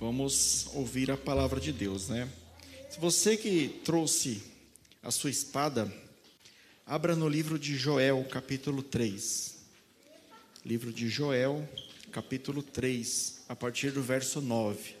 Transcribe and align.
Vamos 0.00 0.66
ouvir 0.74 1.10
a 1.12 1.16
palavra 1.16 1.60
de 1.60 1.72
Deus, 1.72 2.08
né? 2.08 2.28
Se 2.90 2.98
você 2.98 3.36
que 3.36 3.80
trouxe 3.84 4.42
a 5.00 5.10
sua 5.10 5.30
espada, 5.30 5.92
abra 6.84 7.14
no 7.14 7.28
livro 7.28 7.58
de 7.58 7.76
Joel, 7.76 8.24
capítulo 8.24 8.82
3. 8.82 9.54
Livro 10.66 10.92
de 10.92 11.08
Joel, 11.08 11.66
capítulo 12.10 12.60
3, 12.60 13.44
a 13.48 13.54
partir 13.54 13.92
do 13.92 14.02
verso 14.02 14.40
9. 14.40 14.96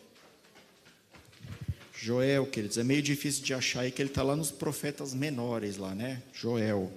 Joel, 1.96 2.46
queridos, 2.46 2.78
é 2.78 2.84
meio 2.84 3.02
difícil 3.02 3.42
de 3.42 3.52
achar 3.52 3.80
aí 3.80 3.90
que 3.90 4.00
ele 4.00 4.10
está 4.10 4.22
lá 4.22 4.36
nos 4.36 4.52
profetas 4.52 5.12
menores 5.12 5.76
lá, 5.76 5.92
né? 5.92 6.22
Joel. 6.32 6.92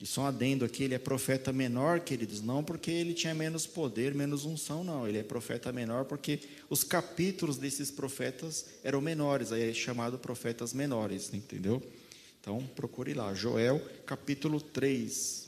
E 0.00 0.06
só 0.06 0.22
um 0.22 0.26
adendo 0.26 0.64
aqui, 0.64 0.84
ele 0.84 0.94
é 0.94 0.98
profeta 0.98 1.52
menor, 1.52 2.00
queridos, 2.00 2.42
não 2.42 2.62
porque 2.62 2.90
ele 2.90 3.14
tinha 3.14 3.34
menos 3.34 3.66
poder, 3.66 4.14
menos 4.14 4.44
unção, 4.44 4.84
não. 4.84 5.08
Ele 5.08 5.18
é 5.18 5.22
profeta 5.22 5.72
menor 5.72 6.04
porque 6.04 6.40
os 6.68 6.84
capítulos 6.84 7.56
desses 7.56 7.90
profetas 7.90 8.66
eram 8.84 9.00
menores, 9.00 9.52
aí 9.52 9.70
é 9.70 9.72
chamado 9.72 10.18
profetas 10.18 10.74
menores, 10.74 11.32
entendeu? 11.32 11.82
Então, 12.38 12.60
procure 12.76 13.14
lá, 13.14 13.32
Joel, 13.32 13.80
capítulo 14.04 14.60
3. 14.60 15.46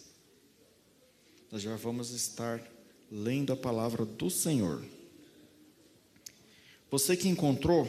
Nós 1.53 1.61
já 1.61 1.77
vamos 1.77 2.11
estar 2.11 2.63
lendo 3.13 3.53
a 3.53 3.57
palavra 3.57 4.07
do 4.07 4.31
Senhor. 4.31 4.83
Você 6.91 7.17
que 7.19 7.29
encontrou, 7.29 7.87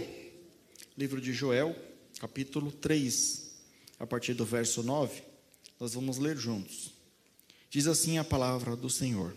livro 0.97 1.21
de 1.21 1.31
Joel, 1.31 1.73
capítulo 2.19 2.69
3, 2.69 3.49
a 3.97 4.05
partir 4.05 4.33
do 4.33 4.43
verso 4.43 4.83
9, 4.83 5.28
nós 5.79 5.93
vamos 5.93 6.17
ler 6.17 6.37
juntos. 6.37 6.91
Diz 7.69 7.87
assim 7.87 8.17
a 8.17 8.23
palavra 8.23 8.75
do 8.75 8.89
Senhor: 8.89 9.35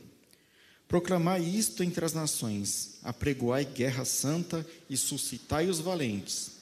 Proclamai 0.89 1.43
isto 1.43 1.83
entre 1.83 2.05
as 2.05 2.13
nações, 2.13 2.99
apregoai 3.03 3.65
guerra 3.65 4.05
santa 4.05 4.67
e 4.89 4.97
suscitai 4.97 5.69
os 5.69 5.79
valentes. 5.79 6.53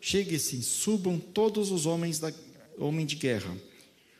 Chegue-se, 0.00 0.62
subam 0.62 1.18
todos 1.18 1.70
os 1.70 1.86
homens 1.86 2.18
da 2.18 2.32
homem 2.78 3.06
de 3.06 3.16
guerra. 3.16 3.56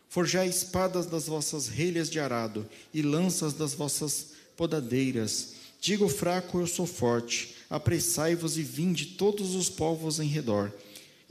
Forjai 0.09 0.47
espadas 0.47 1.06
das 1.06 1.27
vossas 1.27 1.69
relhas 1.69 2.09
de 2.09 2.20
arado 2.20 2.69
e 2.92 3.03
lanças 3.03 3.55
das 3.55 3.75
vossas 3.75 4.28
podadeiras. 4.56 5.55
Digo 5.81 6.09
fraco, 6.09 6.61
eu 6.61 6.66
sou 6.66 6.87
forte 6.87 7.56
apressai-vos 7.72 8.59
e 8.59 8.62
vinde 8.62 9.06
todos 9.06 9.55
os 9.55 9.70
povos 9.70 10.20
em 10.20 10.27
redor, 10.27 10.70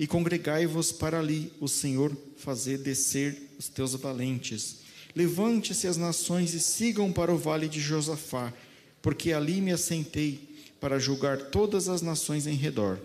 e 0.02 0.08
congregai-vos 0.08 0.92
para 0.92 1.20
ali 1.20 1.54
o 1.60 1.68
Senhor 1.68 2.12
fazer 2.36 2.80
descer 2.80 3.38
os 3.60 3.70
teus 3.70 3.94
valentes. 3.94 4.78
Levante-se 5.16 5.86
as 5.86 5.96
nações 5.96 6.56
e 6.56 6.60
sigam 6.60 7.12
para 7.12 7.32
o 7.32 7.38
vale 7.38 7.68
de 7.68 7.80
Josafá, 7.80 8.52
porque 9.00 9.32
ali 9.32 9.62
me 9.62 9.72
assentei 9.72 10.58
para 10.80 10.98
julgar 10.98 11.38
todas 11.52 11.88
as 11.88 12.02
nações 12.02 12.48
em 12.48 12.56
redor. 12.56 12.98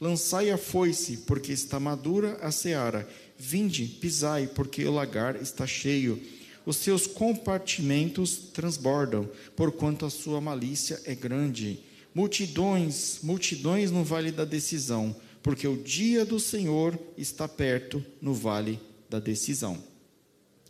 Lançai 0.00 0.50
a 0.50 0.56
foice, 0.56 1.18
porque 1.26 1.52
está 1.52 1.78
madura 1.78 2.38
a 2.40 2.50
seara. 2.50 3.06
Vinde, 3.36 3.84
pisai, 3.84 4.46
porque 4.46 4.86
o 4.86 4.94
lagar 4.94 5.36
está 5.36 5.66
cheio. 5.66 6.18
Os 6.64 6.78
seus 6.78 7.06
compartimentos 7.06 8.38
transbordam, 8.54 9.28
porquanto 9.54 10.06
a 10.06 10.10
sua 10.10 10.40
malícia 10.40 10.98
é 11.04 11.14
grande 11.14 11.82
multidões, 12.18 13.20
multidões 13.22 13.92
no 13.92 14.02
vale 14.02 14.32
da 14.32 14.44
decisão, 14.44 15.14
porque 15.42 15.66
o 15.66 15.76
dia 15.76 16.24
do 16.24 16.40
Senhor 16.40 16.98
está 17.16 17.48
perto 17.48 18.04
no 18.20 18.34
vale 18.34 18.80
da 19.08 19.18
decisão. 19.18 19.82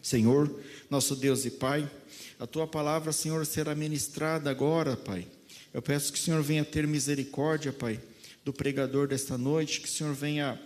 Senhor, 0.01 0.51
nosso 0.89 1.17
Deus 1.17 1.45
e 1.45 1.51
Pai, 1.51 1.91
a 2.39 2.47
tua 2.47 2.67
palavra, 2.67 3.13
Senhor, 3.13 3.45
será 3.45 3.75
ministrada 3.75 4.51
agora, 4.51 4.97
Pai. 4.97 5.27
Eu 5.73 5.83
peço 5.83 6.13
que 6.13 6.19
o 6.19 6.23
Senhor 6.23 6.43
venha 6.43 6.65
ter 6.65 6.87
misericórdia, 6.87 7.73
Pai, 7.73 8.01
do 8.45 8.53
pregador 8.53 9.09
desta 9.09 9.37
noite, 9.37 9.81
que 9.81 9.89
o 9.89 9.91
Senhor 9.91 10.15
venha 10.15 10.61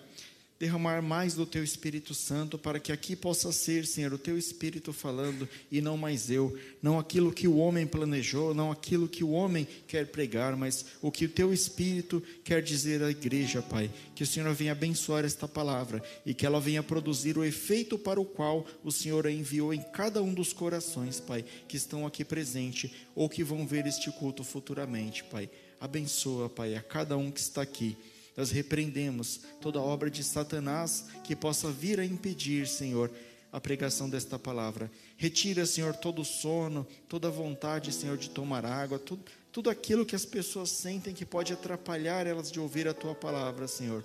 derramar 0.63 1.03
mais 1.03 1.35
do 1.35 1.45
teu 1.45 1.65
Espírito 1.65 2.15
Santo 2.15 2.57
para 2.57 2.79
que 2.79 2.93
aqui 2.93 3.17
possa 3.17 3.51
ser, 3.51 3.85
Senhor, 3.85 4.13
o 4.13 4.19
teu 4.19 4.39
Espírito 4.39 4.93
falando 4.93 5.49
e 5.73 5.81
não 5.81 5.97
mais 5.97 6.31
eu, 6.31 6.57
não 6.81 7.01
aquilo 7.01 7.33
que 7.33 7.49
o 7.49 7.57
homem 7.57 7.85
planejou, 7.85 8.55
não 8.55 8.71
aquilo 8.71 9.09
que 9.09 9.25
o 9.25 9.33
homem 9.33 9.67
quer 9.89 10.07
pregar, 10.07 10.57
mas 10.57 10.87
o 11.01 11.11
que 11.11 11.25
o 11.25 11.29
teu 11.29 11.53
Espírito 11.53 12.23
quer 12.45 12.63
dizer 12.63 13.03
à 13.03 13.11
igreja, 13.11 13.61
Pai. 13.61 13.91
Que 14.15 14.23
o 14.23 14.27
Senhor 14.27 14.55
venha 14.55 14.71
abençoar 14.71 15.25
esta 15.25 15.49
palavra 15.49 16.01
e 16.25 16.33
que 16.33 16.47
ela 16.47 16.61
venha 16.61 16.81
produzir 16.81 17.37
o 17.37 17.43
efeito 17.43 17.99
para 17.99 18.21
o 18.21 18.25
qual 18.25 18.65
o 18.85 18.93
Senhor 18.93 19.27
a 19.27 19.33
enviou 19.33 19.75
em 19.75 19.83
cada 19.83 20.23
um 20.23 20.33
dos 20.33 20.53
corações, 20.53 21.19
Pai, 21.19 21.45
que 21.67 21.77
estão 21.77 22.07
aqui 22.07 22.25
presentes 22.25 22.89
ou 23.17 23.29
que 23.29 23.43
vão 23.43 23.67
ver 23.67 23.85
este 23.85 24.13
culto 24.13 24.45
futuramente, 24.45 25.25
Pai. 25.25 25.51
Abençoa, 25.81 26.49
Pai, 26.49 26.77
a 26.77 26.81
cada 26.81 27.17
um 27.17 27.33
que 27.33 27.41
está 27.41 27.63
aqui 27.63 27.97
nós 28.37 28.51
repreendemos 28.51 29.41
toda 29.61 29.81
obra 29.81 30.11
de 30.11 30.25
Satanás 30.25 31.07
que 31.23 31.37
possa 31.37 31.71
vir 31.71 32.01
a 32.01 32.05
impedir, 32.05 32.67
Senhor, 32.67 33.11
a 33.53 33.61
pregação 33.61 34.09
desta 34.09 34.39
palavra. 34.39 34.91
Retira, 35.17 35.67
Senhor, 35.67 35.95
todo 35.95 36.23
o 36.23 36.25
sono, 36.25 36.87
toda 37.09 37.29
a 37.29 37.31
vontade, 37.31 37.93
Senhor, 37.93 38.17
de 38.17 38.31
tomar 38.31 38.65
água, 38.65 38.99
tudo, 38.99 39.23
tudo 39.53 39.69
aquilo 39.69 40.07
que 40.07 40.17
as 40.17 40.25
pessoas 40.25 40.71
sentem 40.71 41.13
que 41.13 41.27
pode 41.27 41.53
atrapalhar 41.53 42.27
elas 42.27 42.51
de 42.51 42.59
ouvir 42.59 42.89
a 42.89 42.95
tua 42.95 43.15
palavra, 43.15 43.69
Senhor. 43.69 44.03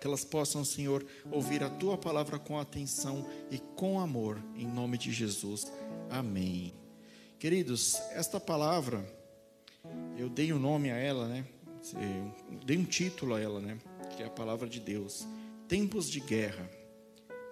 Que 0.00 0.06
elas 0.06 0.24
possam, 0.24 0.64
Senhor, 0.64 1.04
ouvir 1.30 1.64
a 1.64 1.70
tua 1.70 1.98
palavra 1.98 2.38
com 2.38 2.58
atenção 2.58 3.28
e 3.50 3.58
com 3.58 3.98
amor, 3.98 4.40
em 4.56 4.66
nome 4.66 4.96
de 4.96 5.12
Jesus. 5.12 5.66
Amém. 6.08 6.72
Queridos, 7.40 7.96
esta 8.12 8.38
palavra, 8.38 9.04
eu 10.16 10.28
dei 10.28 10.52
o 10.52 10.56
um 10.56 10.60
nome 10.60 10.92
a 10.92 10.96
ela, 10.96 11.26
né? 11.26 11.44
Dei 12.64 12.78
um 12.78 12.84
título 12.84 13.34
a 13.34 13.40
ela, 13.40 13.60
né? 13.60 13.78
Que 14.16 14.22
é 14.22 14.26
a 14.26 14.30
palavra 14.30 14.68
de 14.68 14.80
Deus. 14.80 15.26
Tempos 15.66 16.08
de 16.08 16.20
guerra. 16.20 16.70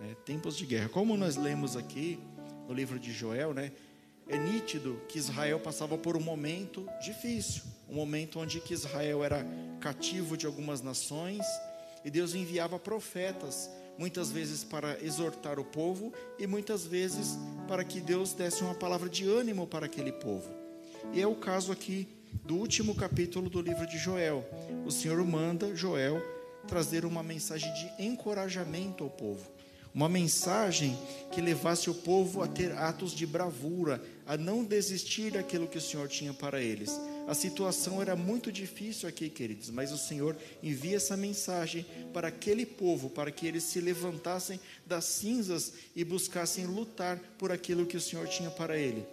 Né? 0.00 0.16
Tempos 0.24 0.56
de 0.56 0.64
guerra. 0.64 0.88
Como 0.88 1.16
nós 1.16 1.36
lemos 1.36 1.76
aqui 1.76 2.18
no 2.68 2.74
livro 2.74 2.98
de 2.98 3.12
Joel, 3.12 3.52
né? 3.52 3.72
É 4.28 4.38
nítido 4.38 5.00
que 5.08 5.18
Israel 5.18 5.58
passava 5.58 5.98
por 5.98 6.16
um 6.16 6.20
momento 6.20 6.88
difícil, 7.02 7.64
um 7.88 7.94
momento 7.96 8.38
onde 8.38 8.60
que 8.60 8.72
Israel 8.72 9.24
era 9.24 9.44
cativo 9.80 10.36
de 10.36 10.46
algumas 10.46 10.80
nações 10.80 11.44
e 12.04 12.10
Deus 12.10 12.32
enviava 12.32 12.78
profetas, 12.78 13.68
muitas 13.98 14.30
vezes 14.30 14.62
para 14.62 15.02
exortar 15.04 15.58
o 15.58 15.64
povo 15.64 16.12
e 16.38 16.46
muitas 16.46 16.86
vezes 16.86 17.36
para 17.66 17.82
que 17.82 18.00
Deus 18.00 18.32
desse 18.32 18.62
uma 18.62 18.74
palavra 18.74 19.08
de 19.08 19.26
ânimo 19.26 19.66
para 19.66 19.86
aquele 19.86 20.12
povo. 20.12 20.48
E 21.12 21.20
é 21.20 21.26
o 21.26 21.34
caso 21.34 21.72
aqui 21.72 22.06
do 22.44 22.56
último 22.56 22.94
capítulo 22.94 23.48
do 23.48 23.60
livro 23.60 23.86
de 23.86 23.98
Joel. 23.98 24.44
O 24.84 24.90
Senhor 24.90 25.24
manda 25.24 25.74
Joel 25.74 26.22
trazer 26.66 27.04
uma 27.04 27.22
mensagem 27.22 27.72
de 27.74 28.04
encorajamento 28.04 29.04
ao 29.04 29.10
povo. 29.10 29.50
Uma 29.92 30.08
mensagem 30.08 30.96
que 31.32 31.40
levasse 31.40 31.90
o 31.90 31.94
povo 31.94 32.42
a 32.42 32.46
ter 32.46 32.72
atos 32.72 33.12
de 33.12 33.26
bravura, 33.26 34.00
a 34.24 34.36
não 34.36 34.64
desistir 34.64 35.32
daquilo 35.32 35.66
que 35.66 35.78
o 35.78 35.80
Senhor 35.80 36.06
tinha 36.08 36.32
para 36.32 36.62
eles. 36.62 36.90
A 37.26 37.34
situação 37.34 38.00
era 38.00 38.14
muito 38.14 38.52
difícil 38.52 39.08
aqui, 39.08 39.28
queridos, 39.28 39.68
mas 39.68 39.90
o 39.90 39.98
Senhor 39.98 40.36
envia 40.62 40.96
essa 40.96 41.16
mensagem 41.16 41.84
para 42.12 42.28
aquele 42.28 42.64
povo, 42.64 43.10
para 43.10 43.32
que 43.32 43.46
eles 43.46 43.64
se 43.64 43.80
levantassem 43.80 44.60
das 44.86 45.04
cinzas 45.06 45.72
e 45.94 46.04
buscassem 46.04 46.66
lutar 46.66 47.18
por 47.36 47.50
aquilo 47.50 47.86
que 47.86 47.96
o 47.96 48.00
Senhor 48.00 48.28
tinha 48.28 48.50
para 48.50 48.76
ele 48.76 49.04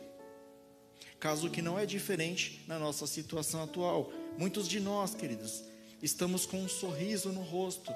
caso 1.20 1.50
que 1.50 1.62
não 1.62 1.78
é 1.78 1.86
diferente 1.86 2.62
na 2.68 2.78
nossa 2.78 3.08
situação 3.08 3.64
atual. 3.64 4.12
Muitos 4.38 4.68
de 4.68 4.80
nós, 4.80 5.16
queridos, 5.16 5.64
estamos 6.02 6.46
com 6.46 6.62
um 6.62 6.70
sorriso 6.70 7.30
no 7.30 7.42
rosto, 7.42 7.92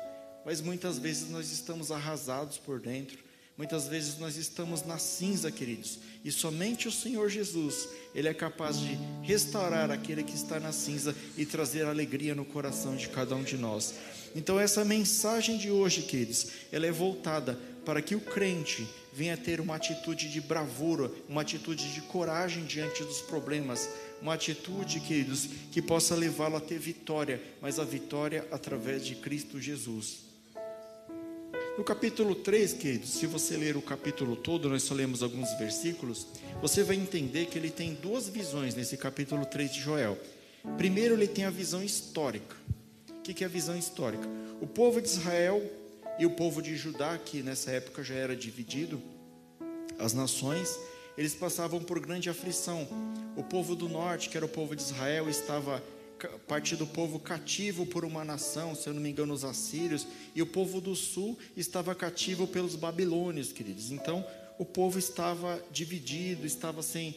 mas 0.45 0.61
muitas 0.61 0.97
vezes 0.97 1.29
nós 1.29 1.51
estamos 1.51 1.91
arrasados 1.91 2.57
por 2.57 2.79
dentro. 2.79 3.31
Muitas 3.57 3.87
vezes 3.87 4.17
nós 4.17 4.37
estamos 4.37 4.83
na 4.83 4.97
cinza, 4.97 5.51
queridos, 5.51 5.99
e 6.25 6.31
somente 6.31 6.87
o 6.87 6.91
Senhor 6.91 7.29
Jesus, 7.29 7.87
Ele 8.15 8.27
é 8.27 8.33
capaz 8.33 8.79
de 8.79 8.97
restaurar 9.21 9.91
aquele 9.91 10.23
que 10.23 10.33
está 10.33 10.59
na 10.59 10.71
cinza 10.71 11.15
e 11.37 11.45
trazer 11.45 11.85
alegria 11.85 12.33
no 12.33 12.43
coração 12.43 12.95
de 12.95 13.07
cada 13.09 13.35
um 13.35 13.43
de 13.43 13.57
nós. 13.57 13.93
Então, 14.33 14.59
essa 14.59 14.85
mensagem 14.85 15.57
de 15.57 15.69
hoje, 15.69 16.03
queridos, 16.03 16.47
ela 16.71 16.87
é 16.87 16.91
voltada 16.91 17.59
para 17.85 18.01
que 18.01 18.15
o 18.15 18.21
crente 18.21 18.87
venha 19.13 19.35
ter 19.35 19.59
uma 19.59 19.75
atitude 19.75 20.29
de 20.29 20.39
bravura, 20.39 21.11
uma 21.27 21.41
atitude 21.41 21.93
de 21.93 22.01
coragem 22.01 22.63
diante 22.65 23.03
dos 23.03 23.21
problemas, 23.21 23.89
uma 24.21 24.35
atitude, 24.35 24.99
queridos, 24.99 25.47
que 25.71 25.81
possa 25.81 26.15
levá-lo 26.15 26.55
a 26.55 26.61
ter 26.61 26.79
vitória, 26.79 27.41
mas 27.61 27.79
a 27.79 27.83
vitória 27.83 28.47
através 28.51 29.05
de 29.05 29.15
Cristo 29.15 29.59
Jesus. 29.59 30.31
No 31.77 31.83
capítulo 31.83 32.35
3, 32.35 32.73
queridos, 32.73 33.09
se 33.09 33.25
você 33.25 33.57
ler 33.57 33.75
o 33.75 33.81
capítulo 33.81 34.35
todo, 34.35 34.69
nós 34.69 34.83
só 34.83 34.93
lemos 34.93 35.23
alguns 35.23 35.51
versículos, 35.57 36.27
você 36.61 36.83
vai 36.83 36.95
entender 36.95 37.47
que 37.47 37.57
ele 37.57 37.71
tem 37.71 37.93
duas 37.95 38.29
visões 38.29 38.75
nesse 38.75 38.97
capítulo 38.97 39.45
3 39.45 39.73
de 39.73 39.79
Joel. 39.79 40.17
Primeiro, 40.77 41.15
ele 41.15 41.27
tem 41.27 41.45
a 41.45 41.49
visão 41.49 41.83
histórica. 41.83 42.55
O 43.09 43.21
que 43.21 43.43
é 43.43 43.47
a 43.47 43.49
visão 43.49 43.75
histórica? 43.75 44.27
O 44.59 44.67
povo 44.67 45.01
de 45.01 45.07
Israel 45.07 45.61
e 46.19 46.25
o 46.25 46.31
povo 46.31 46.61
de 46.61 46.75
Judá, 46.75 47.17
que 47.17 47.41
nessa 47.41 47.71
época 47.71 48.03
já 48.03 48.15
era 48.15 48.35
dividido, 48.35 49.01
as 49.97 50.13
nações, 50.13 50.79
eles 51.17 51.33
passavam 51.33 51.79
por 51.81 51.99
grande 51.99 52.29
aflição. 52.29 52.87
O 53.35 53.43
povo 53.43 53.75
do 53.75 53.87
norte, 53.87 54.29
que 54.29 54.37
era 54.37 54.45
o 54.45 54.49
povo 54.49 54.75
de 54.75 54.81
Israel, 54.81 55.29
estava 55.29 55.81
parte 56.47 56.75
do 56.75 56.85
povo 56.85 57.19
cativo 57.19 57.85
por 57.85 58.05
uma 58.05 58.23
nação, 58.23 58.75
se 58.75 58.87
eu 58.87 58.93
não 58.93 59.01
me 59.01 59.09
engano, 59.09 59.33
os 59.33 59.43
assírios, 59.43 60.05
e 60.35 60.41
o 60.41 60.45
povo 60.45 60.79
do 60.79 60.95
sul 60.95 61.37
estava 61.57 61.95
cativo 61.95 62.47
pelos 62.47 62.75
babilônios, 62.75 63.51
queridos. 63.51 63.91
Então, 63.91 64.25
o 64.59 64.65
povo 64.65 64.99
estava 64.99 65.61
dividido, 65.71 66.45
estava 66.45 66.83
sem, 66.83 67.15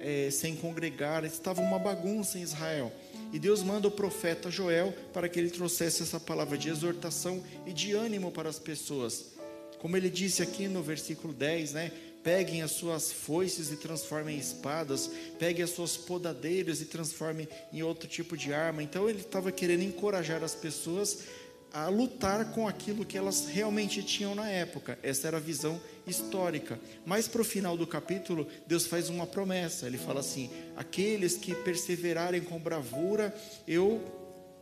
é, 0.00 0.30
sem 0.30 0.54
congregar, 0.56 1.24
estava 1.24 1.62
uma 1.62 1.78
bagunça 1.78 2.38
em 2.38 2.42
Israel. 2.42 2.92
E 3.32 3.38
Deus 3.38 3.62
manda 3.62 3.88
o 3.88 3.90
profeta 3.90 4.50
Joel 4.50 4.94
para 5.12 5.28
que 5.28 5.40
ele 5.40 5.50
trouxesse 5.50 6.02
essa 6.02 6.20
palavra 6.20 6.58
de 6.58 6.68
exortação 6.68 7.42
e 7.66 7.72
de 7.72 7.92
ânimo 7.92 8.30
para 8.30 8.48
as 8.48 8.58
pessoas. 8.58 9.32
Como 9.78 9.96
ele 9.96 10.10
disse 10.10 10.42
aqui 10.42 10.68
no 10.68 10.82
versículo 10.82 11.32
10, 11.32 11.72
né? 11.72 11.92
Peguem 12.22 12.62
as 12.62 12.70
suas 12.70 13.10
foices 13.10 13.72
e 13.72 13.76
transformem 13.76 14.36
em 14.36 14.38
espadas, 14.38 15.10
peguem 15.40 15.64
as 15.64 15.70
suas 15.70 15.96
podadeiras 15.96 16.80
e 16.80 16.84
transformem 16.84 17.48
em 17.72 17.82
outro 17.82 18.08
tipo 18.08 18.36
de 18.36 18.52
arma. 18.54 18.80
Então 18.80 19.10
ele 19.10 19.20
estava 19.20 19.50
querendo 19.50 19.82
encorajar 19.82 20.44
as 20.44 20.54
pessoas 20.54 21.24
a 21.72 21.88
lutar 21.88 22.52
com 22.52 22.68
aquilo 22.68 23.04
que 23.04 23.16
elas 23.16 23.46
realmente 23.46 24.02
tinham 24.02 24.34
na 24.34 24.48
época. 24.48 24.98
Essa 25.02 25.28
era 25.28 25.38
a 25.38 25.40
visão 25.40 25.80
histórica. 26.06 26.78
Mas 27.06 27.26
para 27.26 27.40
o 27.40 27.44
final 27.44 27.76
do 27.76 27.86
capítulo, 27.86 28.46
Deus 28.66 28.86
faz 28.86 29.08
uma 29.08 29.26
promessa. 29.26 29.86
Ele 29.86 29.98
fala 29.98 30.20
assim: 30.20 30.50
aqueles 30.76 31.36
que 31.36 31.54
perseverarem 31.54 32.42
com 32.42 32.58
bravura, 32.58 33.34
eu 33.66 34.00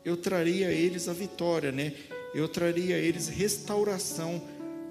eu 0.05 0.17
traria 0.17 0.69
a 0.69 0.73
eles 0.73 1.09
a 1.09 1.13
vitória, 1.13 1.71
né? 1.71 1.93
Eu 2.35 2.49
traria 2.49 2.97
a 2.97 2.99
eles 2.99 3.29
restauração 3.29 4.43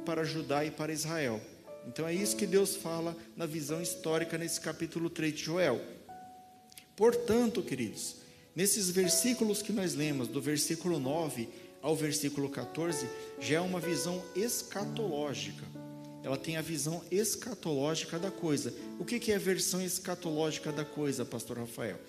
para 0.06 0.24
Judá 0.24 0.63
e 0.63 0.69
para 0.69 0.94
Israel. 0.94 1.42
Então 1.88 2.07
é 2.07 2.13
isso 2.13 2.36
que 2.36 2.45
Deus 2.45 2.75
fala 2.75 3.18
na 3.36 3.45
visão 3.45 3.81
histórica 3.81 4.38
nesse 4.38 4.60
capítulo 4.62 5.10
3 5.10 5.33
de 5.33 5.44
Joel. 5.45 5.81
Portanto, 6.95 7.63
queridos, 7.63 8.18
nesses 8.56 8.89
versículos 8.89 9.62
que 9.62 9.72
nós 9.72 9.95
lemos, 9.95 10.27
do 10.27 10.42
versículo 10.42 11.00
9 11.00 11.48
ao 11.81 11.95
versículo 11.95 12.49
14, 12.49 13.07
já 13.39 13.57
é 13.57 13.61
uma 13.61 13.79
visão 13.79 14.23
escatológica. 14.35 15.65
Ela 16.23 16.37
tem 16.37 16.57
a 16.57 16.61
visão 16.61 17.01
escatológica 17.09 18.19
da 18.19 18.29
coisa. 18.29 18.73
O 18.99 19.05
que 19.05 19.31
é 19.31 19.35
a 19.35 19.39
versão 19.39 19.81
escatológica 19.81 20.71
da 20.71 20.83
coisa, 20.83 21.23
Pastor 21.23 21.57
Rafael? 21.57 21.99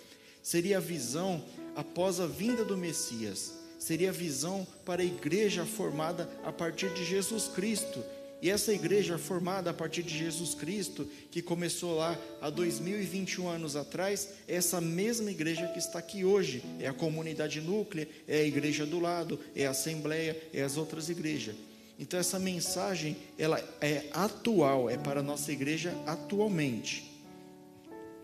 Seria 0.43 0.78
a 0.78 0.81
visão 0.81 1.44
após 1.76 2.19
a 2.19 2.26
vinda 2.26 2.64
do 2.64 2.76
Messias. 2.76 3.55
Seria 3.78 4.11
a 4.11 4.12
visão 4.12 4.67
para 4.84 5.02
a 5.02 5.05
igreja 5.05 5.64
formada 5.64 6.28
a 6.44 6.52
partir 6.52 6.93
de 6.93 7.05
Jesus 7.05 7.49
Cristo 7.49 8.02
e 8.43 8.49
essa 8.49 8.73
igreja 8.73 9.19
formada 9.19 9.71
a 9.71 9.75
partir 9.75 10.03
de 10.03 10.17
Jesus 10.17 10.55
Cristo, 10.55 11.07
que 11.31 11.43
começou 11.43 11.97
lá 11.97 12.19
há 12.41 12.49
2021 12.49 13.49
anos 13.49 13.77
atrás, 13.77 14.31
é 14.49 14.57
essa 14.57 14.81
mesma 14.81 15.31
igreja 15.31 15.69
que 15.69 15.79
está 15.79 15.99
aqui 15.99 16.25
hoje. 16.25 16.63
É 16.79 16.87
a 16.87 16.93
comunidade 16.93 17.61
núclea, 17.61 18.09
é 18.27 18.39
a 18.39 18.45
igreja 18.45 18.87
do 18.87 18.99
lado, 18.99 19.39
é 19.55 19.67
a 19.67 19.71
assembleia, 19.71 20.41
é 20.53 20.63
as 20.63 20.77
outras 20.77 21.09
igrejas. 21.11 21.55
Então 21.99 22.19
essa 22.19 22.39
mensagem, 22.39 23.15
ela 23.39 23.63
é 23.79 24.07
atual, 24.13 24.89
é 24.89 24.97
para 24.97 25.21
a 25.21 25.23
nossa 25.23 25.53
igreja 25.53 25.95
atualmente. 26.07 27.11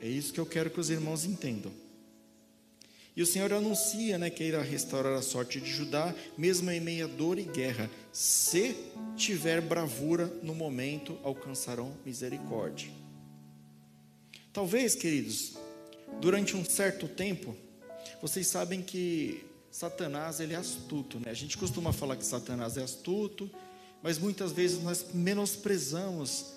É 0.00 0.08
isso 0.08 0.32
que 0.32 0.40
eu 0.40 0.46
quero 0.46 0.70
que 0.70 0.80
os 0.80 0.88
irmãos 0.88 1.26
entendam. 1.26 1.72
E 3.16 3.22
o 3.22 3.26
Senhor 3.26 3.50
anuncia 3.50 4.18
né, 4.18 4.28
que 4.28 4.44
irá 4.44 4.60
restaurar 4.60 5.14
a 5.14 5.22
sorte 5.22 5.58
de 5.58 5.70
Judá, 5.70 6.14
mesmo 6.36 6.70
em 6.70 6.78
meia 6.78 7.08
dor 7.08 7.38
e 7.38 7.44
guerra. 7.44 7.90
Se 8.12 8.76
tiver 9.16 9.62
bravura 9.62 10.26
no 10.42 10.54
momento, 10.54 11.18
alcançarão 11.22 11.96
misericórdia. 12.04 12.90
Talvez, 14.52 14.94
queridos, 14.94 15.54
durante 16.20 16.54
um 16.54 16.64
certo 16.64 17.08
tempo, 17.08 17.56
vocês 18.20 18.46
sabem 18.46 18.82
que 18.82 19.42
Satanás 19.70 20.38
ele 20.38 20.52
é 20.52 20.56
astuto, 20.56 21.18
né? 21.18 21.30
A 21.30 21.34
gente 21.34 21.56
costuma 21.56 21.94
falar 21.94 22.16
que 22.16 22.24
Satanás 22.24 22.76
é 22.76 22.82
astuto, 22.82 23.50
mas 24.02 24.18
muitas 24.18 24.52
vezes 24.52 24.82
nós 24.82 25.06
menosprezamos 25.14 26.52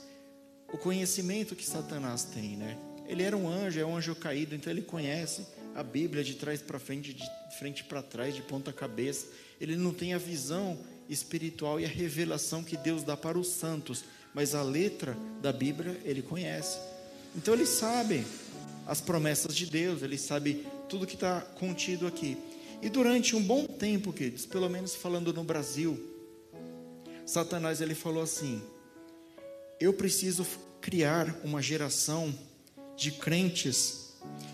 o 0.74 0.78
conhecimento 0.78 1.56
que 1.56 1.66
Satanás 1.66 2.24
tem, 2.26 2.58
né? 2.58 2.78
Ele 3.08 3.24
era 3.24 3.36
um 3.36 3.48
anjo, 3.48 3.80
é 3.80 3.86
um 3.86 3.96
anjo 3.96 4.14
caído, 4.14 4.56
então 4.56 4.72
ele 4.72 4.82
conhece 4.82 5.46
a 5.80 5.84
Bíblia 5.84 6.26
de 6.26 6.36
trás 6.36 6.62
para 6.62 6.78
frente, 6.78 7.14
de 7.14 7.24
frente 7.58 7.86
para 7.86 8.02
trás, 8.02 8.36
de 8.36 8.42
ponta 8.42 8.74
cabeça. 8.74 9.28
Ele 9.62 9.78
não 9.78 9.94
tem 9.94 10.14
a 10.14 10.18
visão 10.18 10.78
espiritual 11.08 11.80
e 11.80 11.86
a 11.86 11.88
revelação 11.88 12.62
que 12.62 12.76
Deus 12.76 13.02
dá 13.02 13.16
para 13.16 13.40
os 13.40 13.48
santos, 13.48 14.04
mas 14.34 14.54
a 14.54 14.62
letra 14.62 15.18
da 15.42 15.54
Bíblia 15.54 15.98
ele 16.04 16.22
conhece. 16.22 16.78
Então 17.34 17.54
ele 17.54 17.66
sabe 17.66 18.26
as 18.86 19.00
promessas 19.00 19.56
de 19.56 19.66
Deus, 19.68 20.02
ele 20.02 20.18
sabe 20.18 20.68
tudo 20.90 21.08
que 21.08 21.16
está 21.16 21.40
contido 21.40 22.06
aqui. 22.06 22.38
E 22.82 22.90
durante 22.90 23.34
um 23.34 23.42
bom 23.42 23.66
tempo, 23.66 24.12
queridos, 24.12 24.46
pelo 24.46 24.70
menos 24.70 24.96
falando 24.96 25.34
no 25.34 25.46
Brasil, 25.46 25.98
Satanás 27.26 27.80
ele 27.80 27.96
falou 27.96 28.22
assim: 28.22 28.62
eu 29.80 29.94
preciso 29.94 30.46
criar 30.82 31.40
uma 31.42 31.62
geração 31.62 32.38
de 32.98 33.14
crentes 33.14 34.09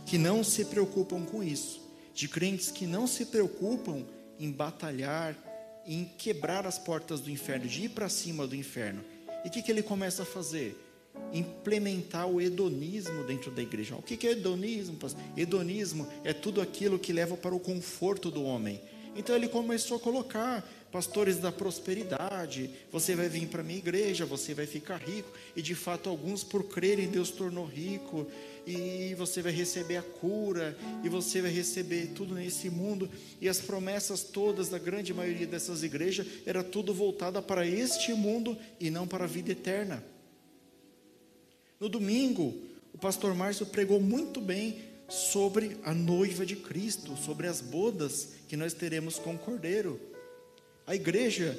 que 0.06 0.18
não 0.18 0.44
se 0.44 0.66
preocupam 0.66 1.24
com 1.26 1.44
isso, 1.44 1.82
de 2.14 2.28
crentes 2.28 2.72
que 2.72 2.86
não 2.86 3.08
se 3.08 3.26
preocupam 3.26 4.04
em 4.40 4.52
batalhar, 4.52 5.36
em 5.86 6.06
quebrar 6.18 6.66
as 6.66 6.78
portas 6.78 7.20
do 7.20 7.30
inferno, 7.30 7.68
de 7.68 7.86
ir 7.86 7.90
para 7.90 8.10
cima 8.10 8.48
do 8.48 8.56
inferno. 8.56 9.04
E 9.44 9.48
o 9.48 9.52
que, 9.52 9.62
que 9.62 9.72
ele 9.72 9.84
começa 9.84 10.24
a 10.24 10.26
fazer? 10.26 10.82
Implementar 11.32 12.28
o 12.28 12.42
hedonismo 12.42 13.24
dentro 13.24 13.52
da 13.52 13.62
igreja. 13.62 13.96
O 13.96 14.02
que, 14.02 14.28
é 14.28 14.32
hedonismo? 14.32 14.98
Hedonismo 15.38 16.08
é 16.24 16.34
tudo 16.34 16.62
aquilo 16.62 17.00
que 17.00 17.14
leva 17.14 17.38
para 17.38 17.56
o 17.56 17.60
conforto 17.60 18.32
do 18.32 18.44
homem. 18.44 18.82
Então 19.16 19.36
ele 19.36 19.48
começou 19.48 19.98
a 19.98 20.00
colocar 20.00 20.68
pastores 20.92 21.38
da 21.38 21.52
prosperidade. 21.52 22.70
Você 22.92 23.16
vai 23.16 23.28
vir 23.28 23.48
para 23.48 23.64
minha 23.64 23.80
igreja, 23.80 24.26
você 24.26 24.54
vai 24.54 24.66
ficar 24.66 24.98
rico. 24.98 25.30
E 25.56 25.62
de 25.62 25.76
fato, 25.76 26.10
alguns, 26.10 26.44
por 26.44 26.64
crerem, 26.64 27.08
Deus 27.08 27.32
tornou 27.32 27.66
rico 27.66 28.28
e 28.66 29.14
você 29.16 29.42
vai 29.42 29.52
receber 29.52 29.98
a 29.98 30.02
cura, 30.02 30.76
e 31.04 31.10
você 31.10 31.42
vai 31.42 31.52
receber 31.52 32.08
tudo 32.16 32.34
nesse 32.34 32.70
mundo. 32.70 33.10
E 33.40 33.48
as 33.48 33.60
promessas 33.60 34.24
todas 34.24 34.70
da 34.70 34.80
grande 34.80 35.14
maioria 35.14 35.46
dessas 35.46 35.84
igrejas 35.84 36.26
era 36.46 36.64
tudo 36.64 36.94
voltada 36.94 37.42
para 37.42 37.68
este 37.68 38.14
mundo 38.14 38.58
e 38.80 38.90
não 38.90 39.08
para 39.08 39.26
a 39.26 39.28
vida 39.28 39.52
eterna. 39.52 40.04
No 41.80 41.88
domingo, 41.88 42.56
o 42.94 42.98
pastor 42.98 43.36
Márcio 43.36 43.66
pregou 43.66 44.00
muito 44.00 44.42
bem 44.42 44.80
sobre 45.08 45.78
a 45.84 45.94
noiva 45.94 46.46
de 46.46 46.56
Cristo, 46.56 47.16
sobre 47.18 47.48
as 47.48 47.62
bodas 47.62 48.30
que 48.48 48.58
nós 48.58 48.74
teremos 48.74 49.20
com 49.20 49.36
o 49.36 49.38
Cordeiro. 49.38 50.00
A 50.88 50.96
igreja, 50.96 51.58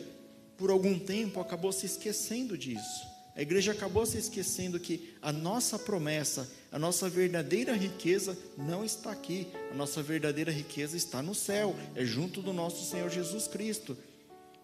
por 0.57 0.71
algum 0.71 0.99
tempo, 0.99 1.41
acabou 1.41 1.73
se 1.73 1.87
esquecendo 1.87 2.57
disso. 2.57 3.17
A 3.37 3.43
igreja 3.43 3.73
acabou 3.73 4.07
se 4.07 4.17
esquecendo 4.17 4.81
que 4.81 5.15
a 5.21 5.31
nossa 5.31 5.79
promessa, 5.79 6.49
a 6.73 6.79
nossa 6.79 7.07
verdadeira 7.07 7.75
riqueza 7.75 8.37
não 8.57 8.83
está 8.83 9.11
aqui. 9.11 9.47
A 9.71 9.75
nossa 9.75 10.03
verdadeira 10.03 10.51
riqueza 10.51 10.97
está 10.97 11.21
no 11.21 11.35
céu, 11.35 11.77
é 11.95 12.03
junto 12.05 12.41
do 12.41 12.53
nosso 12.53 12.89
Senhor 12.91 13.11
Jesus 13.11 13.47
Cristo. 13.47 13.97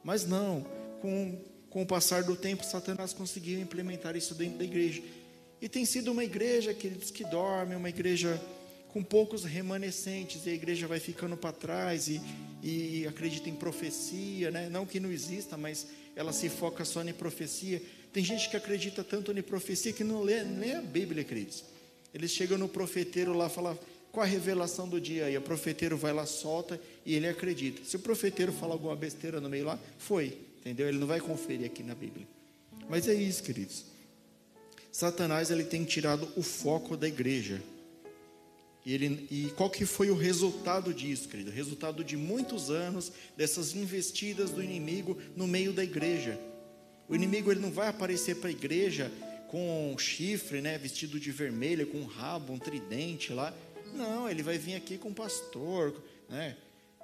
Mas 0.02 0.24
não, 0.24 0.64
com, 1.02 1.38
com 1.68 1.82
o 1.82 1.86
passar 1.86 2.22
do 2.22 2.34
tempo, 2.34 2.64
Satanás 2.64 3.12
conseguiu 3.12 3.60
implementar 3.60 4.16
isso 4.16 4.34
dentro 4.34 4.58
da 4.58 4.64
igreja. 4.64 5.02
E 5.60 5.68
tem 5.68 5.84
sido 5.84 6.10
uma 6.10 6.24
igreja, 6.24 6.72
queridos, 6.72 7.10
que 7.10 7.24
dorme, 7.24 7.74
uma 7.74 7.90
igreja 7.90 8.40
com 8.92 9.02
poucos 9.02 9.44
remanescentes, 9.44 10.46
e 10.46 10.50
a 10.50 10.54
igreja 10.54 10.86
vai 10.86 11.00
ficando 11.00 11.36
para 11.36 11.52
trás 11.52 12.08
e, 12.08 12.20
e 12.62 13.06
acredita 13.06 13.48
em 13.48 13.54
profecia, 13.54 14.50
né? 14.50 14.68
não 14.68 14.84
que 14.84 15.00
não 15.00 15.10
exista, 15.10 15.56
mas 15.56 15.86
ela 16.14 16.32
se 16.32 16.48
foca 16.48 16.84
só 16.84 17.02
em 17.02 17.12
profecia 17.12 17.80
tem 18.12 18.22
gente 18.22 18.50
que 18.50 18.56
acredita 18.56 19.02
tanto 19.02 19.32
em 19.32 19.42
profecia 19.42 19.92
que 19.92 20.04
não 20.04 20.20
lê, 20.20 20.44
nem 20.44 20.74
a 20.74 20.82
Bíblia, 20.82 21.24
queridos. 21.24 21.64
Eles 22.12 22.30
chegam 22.30 22.58
no 22.58 22.68
profeteiro 22.68 23.32
lá, 23.32 23.48
falam 23.48 23.78
qual 24.12 24.22
a 24.22 24.28
revelação 24.28 24.86
do 24.86 25.00
dia 25.00 25.24
aí. 25.24 25.36
O 25.38 25.40
profeteiro 25.40 25.96
vai 25.96 26.12
lá, 26.12 26.26
solta 26.26 26.78
e 27.06 27.14
ele 27.14 27.26
acredita. 27.26 27.82
Se 27.84 27.96
o 27.96 28.00
profeteiro 28.00 28.52
fala 28.52 28.74
alguma 28.74 28.94
besteira 28.94 29.40
no 29.40 29.48
meio 29.48 29.64
lá, 29.64 29.78
foi, 29.96 30.38
entendeu? 30.60 30.86
Ele 30.88 30.98
não 30.98 31.06
vai 31.06 31.20
conferir 31.20 31.64
aqui 31.64 31.82
na 31.82 31.94
Bíblia. 31.94 32.28
Mas 32.86 33.08
é 33.08 33.14
isso, 33.14 33.42
queridos. 33.42 33.86
Satanás 34.90 35.50
ele 35.50 35.64
tem 35.64 35.82
tirado 35.84 36.28
o 36.36 36.42
foco 36.42 36.98
da 36.98 37.08
igreja. 37.08 37.62
E, 38.84 38.94
ele, 38.94 39.26
e 39.30 39.50
qual 39.56 39.70
que 39.70 39.86
foi 39.86 40.10
o 40.10 40.16
resultado 40.16 40.92
disso, 40.92 41.28
querido? 41.28 41.50
O 41.50 41.54
resultado 41.54 42.02
de 42.02 42.16
muitos 42.16 42.70
anos 42.70 43.12
dessas 43.36 43.74
investidas 43.74 44.50
do 44.50 44.62
inimigo 44.62 45.16
no 45.36 45.46
meio 45.46 45.72
da 45.72 45.84
igreja. 45.84 46.38
O 47.08 47.14
inimigo 47.14 47.50
ele 47.50 47.60
não 47.60 47.70
vai 47.70 47.88
aparecer 47.88 48.36
para 48.36 48.48
a 48.48 48.52
igreja 48.52 49.12
com 49.48 49.92
um 49.92 49.98
chifre, 49.98 50.60
né, 50.60 50.78
vestido 50.78 51.20
de 51.20 51.30
vermelho, 51.30 51.86
com 51.86 51.98
um 51.98 52.06
rabo, 52.06 52.52
um 52.52 52.58
tridente 52.58 53.32
lá. 53.32 53.54
Não, 53.94 54.28
ele 54.28 54.42
vai 54.42 54.56
vir 54.56 54.74
aqui 54.74 54.96
com 54.96 55.10
um 55.10 55.14
pastor, 55.14 55.94
né, 56.28 56.56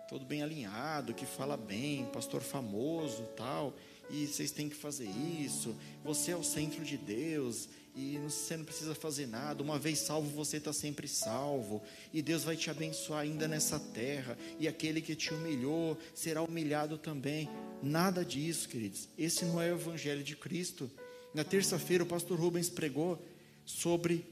todo 0.08 0.24
bem 0.24 0.42
alinhado, 0.42 1.12
que 1.12 1.26
fala 1.26 1.56
bem, 1.56 2.06
pastor 2.06 2.40
famoso, 2.40 3.22
tal. 3.36 3.76
E 4.10 4.26
vocês 4.26 4.50
têm 4.50 4.68
que 4.68 4.76
fazer 4.76 5.08
isso, 5.08 5.74
você 6.04 6.32
é 6.32 6.36
o 6.36 6.42
centro 6.42 6.84
de 6.84 6.96
Deus, 6.96 7.68
e 7.94 8.16
você 8.18 8.56
não 8.56 8.64
precisa 8.64 8.94
fazer 8.94 9.26
nada, 9.26 9.62
uma 9.62 9.78
vez 9.78 9.98
salvo, 9.98 10.30
você 10.30 10.58
está 10.58 10.72
sempre 10.72 11.08
salvo, 11.08 11.82
e 12.14 12.22
Deus 12.22 12.44
vai 12.44 12.56
te 12.56 12.70
abençoar 12.70 13.20
ainda 13.20 13.48
nessa 13.48 13.78
terra, 13.80 14.38
e 14.60 14.68
aquele 14.68 15.00
que 15.00 15.16
te 15.16 15.34
humilhou 15.34 15.98
será 16.14 16.42
humilhado 16.42 16.96
também. 16.96 17.48
Nada 17.82 18.24
disso, 18.24 18.68
queridos, 18.68 19.08
esse 19.18 19.44
não 19.44 19.60
é 19.60 19.72
o 19.72 19.76
Evangelho 19.76 20.22
de 20.22 20.36
Cristo. 20.36 20.88
Na 21.34 21.42
terça-feira, 21.42 22.04
o 22.04 22.06
pastor 22.06 22.38
Rubens 22.38 22.68
pregou 22.68 23.20
sobre 23.66 24.24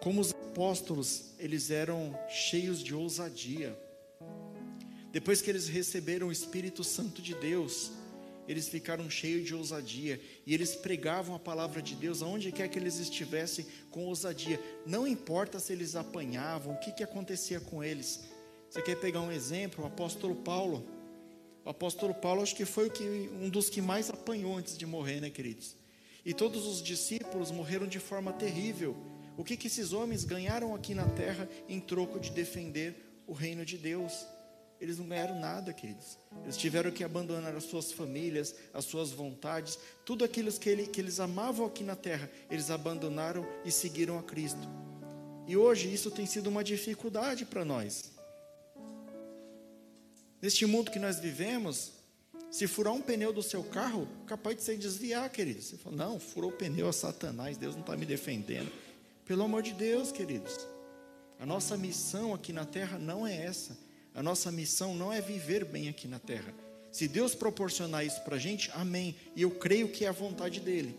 como 0.00 0.20
os 0.20 0.32
apóstolos, 0.32 1.26
eles 1.38 1.70
eram 1.70 2.18
cheios 2.28 2.82
de 2.82 2.94
ousadia. 2.94 3.78
Depois 5.12 5.42
que 5.42 5.50
eles 5.50 5.68
receberam 5.68 6.28
o 6.28 6.32
Espírito 6.32 6.82
Santo 6.82 7.20
de 7.20 7.34
Deus, 7.34 7.92
eles 8.50 8.68
ficaram 8.68 9.08
cheios 9.08 9.46
de 9.46 9.54
ousadia 9.54 10.20
e 10.44 10.52
eles 10.52 10.74
pregavam 10.74 11.36
a 11.36 11.38
palavra 11.38 11.80
de 11.80 11.94
Deus 11.94 12.20
aonde 12.20 12.50
quer 12.50 12.68
que 12.68 12.78
eles 12.78 12.98
estivessem 12.98 13.64
com 13.90 14.06
ousadia. 14.06 14.60
Não 14.84 15.06
importa 15.06 15.60
se 15.60 15.72
eles 15.72 15.94
apanhavam, 15.94 16.74
o 16.74 16.78
que, 16.80 16.90
que 16.90 17.04
acontecia 17.04 17.60
com 17.60 17.84
eles. 17.84 18.24
Você 18.68 18.82
quer 18.82 18.96
pegar 18.96 19.20
um 19.20 19.30
exemplo? 19.30 19.84
O 19.84 19.86
apóstolo 19.86 20.34
Paulo. 20.34 20.84
O 21.64 21.70
apóstolo 21.70 22.12
Paulo 22.12 22.42
acho 22.42 22.56
que 22.56 22.64
foi 22.64 22.88
o 22.88 22.90
que, 22.90 23.30
um 23.40 23.48
dos 23.48 23.70
que 23.70 23.80
mais 23.80 24.10
apanhou 24.10 24.56
antes 24.56 24.76
de 24.76 24.84
morrer, 24.84 25.20
né, 25.20 25.30
queridos? 25.30 25.76
E 26.24 26.34
todos 26.34 26.66
os 26.66 26.82
discípulos 26.82 27.52
morreram 27.52 27.86
de 27.86 28.00
forma 28.00 28.32
terrível. 28.32 28.96
O 29.36 29.44
que, 29.44 29.56
que 29.56 29.68
esses 29.68 29.92
homens 29.92 30.24
ganharam 30.24 30.74
aqui 30.74 30.92
na 30.92 31.08
terra 31.08 31.48
em 31.68 31.78
troco 31.78 32.18
de 32.18 32.30
defender 32.32 33.22
o 33.28 33.32
reino 33.32 33.64
de 33.64 33.78
Deus? 33.78 34.26
Eles 34.80 34.98
não 34.98 35.06
ganharam 35.06 35.38
nada, 35.38 35.72
queridos. 35.74 36.18
Eles 36.42 36.56
tiveram 36.56 36.90
que 36.90 37.04
abandonar 37.04 37.54
as 37.54 37.64
suas 37.64 37.92
famílias, 37.92 38.54
as 38.72 38.86
suas 38.86 39.10
vontades, 39.10 39.78
tudo 40.06 40.24
aquilo 40.24 40.50
que, 40.52 40.68
ele, 40.70 40.86
que 40.86 41.00
eles 41.00 41.20
amavam 41.20 41.66
aqui 41.66 41.84
na 41.84 41.94
terra, 41.94 42.30
eles 42.50 42.70
abandonaram 42.70 43.46
e 43.64 43.70
seguiram 43.70 44.18
a 44.18 44.22
Cristo. 44.22 44.66
E 45.46 45.56
hoje 45.56 45.92
isso 45.92 46.10
tem 46.10 46.24
sido 46.24 46.46
uma 46.46 46.64
dificuldade 46.64 47.44
para 47.44 47.64
nós. 47.64 48.10
Neste 50.40 50.64
mundo 50.64 50.90
que 50.90 50.98
nós 50.98 51.20
vivemos, 51.20 51.92
se 52.50 52.66
furar 52.66 52.94
um 52.94 53.02
pneu 53.02 53.32
do 53.32 53.42
seu 53.42 53.62
carro, 53.62 54.08
capaz 54.26 54.56
de 54.56 54.62
você 54.62 54.76
desviar, 54.76 55.28
queridos. 55.28 55.66
Você 55.66 55.76
fala, 55.76 55.96
não, 55.96 56.18
furou 56.18 56.50
o 56.50 56.54
pneu 56.54 56.88
a 56.88 56.92
Satanás, 56.92 57.58
Deus 57.58 57.74
não 57.74 57.82
está 57.82 57.96
me 57.96 58.06
defendendo. 58.06 58.72
Pelo 59.26 59.42
amor 59.42 59.62
de 59.62 59.72
Deus, 59.72 60.10
queridos. 60.10 60.58
A 61.38 61.44
nossa 61.44 61.76
missão 61.76 62.34
aqui 62.34 62.52
na 62.52 62.64
terra 62.64 62.98
não 62.98 63.26
é 63.26 63.44
essa. 63.44 63.76
A 64.14 64.22
nossa 64.22 64.50
missão 64.50 64.94
não 64.94 65.12
é 65.12 65.20
viver 65.20 65.64
bem 65.64 65.88
aqui 65.88 66.08
na 66.08 66.18
terra. 66.18 66.54
Se 66.90 67.06
Deus 67.06 67.34
proporcionar 67.34 68.04
isso 68.04 68.20
para 68.22 68.36
a 68.36 68.38
gente, 68.38 68.70
amém. 68.74 69.14
E 69.36 69.42
eu 69.42 69.50
creio 69.50 69.88
que 69.88 70.04
é 70.04 70.08
a 70.08 70.12
vontade 70.12 70.60
dEle. 70.60 70.98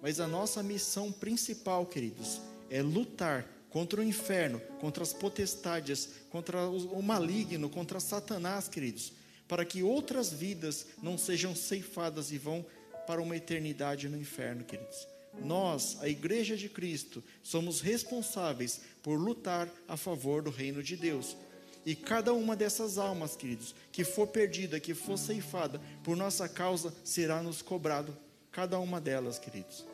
Mas 0.00 0.20
a 0.20 0.26
nossa 0.26 0.62
missão 0.62 1.12
principal, 1.12 1.86
queridos, 1.86 2.40
é 2.70 2.82
lutar 2.82 3.46
contra 3.70 4.00
o 4.00 4.04
inferno, 4.04 4.60
contra 4.80 5.02
as 5.02 5.12
potestades, 5.12 6.10
contra 6.30 6.66
o 6.68 7.02
maligno, 7.02 7.68
contra 7.68 8.00
Satanás, 8.00 8.68
queridos 8.68 9.12
para 9.48 9.64
que 9.64 9.82
outras 9.82 10.32
vidas 10.32 10.86
não 11.02 11.18
sejam 11.18 11.54
ceifadas 11.54 12.32
e 12.32 12.38
vão 12.38 12.64
para 13.06 13.20
uma 13.20 13.36
eternidade 13.36 14.08
no 14.08 14.18
inferno, 14.18 14.64
queridos. 14.64 15.06
Nós, 15.42 15.98
a 16.00 16.08
Igreja 16.08 16.56
de 16.56 16.68
Cristo, 16.68 17.22
somos 17.42 17.80
responsáveis 17.80 18.80
por 19.02 19.16
lutar 19.18 19.68
a 19.86 19.96
favor 19.96 20.42
do 20.42 20.50
reino 20.50 20.82
de 20.82 20.96
Deus. 20.96 21.36
E 21.84 21.94
cada 21.94 22.32
uma 22.32 22.56
dessas 22.56 22.96
almas, 22.98 23.36
queridos, 23.36 23.74
que 23.92 24.04
for 24.04 24.26
perdida, 24.26 24.80
que 24.80 24.94
for 24.94 25.18
ceifada 25.18 25.80
por 26.02 26.16
nossa 26.16 26.48
causa, 26.48 26.94
será 27.04 27.42
nos 27.42 27.60
cobrado, 27.60 28.16
cada 28.50 28.78
uma 28.78 29.00
delas, 29.00 29.38
queridos. 29.38 29.84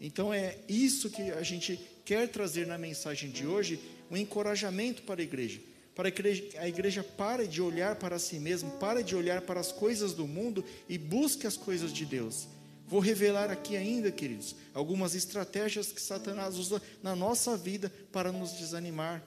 Então 0.00 0.32
é 0.32 0.58
isso 0.68 1.10
que 1.10 1.30
a 1.30 1.42
gente 1.42 1.78
quer 2.04 2.28
trazer 2.28 2.66
na 2.66 2.78
mensagem 2.78 3.30
de 3.30 3.46
hoje, 3.46 3.80
um 4.10 4.16
encorajamento 4.16 5.02
para 5.02 5.20
a 5.20 5.24
igreja 5.24 5.60
para 5.94 6.10
que 6.10 6.56
a 6.56 6.68
igreja 6.68 7.04
pare 7.04 7.46
de 7.46 7.60
olhar 7.60 7.96
para 7.96 8.18
si 8.18 8.38
mesma, 8.38 8.70
pare 8.70 9.02
de 9.02 9.14
olhar 9.14 9.42
para 9.42 9.60
as 9.60 9.70
coisas 9.70 10.14
do 10.14 10.26
mundo 10.26 10.64
e 10.88 10.96
busque 10.96 11.46
as 11.46 11.56
coisas 11.56 11.92
de 11.92 12.06
Deus. 12.06 12.48
Vou 12.86 13.00
revelar 13.00 13.50
aqui 13.50 13.76
ainda, 13.76 14.10
queridos, 14.10 14.54
algumas 14.74 15.14
estratégias 15.14 15.92
que 15.92 16.00
Satanás 16.00 16.56
usa 16.56 16.80
na 17.02 17.14
nossa 17.14 17.56
vida 17.56 17.92
para 18.10 18.32
nos 18.32 18.52
desanimar. 18.52 19.22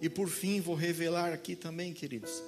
E 0.00 0.08
por 0.08 0.28
fim, 0.28 0.60
vou 0.60 0.74
revelar 0.74 1.32
aqui 1.32 1.56
também, 1.56 1.92
queridos, 1.92 2.42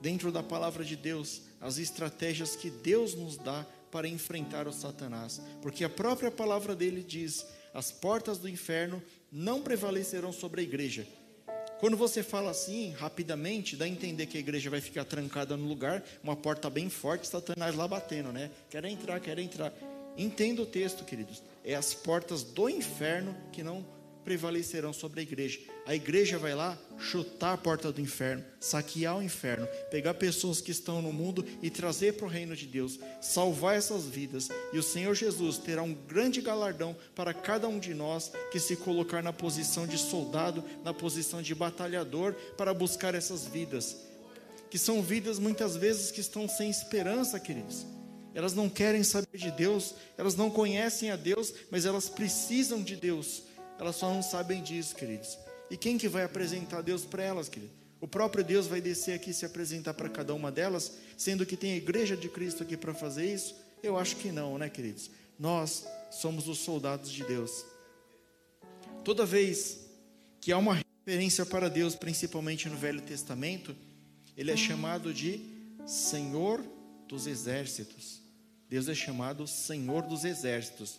dentro 0.00 0.30
da 0.30 0.42
palavra 0.42 0.84
de 0.84 0.96
Deus, 0.96 1.42
as 1.60 1.78
estratégias 1.78 2.54
que 2.54 2.70
Deus 2.70 3.14
nos 3.14 3.36
dá 3.36 3.66
para 3.90 4.08
enfrentar 4.08 4.66
o 4.66 4.72
Satanás, 4.72 5.40
porque 5.62 5.84
a 5.84 5.88
própria 5.88 6.30
palavra 6.30 6.74
dele 6.74 7.02
diz: 7.02 7.46
as 7.72 7.90
portas 7.90 8.38
do 8.38 8.48
inferno 8.48 9.02
não 9.30 9.62
prevalecerão 9.62 10.32
sobre 10.32 10.60
a 10.60 10.64
igreja, 10.64 11.06
quando 11.84 11.98
você 11.98 12.22
fala 12.22 12.50
assim, 12.50 12.92
rapidamente, 12.92 13.76
dá 13.76 13.84
a 13.84 13.88
entender 13.88 14.24
que 14.24 14.38
a 14.38 14.40
igreja 14.40 14.70
vai 14.70 14.80
ficar 14.80 15.04
trancada 15.04 15.54
no 15.54 15.66
lugar, 15.66 16.02
uma 16.22 16.34
porta 16.34 16.70
bem 16.70 16.88
forte, 16.88 17.28
Satanás 17.28 17.74
lá 17.74 17.86
batendo, 17.86 18.32
né? 18.32 18.50
Quer 18.70 18.84
entrar, 18.86 19.20
quer 19.20 19.38
entrar. 19.38 19.70
Entenda 20.16 20.62
o 20.62 20.66
texto, 20.66 21.04
queridos. 21.04 21.42
É 21.62 21.74
as 21.74 21.92
portas 21.92 22.42
do 22.42 22.70
inferno 22.70 23.36
que 23.52 23.62
não 23.62 23.84
prevalecerão 24.24 24.92
sobre 24.92 25.20
a 25.20 25.22
igreja. 25.22 25.60
A 25.86 25.94
igreja 25.94 26.38
vai 26.38 26.54
lá 26.54 26.78
chutar 26.98 27.52
a 27.52 27.58
porta 27.58 27.92
do 27.92 28.00
inferno, 28.00 28.44
saquear 28.58 29.18
o 29.18 29.22
inferno, 29.22 29.68
pegar 29.90 30.14
pessoas 30.14 30.60
que 30.60 30.70
estão 30.70 31.02
no 31.02 31.12
mundo 31.12 31.44
e 31.62 31.68
trazer 31.68 32.14
para 32.14 32.26
o 32.26 32.28
reino 32.30 32.56
de 32.56 32.66
Deus, 32.66 32.98
salvar 33.20 33.76
essas 33.76 34.06
vidas. 34.06 34.48
E 34.72 34.78
o 34.78 34.82
Senhor 34.82 35.14
Jesus 35.14 35.58
terá 35.58 35.82
um 35.82 35.94
grande 35.94 36.40
galardão 36.40 36.96
para 37.14 37.34
cada 37.34 37.68
um 37.68 37.78
de 37.78 37.92
nós 37.92 38.32
que 38.50 38.58
se 38.58 38.76
colocar 38.76 39.22
na 39.22 39.32
posição 39.32 39.86
de 39.86 39.98
soldado, 39.98 40.64
na 40.82 40.94
posição 40.94 41.42
de 41.42 41.54
batalhador 41.54 42.34
para 42.56 42.72
buscar 42.72 43.14
essas 43.14 43.46
vidas. 43.46 43.96
Que 44.70 44.78
são 44.78 45.02
vidas 45.02 45.38
muitas 45.38 45.76
vezes 45.76 46.10
que 46.10 46.20
estão 46.20 46.48
sem 46.48 46.70
esperança, 46.70 47.38
queridos. 47.38 47.86
Elas 48.34 48.52
não 48.52 48.68
querem 48.68 49.04
saber 49.04 49.38
de 49.38 49.50
Deus, 49.52 49.94
elas 50.18 50.34
não 50.34 50.50
conhecem 50.50 51.10
a 51.10 51.16
Deus, 51.16 51.54
mas 51.70 51.86
elas 51.86 52.08
precisam 52.08 52.82
de 52.82 52.96
Deus 52.96 53.44
elas 53.78 53.96
só 53.96 54.12
não 54.12 54.22
sabem 54.22 54.62
disso, 54.62 54.94
queridos. 54.94 55.38
E 55.70 55.76
quem 55.76 55.98
que 55.98 56.08
vai 56.08 56.24
apresentar 56.24 56.82
Deus 56.82 57.04
para 57.04 57.22
elas, 57.22 57.48
queridos? 57.48 57.74
O 58.00 58.06
próprio 58.06 58.44
Deus 58.44 58.66
vai 58.66 58.80
descer 58.80 59.14
aqui 59.14 59.30
e 59.30 59.34
se 59.34 59.46
apresentar 59.46 59.94
para 59.94 60.08
cada 60.08 60.34
uma 60.34 60.52
delas, 60.52 60.92
sendo 61.16 61.46
que 61.46 61.56
tem 61.56 61.72
a 61.72 61.76
igreja 61.76 62.16
de 62.16 62.28
Cristo 62.28 62.62
aqui 62.62 62.76
para 62.76 62.92
fazer 62.92 63.32
isso? 63.32 63.56
Eu 63.82 63.98
acho 63.98 64.16
que 64.16 64.30
não, 64.30 64.58
né, 64.58 64.68
queridos? 64.68 65.10
Nós 65.38 65.86
somos 66.10 66.46
os 66.46 66.58
soldados 66.58 67.10
de 67.10 67.24
Deus. 67.24 67.64
Toda 69.02 69.26
vez 69.26 69.80
que 70.40 70.52
há 70.52 70.58
uma 70.58 70.74
referência 70.74 71.44
para 71.44 71.68
Deus, 71.68 71.94
principalmente 71.94 72.68
no 72.68 72.76
Velho 72.76 73.00
Testamento, 73.00 73.74
ele 74.36 74.50
é 74.50 74.56
chamado 74.56 75.12
de 75.12 75.40
Senhor 75.86 76.62
dos 77.08 77.26
Exércitos. 77.26 78.20
Deus 78.68 78.88
é 78.88 78.94
chamado 78.94 79.46
Senhor 79.46 80.02
dos 80.02 80.24
Exércitos. 80.24 80.98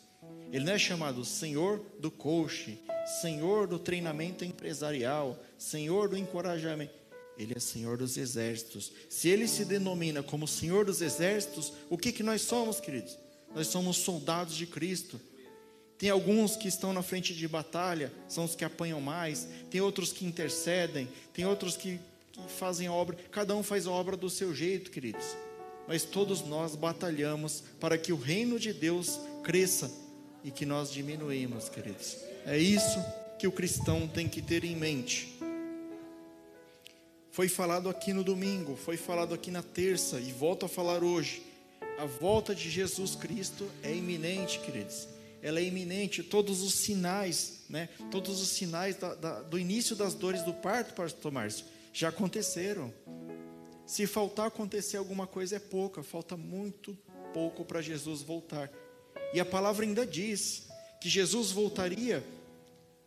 Ele 0.51 0.63
não 0.63 0.73
é 0.73 0.79
chamado 0.79 1.25
Senhor 1.25 1.81
do 1.99 2.09
coach, 2.09 2.79
Senhor 3.21 3.67
do 3.67 3.77
treinamento 3.77 4.45
empresarial, 4.45 5.37
Senhor 5.57 6.07
do 6.07 6.17
encorajamento. 6.17 6.93
Ele 7.37 7.53
é 7.55 7.59
Senhor 7.59 7.97
dos 7.97 8.17
exércitos. 8.17 8.91
Se 9.09 9.27
ele 9.27 9.47
se 9.47 9.65
denomina 9.65 10.23
como 10.23 10.47
Senhor 10.47 10.85
dos 10.85 11.01
exércitos, 11.01 11.73
o 11.89 11.97
que, 11.97 12.11
que 12.11 12.23
nós 12.23 12.41
somos, 12.41 12.79
queridos? 12.79 13.17
Nós 13.53 13.67
somos 13.67 13.97
soldados 13.97 14.55
de 14.55 14.65
Cristo. 14.65 15.19
Tem 15.97 16.09
alguns 16.09 16.55
que 16.55 16.67
estão 16.67 16.93
na 16.93 17.03
frente 17.03 17.33
de 17.33 17.47
batalha, 17.47 18.11
são 18.27 18.45
os 18.45 18.55
que 18.55 18.63
apanham 18.63 19.01
mais. 19.01 19.47
Tem 19.69 19.81
outros 19.81 20.13
que 20.13 20.25
intercedem. 20.25 21.09
Tem 21.33 21.45
outros 21.45 21.75
que, 21.75 21.99
que 22.31 22.41
fazem 22.47 22.87
a 22.87 22.93
obra. 22.93 23.17
Cada 23.31 23.55
um 23.55 23.63
faz 23.63 23.87
a 23.87 23.91
obra 23.91 24.15
do 24.15 24.29
seu 24.29 24.55
jeito, 24.55 24.89
queridos. 24.91 25.25
Mas 25.87 26.03
todos 26.03 26.41
nós 26.41 26.75
batalhamos 26.75 27.61
para 27.79 27.97
que 27.97 28.13
o 28.13 28.17
reino 28.17 28.57
de 28.57 28.71
Deus 28.71 29.19
cresça 29.43 29.91
e 30.45 30.51
que 30.51 30.63
nós 30.63 30.91
diminuímos, 30.91 31.69
queridos. 31.69 32.17
É 32.45 32.55
isso 32.55 33.03
que 33.39 33.47
o 33.47 33.51
cristão 33.51 34.07
tem 34.07 34.29
que 34.29 34.43
ter 34.43 34.63
em 34.63 34.75
mente. 34.75 35.39
Foi 37.31 37.49
falado 37.49 37.89
aqui 37.89 38.13
no 38.13 38.23
domingo, 38.23 38.75
foi 38.75 38.95
falado 38.95 39.33
aqui 39.33 39.49
na 39.49 39.63
terça 39.63 40.19
e 40.19 40.31
volto 40.31 40.63
a 40.63 40.69
falar 40.69 41.03
hoje. 41.03 41.41
A 41.97 42.05
volta 42.05 42.53
de 42.53 42.69
Jesus 42.69 43.15
Cristo 43.15 43.67
é 43.81 43.91
iminente, 43.91 44.59
queridos. 44.59 45.07
Ela 45.41 45.59
é 45.59 45.63
iminente. 45.63 46.21
Todos 46.21 46.61
os 46.61 46.75
sinais, 46.75 47.61
né? 47.67 47.89
Todos 48.11 48.39
os 48.39 48.49
sinais 48.49 48.95
da, 48.97 49.15
da, 49.15 49.41
do 49.41 49.57
início 49.57 49.95
das 49.95 50.13
dores 50.13 50.43
do 50.43 50.53
parto, 50.53 50.93
Pastor 50.93 51.31
Márcio, 51.31 51.65
já 51.91 52.09
aconteceram. 52.09 52.93
Se 53.83 54.05
faltar 54.05 54.47
acontecer 54.47 54.97
alguma 54.97 55.25
coisa 55.25 55.55
é 55.55 55.59
pouca, 55.59 56.03
falta 56.03 56.37
muito 56.37 56.95
pouco 57.33 57.65
para 57.65 57.81
Jesus 57.81 58.21
voltar. 58.21 58.71
E 59.35 59.39
a 59.41 59.43
palavra 59.43 59.85
ainda 59.85 60.05
diz 60.05 60.63
que 61.01 61.09
Jesus 61.09 61.51
voltaria 61.51 62.23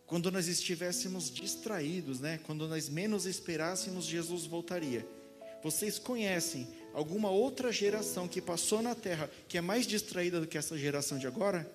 quando 0.06 0.30
nós 0.30 0.46
estivéssemos 0.46 1.30
distraídos, 1.30 2.20
né? 2.20 2.38
Quando 2.44 2.68
nós 2.68 2.86
menos 2.86 3.24
esperássemos, 3.24 4.04
Jesus 4.04 4.44
voltaria. 4.44 5.06
Vocês 5.62 5.98
conhecem 5.98 6.68
alguma 6.92 7.30
outra 7.30 7.72
geração 7.72 8.28
que 8.28 8.42
passou 8.42 8.82
na 8.82 8.94
terra 8.94 9.30
que 9.48 9.56
é 9.56 9.62
mais 9.62 9.86
distraída 9.86 10.38
do 10.38 10.46
que 10.46 10.58
essa 10.58 10.76
geração 10.76 11.18
de 11.18 11.26
agora, 11.26 11.66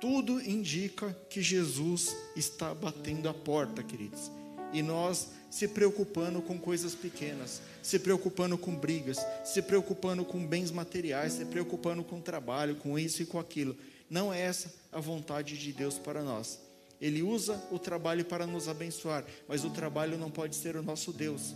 tudo 0.00 0.40
indica 0.40 1.14
que 1.28 1.42
Jesus 1.42 2.16
está 2.34 2.74
batendo 2.74 3.28
a 3.28 3.34
porta, 3.34 3.82
queridos. 3.82 4.30
E 4.72 4.82
nós 4.82 5.28
se 5.52 5.68
preocupando 5.68 6.40
com 6.40 6.58
coisas 6.58 6.94
pequenas, 6.94 7.60
se 7.82 7.98
preocupando 7.98 8.56
com 8.56 8.74
brigas, 8.74 9.18
se 9.44 9.60
preocupando 9.60 10.24
com 10.24 10.46
bens 10.46 10.70
materiais, 10.70 11.34
se 11.34 11.44
preocupando 11.44 12.02
com 12.02 12.22
trabalho, 12.22 12.76
com 12.76 12.98
isso 12.98 13.22
e 13.22 13.26
com 13.26 13.38
aquilo. 13.38 13.76
Não 14.08 14.32
é 14.32 14.40
essa 14.40 14.74
a 14.90 14.98
vontade 14.98 15.58
de 15.58 15.70
Deus 15.70 15.98
para 15.98 16.22
nós. 16.22 16.58
Ele 16.98 17.22
usa 17.22 17.62
o 17.70 17.78
trabalho 17.78 18.24
para 18.24 18.46
nos 18.46 18.66
abençoar, 18.66 19.26
mas 19.46 19.62
o 19.62 19.68
trabalho 19.68 20.16
não 20.16 20.30
pode 20.30 20.56
ser 20.56 20.74
o 20.74 20.82
nosso 20.82 21.12
Deus. 21.12 21.54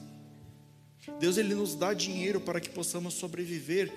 Deus 1.18 1.38
ele 1.38 1.54
nos 1.54 1.74
dá 1.74 1.94
dinheiro 1.94 2.38
para 2.38 2.60
que 2.60 2.68
possamos 2.68 3.14
sobreviver 3.14 3.90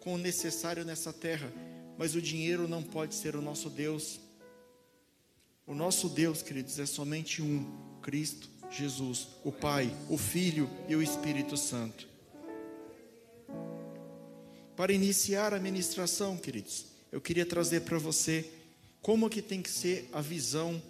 com 0.00 0.14
o 0.14 0.18
necessário 0.18 0.84
nessa 0.84 1.12
terra, 1.12 1.52
mas 1.96 2.16
o 2.16 2.20
dinheiro 2.20 2.66
não 2.66 2.82
pode 2.82 3.14
ser 3.14 3.36
o 3.36 3.42
nosso 3.42 3.70
Deus. 3.70 4.18
O 5.64 5.72
nosso 5.72 6.08
Deus, 6.08 6.42
queridos, 6.42 6.80
é 6.80 6.86
somente 6.86 7.40
um, 7.40 7.86
Cristo 8.02 8.55
Jesus, 8.70 9.28
o 9.44 9.52
Pai, 9.52 9.94
o 10.08 10.18
Filho 10.18 10.68
e 10.88 10.96
o 10.96 11.02
Espírito 11.02 11.56
Santo. 11.56 12.08
Para 14.76 14.92
iniciar 14.92 15.54
a 15.54 15.58
ministração, 15.58 16.36
queridos, 16.36 16.86
eu 17.10 17.20
queria 17.20 17.46
trazer 17.46 17.80
para 17.80 17.98
você 17.98 18.44
como 19.00 19.30
que 19.30 19.40
tem 19.40 19.62
que 19.62 19.70
ser 19.70 20.08
a 20.12 20.20
visão 20.20 20.82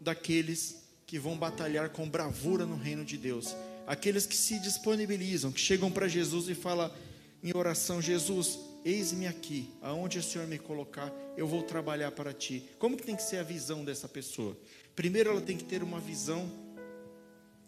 daqueles 0.00 0.82
que 1.06 1.18
vão 1.18 1.36
batalhar 1.36 1.90
com 1.90 2.08
bravura 2.08 2.64
no 2.64 2.76
reino 2.76 3.04
de 3.04 3.18
Deus. 3.18 3.54
Aqueles 3.86 4.24
que 4.24 4.36
se 4.36 4.58
disponibilizam, 4.58 5.52
que 5.52 5.60
chegam 5.60 5.90
para 5.90 6.08
Jesus 6.08 6.48
e 6.48 6.54
falam 6.54 6.90
em 7.42 7.54
oração: 7.54 8.00
Jesus, 8.00 8.58
eis-me 8.84 9.26
aqui, 9.26 9.68
aonde 9.82 10.18
o 10.18 10.22
Senhor 10.22 10.46
me 10.46 10.58
colocar, 10.58 11.12
eu 11.36 11.46
vou 11.46 11.62
trabalhar 11.62 12.12
para 12.12 12.32
ti. 12.32 12.64
Como 12.78 12.96
que 12.96 13.04
tem 13.04 13.16
que 13.16 13.22
ser 13.22 13.38
a 13.38 13.42
visão 13.42 13.84
dessa 13.84 14.08
pessoa? 14.08 14.56
Primeiro, 14.94 15.30
ela 15.30 15.40
tem 15.40 15.56
que 15.56 15.64
ter 15.64 15.82
uma 15.82 16.00
visão 16.00 16.50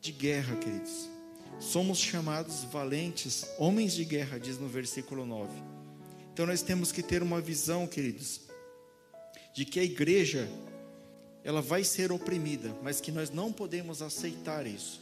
de 0.04 0.12
guerra, 0.12 0.54
queridos. 0.56 1.08
Somos 1.58 1.98
chamados 1.98 2.64
valentes, 2.64 3.46
homens 3.58 3.94
de 3.94 4.04
guerra, 4.04 4.38
diz 4.38 4.58
no 4.58 4.68
versículo 4.68 5.24
9. 5.24 5.50
Então 6.30 6.44
nós 6.44 6.60
temos 6.60 6.92
que 6.92 7.02
ter 7.02 7.22
uma 7.22 7.40
visão, 7.40 7.86
queridos, 7.86 8.42
de 9.54 9.64
que 9.64 9.80
a 9.80 9.82
igreja 9.82 10.46
ela 11.42 11.62
vai 11.62 11.82
ser 11.84 12.12
oprimida, 12.12 12.76
mas 12.82 13.00
que 13.00 13.10
nós 13.10 13.30
não 13.30 13.50
podemos 13.50 14.02
aceitar 14.02 14.66
isso. 14.66 15.00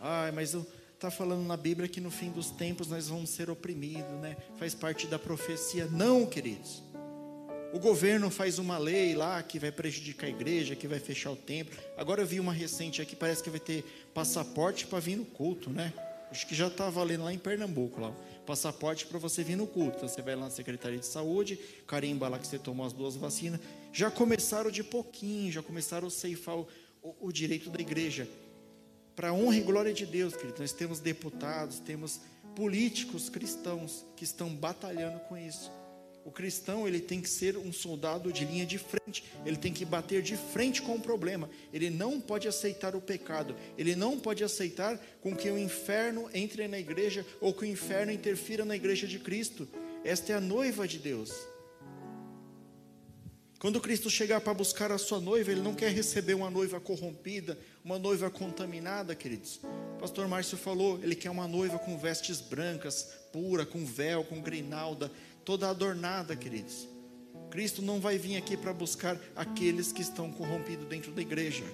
Ah, 0.00 0.30
mas 0.34 0.56
está 0.94 1.10
falando 1.10 1.46
na 1.46 1.56
Bíblia 1.56 1.86
que 1.86 2.00
no 2.00 2.10
fim 2.10 2.30
dos 2.30 2.50
tempos 2.50 2.88
nós 2.88 3.08
vamos 3.08 3.28
ser 3.28 3.50
oprimidos, 3.50 4.18
né? 4.22 4.34
Faz 4.58 4.74
parte 4.74 5.06
da 5.06 5.18
profecia. 5.18 5.84
Não, 5.86 6.24
queridos. 6.24 6.82
O 7.76 7.78
governo 7.78 8.30
faz 8.30 8.58
uma 8.58 8.78
lei 8.78 9.14
lá 9.14 9.42
que 9.42 9.58
vai 9.58 9.70
prejudicar 9.70 10.28
a 10.28 10.30
igreja, 10.30 10.74
que 10.74 10.88
vai 10.88 10.98
fechar 10.98 11.30
o 11.30 11.36
templo. 11.36 11.78
Agora 11.94 12.22
eu 12.22 12.26
vi 12.26 12.40
uma 12.40 12.50
recente 12.50 13.02
aqui, 13.02 13.14
parece 13.14 13.42
que 13.42 13.50
vai 13.50 13.60
ter 13.60 13.84
passaporte 14.14 14.86
para 14.86 14.98
vir 14.98 15.14
no 15.14 15.26
culto, 15.26 15.68
né? 15.68 15.92
Acho 16.30 16.46
que 16.46 16.54
já 16.54 16.68
está 16.68 16.88
valendo 16.88 17.24
lá 17.24 17.34
em 17.34 17.38
Pernambuco, 17.38 18.00
lá. 18.00 18.16
Passaporte 18.46 19.04
para 19.04 19.18
você 19.18 19.44
vir 19.44 19.56
no 19.56 19.66
culto. 19.66 19.98
Então, 19.98 20.08
você 20.08 20.22
vai 20.22 20.34
lá 20.34 20.44
na 20.44 20.50
Secretaria 20.50 20.98
de 20.98 21.04
Saúde, 21.04 21.58
carimba 21.86 22.28
lá 22.28 22.38
que 22.38 22.46
você 22.46 22.58
tomou 22.58 22.86
as 22.86 22.94
duas 22.94 23.14
vacinas. 23.14 23.60
Já 23.92 24.10
começaram 24.10 24.70
de 24.70 24.82
pouquinho, 24.82 25.52
já 25.52 25.62
começaram 25.62 26.08
a 26.08 26.10
ceifar 26.10 26.56
o, 26.56 26.66
o, 27.02 27.26
o 27.26 27.30
direito 27.30 27.68
da 27.68 27.78
igreja. 27.78 28.26
Para 29.14 29.34
honra 29.34 29.58
e 29.58 29.60
glória 29.60 29.92
de 29.92 30.06
Deus, 30.06 30.34
querido, 30.34 30.60
nós 30.60 30.72
temos 30.72 30.98
deputados, 30.98 31.78
temos 31.78 32.22
políticos 32.54 33.28
cristãos 33.28 34.06
que 34.16 34.24
estão 34.24 34.48
batalhando 34.48 35.20
com 35.28 35.36
isso. 35.36 35.70
O 36.26 36.32
cristão 36.32 36.88
ele 36.88 36.98
tem 36.98 37.20
que 37.20 37.28
ser 37.30 37.56
um 37.56 37.72
soldado 37.72 38.32
de 38.32 38.44
linha 38.44 38.66
de 38.66 38.78
frente, 38.78 39.22
ele 39.44 39.56
tem 39.56 39.72
que 39.72 39.84
bater 39.84 40.20
de 40.22 40.36
frente 40.36 40.82
com 40.82 40.96
o 40.96 41.00
problema. 41.00 41.48
Ele 41.72 41.88
não 41.88 42.20
pode 42.20 42.48
aceitar 42.48 42.96
o 42.96 43.00
pecado, 43.00 43.54
ele 43.78 43.94
não 43.94 44.18
pode 44.18 44.42
aceitar 44.42 44.98
com 45.20 45.36
que 45.36 45.48
o 45.48 45.56
inferno 45.56 46.28
entre 46.34 46.66
na 46.66 46.80
igreja 46.80 47.24
ou 47.40 47.54
que 47.54 47.62
o 47.62 47.68
inferno 47.68 48.10
interfira 48.10 48.64
na 48.64 48.74
igreja 48.74 49.06
de 49.06 49.20
Cristo. 49.20 49.68
Esta 50.02 50.32
é 50.32 50.34
a 50.34 50.40
noiva 50.40 50.88
de 50.88 50.98
Deus. 50.98 51.32
Quando 53.60 53.80
Cristo 53.80 54.10
chegar 54.10 54.40
para 54.40 54.52
buscar 54.52 54.90
a 54.90 54.98
sua 54.98 55.20
noiva, 55.20 55.52
ele 55.52 55.62
não 55.62 55.74
quer 55.74 55.90
receber 55.90 56.34
uma 56.34 56.50
noiva 56.50 56.80
corrompida, 56.80 57.56
uma 57.84 57.98
noiva 58.00 58.28
contaminada, 58.30 59.14
queridos. 59.14 59.60
O 59.94 60.00
pastor 60.00 60.26
Márcio 60.26 60.58
falou, 60.58 61.00
ele 61.02 61.14
quer 61.14 61.30
uma 61.30 61.48
noiva 61.48 61.78
com 61.78 61.96
vestes 61.96 62.40
brancas, 62.40 63.08
pura, 63.32 63.64
com 63.64 63.86
véu, 63.86 64.24
com 64.24 64.42
grinalda, 64.42 65.10
toda 65.46 65.70
adornada, 65.70 66.34
queridos. 66.34 66.88
Cristo 67.50 67.80
não 67.80 68.00
vai 68.00 68.18
vir 68.18 68.36
aqui 68.36 68.56
para 68.56 68.72
buscar 68.72 69.18
aqueles 69.34 69.92
que 69.92 70.02
estão 70.02 70.30
corrompidos 70.32 70.86
dentro 70.88 71.12
da 71.12 71.22
igreja. 71.22 71.64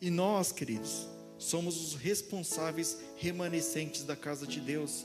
E 0.00 0.10
nós, 0.10 0.52
queridos, 0.52 1.08
somos 1.38 1.76
os 1.76 1.94
responsáveis 1.94 2.98
remanescentes 3.16 4.04
da 4.04 4.14
casa 4.14 4.46
de 4.46 4.60
Deus. 4.60 5.04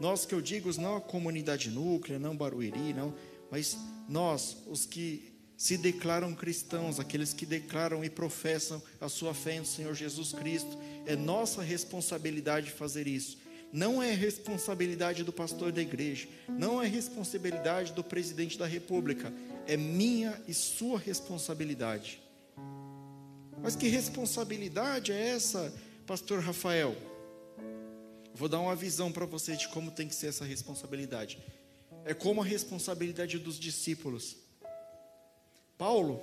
Nós 0.00 0.24
que 0.24 0.34
eu 0.34 0.40
digo, 0.40 0.70
não 0.80 0.96
a 0.96 1.00
comunidade 1.00 1.68
núclea, 1.68 2.20
não 2.20 2.36
Barueri, 2.36 2.94
não, 2.94 3.12
mas 3.50 3.76
nós, 4.08 4.58
os 4.68 4.86
que 4.86 5.32
se 5.56 5.76
declaram 5.76 6.34
cristãos, 6.34 7.00
aqueles 7.00 7.32
que 7.32 7.46
declaram 7.46 8.04
e 8.04 8.10
professam 8.10 8.80
a 9.00 9.08
sua 9.08 9.34
fé 9.34 9.58
no 9.58 9.66
Senhor 9.66 9.94
Jesus 9.94 10.32
Cristo, 10.32 10.78
é 11.04 11.16
nossa 11.16 11.62
responsabilidade 11.62 12.70
fazer 12.70 13.08
isso. 13.08 13.38
Não 13.76 14.02
é 14.02 14.14
responsabilidade 14.14 15.22
do 15.22 15.30
pastor 15.30 15.70
da 15.70 15.82
igreja, 15.82 16.26
não 16.48 16.82
é 16.82 16.86
responsabilidade 16.86 17.92
do 17.92 18.02
presidente 18.02 18.56
da 18.56 18.64
república, 18.64 19.30
é 19.66 19.76
minha 19.76 20.42
e 20.48 20.54
sua 20.54 20.98
responsabilidade. 20.98 22.18
Mas 23.62 23.76
que 23.76 23.86
responsabilidade 23.86 25.12
é 25.12 25.28
essa, 25.28 25.74
pastor 26.06 26.40
Rafael? 26.40 26.96
Vou 28.34 28.48
dar 28.48 28.60
uma 28.60 28.74
visão 28.74 29.12
para 29.12 29.26
você 29.26 29.54
de 29.54 29.68
como 29.68 29.90
tem 29.90 30.08
que 30.08 30.14
ser 30.14 30.28
essa 30.28 30.46
responsabilidade. 30.46 31.38
É 32.06 32.14
como 32.14 32.40
a 32.40 32.44
responsabilidade 32.46 33.38
dos 33.38 33.60
discípulos. 33.60 34.38
Paulo, 35.76 36.22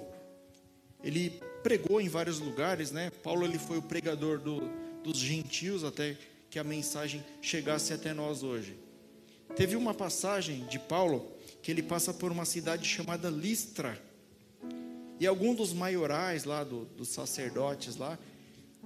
ele 1.03 1.39
pregou 1.61 2.01
em 2.01 2.09
vários 2.09 2.39
lugares, 2.39 2.89
né? 2.89 3.11
Paulo 3.21 3.45
ele 3.45 3.59
foi 3.59 3.77
o 3.77 3.81
pregador 3.83 4.39
do, 4.39 4.61
dos 5.03 5.19
gentios 5.19 5.83
até 5.83 6.17
que 6.53 6.59
a 6.59 6.63
mensagem 6.63 7.25
chegasse 7.41 7.93
até 7.93 8.13
nós 8.13 8.43
hoje. 8.43 8.77
Teve 9.55 9.75
uma 9.75 9.91
passagem 9.91 10.63
de 10.67 10.77
Paulo 10.77 11.31
que 11.63 11.71
ele 11.71 11.81
passa 11.81 12.13
por 12.13 12.31
uma 12.31 12.45
cidade 12.45 12.87
chamada 12.87 13.27
Listra. 13.27 13.99
E 15.19 15.25
alguns 15.25 15.57
dos 15.57 15.73
maiorais 15.73 16.43
lá, 16.43 16.63
do, 16.63 16.85
dos 16.85 17.07
sacerdotes 17.07 17.95
lá, 17.95 18.19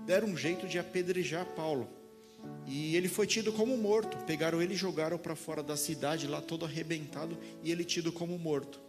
deram 0.05 0.29
um 0.29 0.37
jeito 0.37 0.65
de 0.65 0.79
apedrejar 0.79 1.45
Paulo. 1.57 1.89
E 2.65 2.95
ele 2.95 3.09
foi 3.09 3.27
tido 3.27 3.51
como 3.51 3.75
morto. 3.75 4.17
Pegaram 4.19 4.61
ele 4.61 4.75
e 4.75 4.77
jogaram 4.77 5.17
para 5.17 5.35
fora 5.35 5.61
da 5.61 5.75
cidade, 5.75 6.25
lá 6.25 6.39
todo 6.39 6.63
arrebentado, 6.63 7.37
e 7.61 7.69
ele 7.69 7.83
tido 7.83 8.13
como 8.13 8.39
morto. 8.39 8.79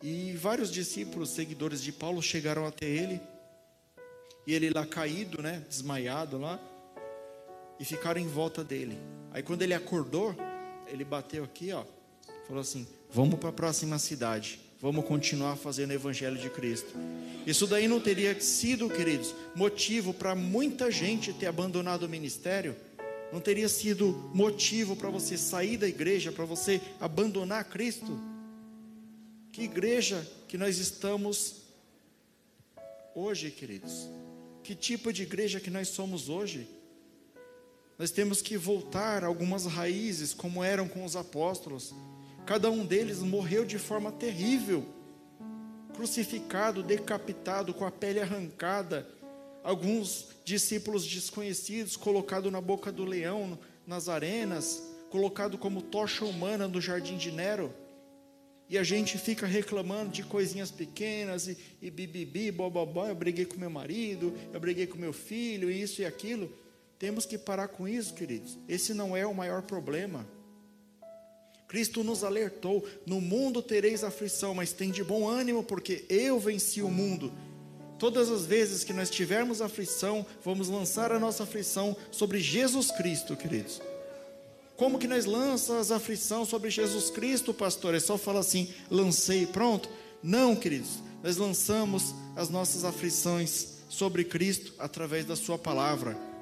E 0.00 0.32
vários 0.36 0.70
discípulos, 0.70 1.30
seguidores 1.30 1.82
de 1.82 1.90
Paulo, 1.90 2.22
chegaram 2.22 2.66
até 2.66 2.86
ele. 2.86 3.20
E 4.46 4.54
ele 4.54 4.70
lá 4.70 4.86
caído, 4.86 5.42
né, 5.42 5.64
desmaiado 5.68 6.38
lá 6.38 6.70
e 7.78 7.84
ficaram 7.84 8.20
em 8.20 8.26
volta 8.26 8.62
dele. 8.62 8.98
Aí 9.32 9.42
quando 9.42 9.62
ele 9.62 9.74
acordou, 9.74 10.34
ele 10.86 11.04
bateu 11.04 11.44
aqui, 11.44 11.72
ó, 11.72 11.84
falou 12.46 12.60
assim: 12.60 12.86
"Vamos 13.10 13.38
para 13.38 13.50
a 13.50 13.52
próxima 13.52 13.98
cidade. 13.98 14.60
Vamos 14.80 15.06
continuar 15.06 15.56
fazendo 15.56 15.90
o 15.90 15.94
evangelho 15.94 16.36
de 16.36 16.50
Cristo". 16.50 16.94
Isso 17.46 17.66
daí 17.66 17.88
não 17.88 18.00
teria 18.00 18.38
sido, 18.40 18.88
queridos, 18.88 19.34
motivo 19.54 20.14
para 20.14 20.34
muita 20.34 20.90
gente 20.90 21.32
ter 21.32 21.46
abandonado 21.46 22.04
o 22.04 22.08
ministério? 22.08 22.76
Não 23.32 23.40
teria 23.40 23.68
sido 23.68 24.30
motivo 24.32 24.94
para 24.94 25.10
você 25.10 25.36
sair 25.36 25.76
da 25.76 25.88
igreja, 25.88 26.30
para 26.30 26.44
você 26.44 26.80
abandonar 27.00 27.64
Cristo? 27.64 28.16
Que 29.50 29.62
igreja 29.62 30.24
que 30.46 30.56
nós 30.56 30.78
estamos 30.78 31.62
hoje, 33.14 33.50
queridos? 33.50 34.08
Que 34.62 34.74
tipo 34.74 35.12
de 35.12 35.22
igreja 35.22 35.60
que 35.60 35.70
nós 35.70 35.88
somos 35.88 36.28
hoje? 36.28 36.68
Nós 37.98 38.10
temos 38.10 38.42
que 38.42 38.56
voltar 38.56 39.22
a 39.22 39.28
algumas 39.28 39.66
raízes, 39.66 40.34
como 40.34 40.64
eram 40.64 40.88
com 40.88 41.04
os 41.04 41.14
apóstolos. 41.14 41.94
Cada 42.44 42.70
um 42.70 42.84
deles 42.84 43.20
morreu 43.20 43.64
de 43.64 43.78
forma 43.78 44.10
terrível, 44.10 44.84
crucificado, 45.94 46.82
decapitado, 46.82 47.72
com 47.72 47.86
a 47.86 47.90
pele 47.90 48.20
arrancada. 48.20 49.08
Alguns 49.62 50.28
discípulos 50.44 51.06
desconhecidos, 51.06 51.96
colocado 51.96 52.50
na 52.50 52.60
boca 52.60 52.90
do 52.90 53.04
leão, 53.04 53.58
nas 53.86 54.08
arenas, 54.08 54.82
colocado 55.08 55.56
como 55.56 55.80
tocha 55.80 56.24
humana 56.24 56.66
no 56.66 56.80
jardim 56.80 57.16
de 57.16 57.30
Nero. 57.30 57.72
E 58.68 58.76
a 58.76 58.82
gente 58.82 59.18
fica 59.18 59.46
reclamando 59.46 60.10
de 60.10 60.24
coisinhas 60.24 60.70
pequenas 60.70 61.46
e, 61.46 61.56
e 61.80 61.90
bibibi, 61.90 62.50
bobobó, 62.50 63.06
eu 63.06 63.14
briguei 63.14 63.44
com 63.44 63.56
meu 63.56 63.70
marido, 63.70 64.34
eu 64.52 64.58
briguei 64.58 64.86
com 64.86 64.98
meu 64.98 65.12
filho, 65.12 65.70
isso 65.70 66.02
e 66.02 66.04
aquilo. 66.04 66.63
Temos 67.04 67.26
que 67.26 67.36
parar 67.36 67.68
com 67.68 67.86
isso, 67.86 68.14
queridos. 68.14 68.56
Esse 68.66 68.94
não 68.94 69.14
é 69.14 69.26
o 69.26 69.34
maior 69.34 69.60
problema. 69.60 70.26
Cristo 71.68 72.02
nos 72.02 72.24
alertou: 72.24 72.82
no 73.04 73.20
mundo 73.20 73.60
tereis 73.60 74.02
aflição, 74.02 74.54
mas 74.54 74.72
tem 74.72 74.90
de 74.90 75.04
bom 75.04 75.28
ânimo, 75.28 75.62
porque 75.62 76.06
eu 76.08 76.40
venci 76.40 76.80
o 76.80 76.88
mundo. 76.88 77.30
Todas 77.98 78.30
as 78.30 78.46
vezes 78.46 78.84
que 78.84 78.94
nós 78.94 79.10
tivermos 79.10 79.60
aflição, 79.60 80.24
vamos 80.42 80.70
lançar 80.70 81.12
a 81.12 81.20
nossa 81.20 81.42
aflição 81.42 81.94
sobre 82.10 82.40
Jesus 82.40 82.90
Cristo, 82.90 83.36
queridos. 83.36 83.82
Como 84.74 84.98
que 84.98 85.06
nós 85.06 85.26
lançamos 85.26 85.92
a 85.92 85.96
aflição 85.96 86.46
sobre 86.46 86.70
Jesus 86.70 87.10
Cristo, 87.10 87.52
pastor? 87.52 87.94
É 87.94 88.00
só 88.00 88.16
falar 88.16 88.40
assim, 88.40 88.72
lancei, 88.90 89.44
pronto? 89.44 89.90
Não, 90.22 90.56
queridos. 90.56 91.02
Nós 91.22 91.36
lançamos 91.36 92.14
as 92.34 92.48
nossas 92.48 92.82
aflições 92.82 93.74
sobre 93.90 94.24
Cristo 94.24 94.72
através 94.78 95.26
da 95.26 95.36
Sua 95.36 95.58
palavra. 95.58 96.33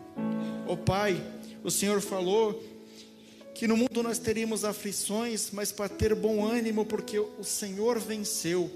Ó 0.67 0.73
oh, 0.73 0.77
Pai, 0.77 1.23
o 1.63 1.71
Senhor 1.71 2.01
falou 2.01 2.63
que 3.55 3.67
no 3.67 3.77
mundo 3.77 4.03
nós 4.03 4.19
teríamos 4.19 4.65
aflições, 4.65 5.51
mas 5.53 5.71
para 5.71 5.89
ter 5.89 6.15
bom 6.15 6.45
ânimo, 6.45 6.85
porque 6.85 7.19
o 7.19 7.45
Senhor 7.45 7.99
venceu. 7.99 8.71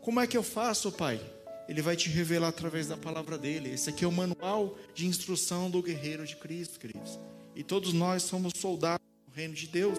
Como 0.00 0.20
é 0.20 0.26
que 0.26 0.36
eu 0.36 0.42
faço, 0.42 0.92
Pai? 0.92 1.20
Ele 1.68 1.82
vai 1.82 1.96
te 1.96 2.08
revelar 2.08 2.48
através 2.48 2.88
da 2.88 2.96
palavra 2.96 3.36
dele. 3.36 3.72
Esse 3.72 3.90
aqui 3.90 4.04
é 4.04 4.08
o 4.08 4.12
manual 4.12 4.76
de 4.94 5.06
instrução 5.06 5.70
do 5.70 5.82
guerreiro 5.82 6.26
de 6.26 6.34
Cristo, 6.36 6.78
queridos. 6.78 7.18
E 7.54 7.62
todos 7.62 7.92
nós 7.92 8.22
somos 8.22 8.52
soldados 8.56 9.06
do 9.26 9.34
reino 9.34 9.54
de 9.54 9.66
Deus. 9.66 9.98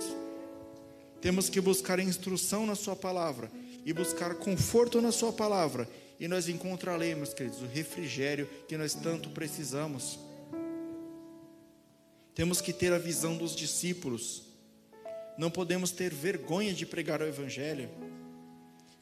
Temos 1.21 1.49
que 1.49 1.62
buscar 1.62 1.99
instrução 1.99 2.65
na 2.65 2.75
Sua 2.75 2.95
palavra 2.95 3.52
e 3.86 3.93
buscar 3.93 4.36
conforto 4.36 5.02
na 5.02 5.12
Sua 5.12 5.32
palavra. 5.32 5.88
E 6.19 6.28
nós 6.28 6.49
encontraremos, 6.49 7.34
queridos, 7.34 7.62
o 7.62 7.65
refrigério 7.65 8.49
que 8.67 8.78
nós 8.78 8.93
tanto 8.93 9.30
precisamos. 9.30 10.19
Temos 12.39 12.62
que 12.62 12.71
ter 12.71 12.93
a 12.93 12.97
visão 12.97 13.36
dos 13.36 13.54
discípulos. 13.54 14.43
Não 15.38 15.52
podemos 15.52 15.91
ter 15.91 16.13
vergonha 16.13 16.73
de 16.73 16.86
pregar 16.86 17.21
o 17.21 17.25
Evangelho. 17.25 17.89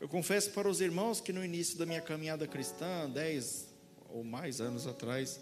Eu 0.01 0.09
confesso 0.09 0.49
para 0.49 0.67
os 0.67 0.81
irmãos 0.81 1.21
que 1.21 1.31
no 1.31 1.45
início 1.45 1.77
da 1.77 1.85
minha 1.85 2.01
caminhada 2.01 2.47
cristã, 2.47 3.07
dez 3.07 3.67
ou 4.09 4.23
mais 4.23 4.59
anos 4.59 4.87
atrás, 4.87 5.39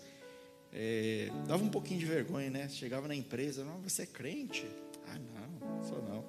é, 0.74 1.30
dava 1.48 1.64
um 1.64 1.70
pouquinho 1.70 2.02
de 2.02 2.06
vergonha, 2.06 2.50
né? 2.50 2.68
Chegava 2.68 3.08
na 3.08 3.16
empresa, 3.16 3.64
não, 3.64 3.80
você 3.82 4.02
é 4.02 4.06
crente? 4.06 4.68
Ah, 5.08 5.18
não, 5.18 5.82
sou 5.86 6.04
não. 6.04 6.26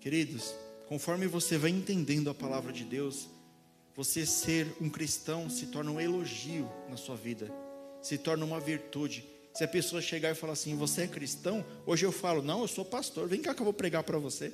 Queridos, 0.00 0.54
conforme 0.88 1.26
você 1.26 1.58
vai 1.58 1.68
entendendo 1.68 2.30
a 2.30 2.34
palavra 2.34 2.72
de 2.72 2.84
Deus, 2.84 3.28
você 3.94 4.24
ser 4.24 4.74
um 4.80 4.88
cristão 4.88 5.50
se 5.50 5.66
torna 5.66 5.90
um 5.90 6.00
elogio 6.00 6.66
na 6.88 6.96
sua 6.96 7.14
vida, 7.14 7.52
se 8.00 8.16
torna 8.16 8.42
uma 8.42 8.58
virtude. 8.58 9.31
Se 9.54 9.64
a 9.64 9.68
pessoa 9.68 10.00
chegar 10.00 10.30
e 10.30 10.34
falar 10.34 10.54
assim, 10.54 10.76
você 10.76 11.02
é 11.02 11.06
cristão? 11.06 11.64
Hoje 11.84 12.06
eu 12.06 12.12
falo, 12.12 12.42
não, 12.42 12.62
eu 12.62 12.68
sou 12.68 12.84
pastor, 12.84 13.28
vem 13.28 13.42
cá 13.42 13.54
que 13.54 13.60
eu 13.60 13.64
vou 13.64 13.74
pregar 13.74 14.02
para 14.02 14.18
você. 14.18 14.52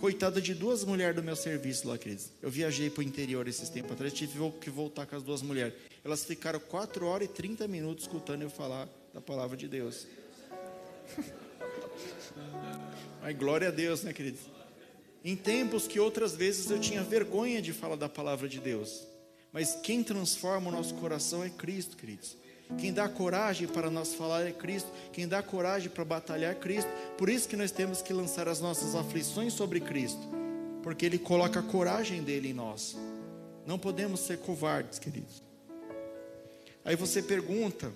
Coitada 0.00 0.40
de 0.40 0.54
duas 0.54 0.84
mulheres 0.84 1.16
do 1.16 1.22
meu 1.22 1.36
serviço 1.36 1.88
lá, 1.88 1.98
queridos. 1.98 2.30
Eu 2.40 2.50
viajei 2.50 2.88
para 2.88 3.00
o 3.00 3.02
interior 3.02 3.46
esses 3.48 3.68
tempos 3.68 3.92
atrás, 3.92 4.12
tive 4.12 4.38
que 4.60 4.70
voltar 4.70 5.06
com 5.06 5.16
as 5.16 5.22
duas 5.22 5.42
mulheres. 5.42 5.74
Elas 6.04 6.24
ficaram 6.24 6.60
4 6.60 7.06
horas 7.06 7.28
e 7.28 7.32
30 7.32 7.66
minutos 7.68 8.04
escutando 8.04 8.42
eu 8.42 8.50
falar 8.50 8.88
da 9.12 9.20
palavra 9.20 9.56
de 9.56 9.66
Deus. 9.68 10.06
Mas 13.20 13.36
glória 13.36 13.68
a 13.68 13.70
Deus, 13.70 14.02
né, 14.02 14.12
queridos? 14.12 14.40
Em 15.24 15.34
tempos 15.34 15.86
que 15.86 15.98
outras 15.98 16.34
vezes 16.34 16.70
eu 16.70 16.78
tinha 16.78 17.02
vergonha 17.02 17.60
de 17.60 17.72
falar 17.72 17.96
da 17.96 18.08
palavra 18.08 18.48
de 18.48 18.60
Deus. 18.60 19.06
Mas 19.52 19.74
quem 19.82 20.02
transforma 20.02 20.68
o 20.68 20.72
nosso 20.72 20.94
coração 20.94 21.42
é 21.42 21.50
Cristo, 21.50 21.96
queridos. 21.96 22.36
Quem 22.76 22.92
dá 22.92 23.08
coragem 23.08 23.66
para 23.66 23.90
nós 23.90 24.14
falar 24.14 24.46
é 24.46 24.52
Cristo. 24.52 24.90
Quem 25.12 25.26
dá 25.26 25.42
coragem 25.42 25.88
para 25.88 26.04
batalhar 26.04 26.52
é 26.52 26.54
Cristo. 26.54 26.90
Por 27.16 27.28
isso 27.28 27.48
que 27.48 27.56
nós 27.56 27.70
temos 27.70 28.02
que 28.02 28.12
lançar 28.12 28.48
as 28.48 28.60
nossas 28.60 28.94
aflições 28.94 29.52
sobre 29.52 29.80
Cristo. 29.80 30.20
Porque 30.82 31.06
Ele 31.06 31.18
coloca 31.18 31.60
a 31.60 31.62
coragem 31.62 32.22
dele 32.22 32.50
em 32.50 32.54
nós. 32.54 32.96
Não 33.66 33.78
podemos 33.78 34.20
ser 34.20 34.38
covardes, 34.38 34.98
queridos. 34.98 35.42
Aí 36.84 36.96
você 36.96 37.22
pergunta, 37.22 37.92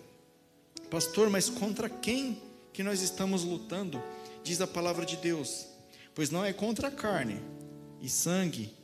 pastor, 0.90 1.30
mas 1.30 1.48
contra 1.48 1.88
quem 1.88 2.40
que 2.72 2.82
nós 2.82 3.02
estamos 3.02 3.44
lutando? 3.44 4.02
Diz 4.42 4.60
a 4.60 4.66
palavra 4.66 5.04
de 5.04 5.16
Deus. 5.16 5.66
Pois 6.14 6.30
não 6.30 6.44
é 6.44 6.52
contra 6.52 6.88
a 6.88 6.90
carne 6.90 7.40
e 8.00 8.08
sangue 8.08 8.74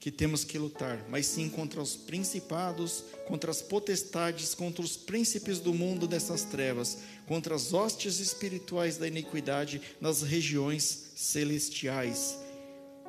que 0.00 0.10
temos 0.12 0.44
que 0.44 0.58
lutar, 0.58 1.04
mas 1.08 1.26
sim 1.26 1.48
contra 1.48 1.82
os 1.82 1.96
principados, 1.96 3.04
contra 3.26 3.50
as 3.50 3.60
potestades, 3.60 4.54
contra 4.54 4.82
os 4.82 4.96
príncipes 4.96 5.58
do 5.58 5.74
mundo 5.74 6.06
dessas 6.06 6.44
trevas, 6.44 6.98
contra 7.26 7.54
as 7.54 7.72
hostes 7.72 8.20
espirituais 8.20 8.96
da 8.96 9.08
iniquidade 9.08 9.82
nas 10.00 10.22
regiões 10.22 11.10
celestiais. 11.16 12.38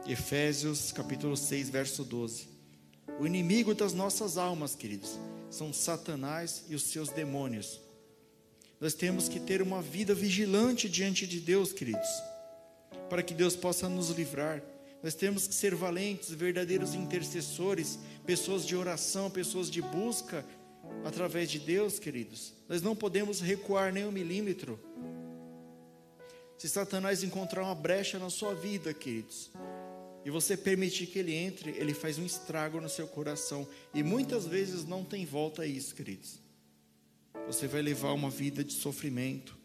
Efésios 0.08 0.91
capítulo 0.91 1.38
6, 1.38 1.69
verso 1.69 2.04
12. 2.04 2.47
O 3.19 3.28
inimigo 3.28 3.75
das 3.75 3.93
nossas 3.93 4.38
almas, 4.38 4.73
queridos, 4.73 5.19
são 5.52 5.71
Satanás 5.71 6.63
e 6.69 6.75
os 6.75 6.84
seus 6.84 7.10
demônios. 7.10 7.80
Nós 8.80 8.93
temos 8.93 9.28
que 9.28 9.39
ter 9.39 9.62
uma 9.62 9.82
vida 9.82 10.15
vigilante 10.15 10.89
diante 10.89 11.28
de 11.28 11.39
Deus, 11.39 11.71
queridos, 11.71 12.10
para 13.10 13.21
que 13.21 13.34
Deus 13.34 13.56
possa 13.56 13.89
nos 13.89 14.10
livrar 14.10 14.63
nós 15.02 15.16
temos 15.16 15.48
que 15.48 15.54
ser 15.54 15.74
valentes, 15.76 16.32
verdadeiros 16.32 16.94
intercessores, 16.94 18.00
pessoas 18.26 18.66
de 18.66 18.76
oração, 18.76 19.30
pessoas 19.30 19.70
de 19.70 19.82
busca 19.82 20.46
através 21.06 21.50
de 21.50 21.60
Deus, 21.60 22.00
queridos. 22.00 22.54
Nós 22.68 22.82
não 22.82 22.96
podemos 22.96 23.40
recuar 23.40 23.94
nem 23.94 24.06
um 24.06 24.12
milímetro. 24.12 24.80
Se 26.58 26.68
Satanás 26.68 27.24
encontrar 27.24 27.64
uma 27.64 27.76
brecha 27.76 28.20
na 28.20 28.30
sua 28.30 28.54
vida, 28.54 28.94
queridos, 28.94 29.50
e 30.26 30.30
você 30.30 30.58
permitir 30.58 31.08
que 31.08 31.20
ele 31.20 31.34
entre, 31.34 31.72
ele 31.72 31.94
faz 31.94 32.18
um 32.18 32.26
estrago 32.26 32.82
no 32.82 32.90
seu 32.90 33.08
coração. 33.08 33.68
E 33.94 34.04
muitas 34.04 34.46
vezes 34.46 34.86
não 34.86 35.04
tem 35.04 35.26
volta 35.26 35.62
a 35.62 35.66
isso, 35.66 35.96
queridos. 35.96 36.40
Você 37.48 37.68
vai 37.68 37.82
levar 37.82 38.12
uma 38.12 38.30
vida 38.30 38.64
de 38.64 38.74
sofrimento, 38.74 39.58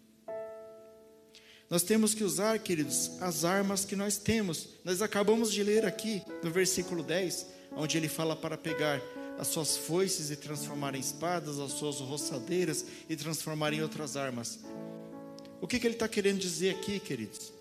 nós 1.70 1.82
temos 1.82 2.14
que 2.14 2.22
usar, 2.22 2.58
queridos, 2.58 3.10
as 3.20 3.44
armas 3.44 3.84
que 3.84 3.96
nós 3.96 4.16
temos. 4.16 4.68
Nós 4.84 5.00
acabamos 5.00 5.52
de 5.52 5.62
ler 5.62 5.84
aqui 5.84 6.22
no 6.42 6.50
versículo 6.50 7.02
10, 7.02 7.46
onde 7.76 7.96
ele 7.96 8.08
fala 8.08 8.36
para 8.36 8.56
pegar 8.56 9.00
as 9.38 9.48
suas 9.48 9.76
foices 9.76 10.30
e 10.30 10.36
transformar 10.36 10.94
em 10.94 11.00
espadas, 11.00 11.58
as 11.58 11.72
suas 11.72 12.00
roçadeiras 12.00 12.84
e 13.08 13.16
transformar 13.16 13.72
em 13.72 13.82
outras 13.82 14.16
armas. 14.16 14.60
O 15.60 15.66
que, 15.66 15.80
que 15.80 15.86
ele 15.86 15.94
está 15.94 16.06
querendo 16.06 16.38
dizer 16.38 16.74
aqui, 16.74 17.00
queridos? 17.00 17.52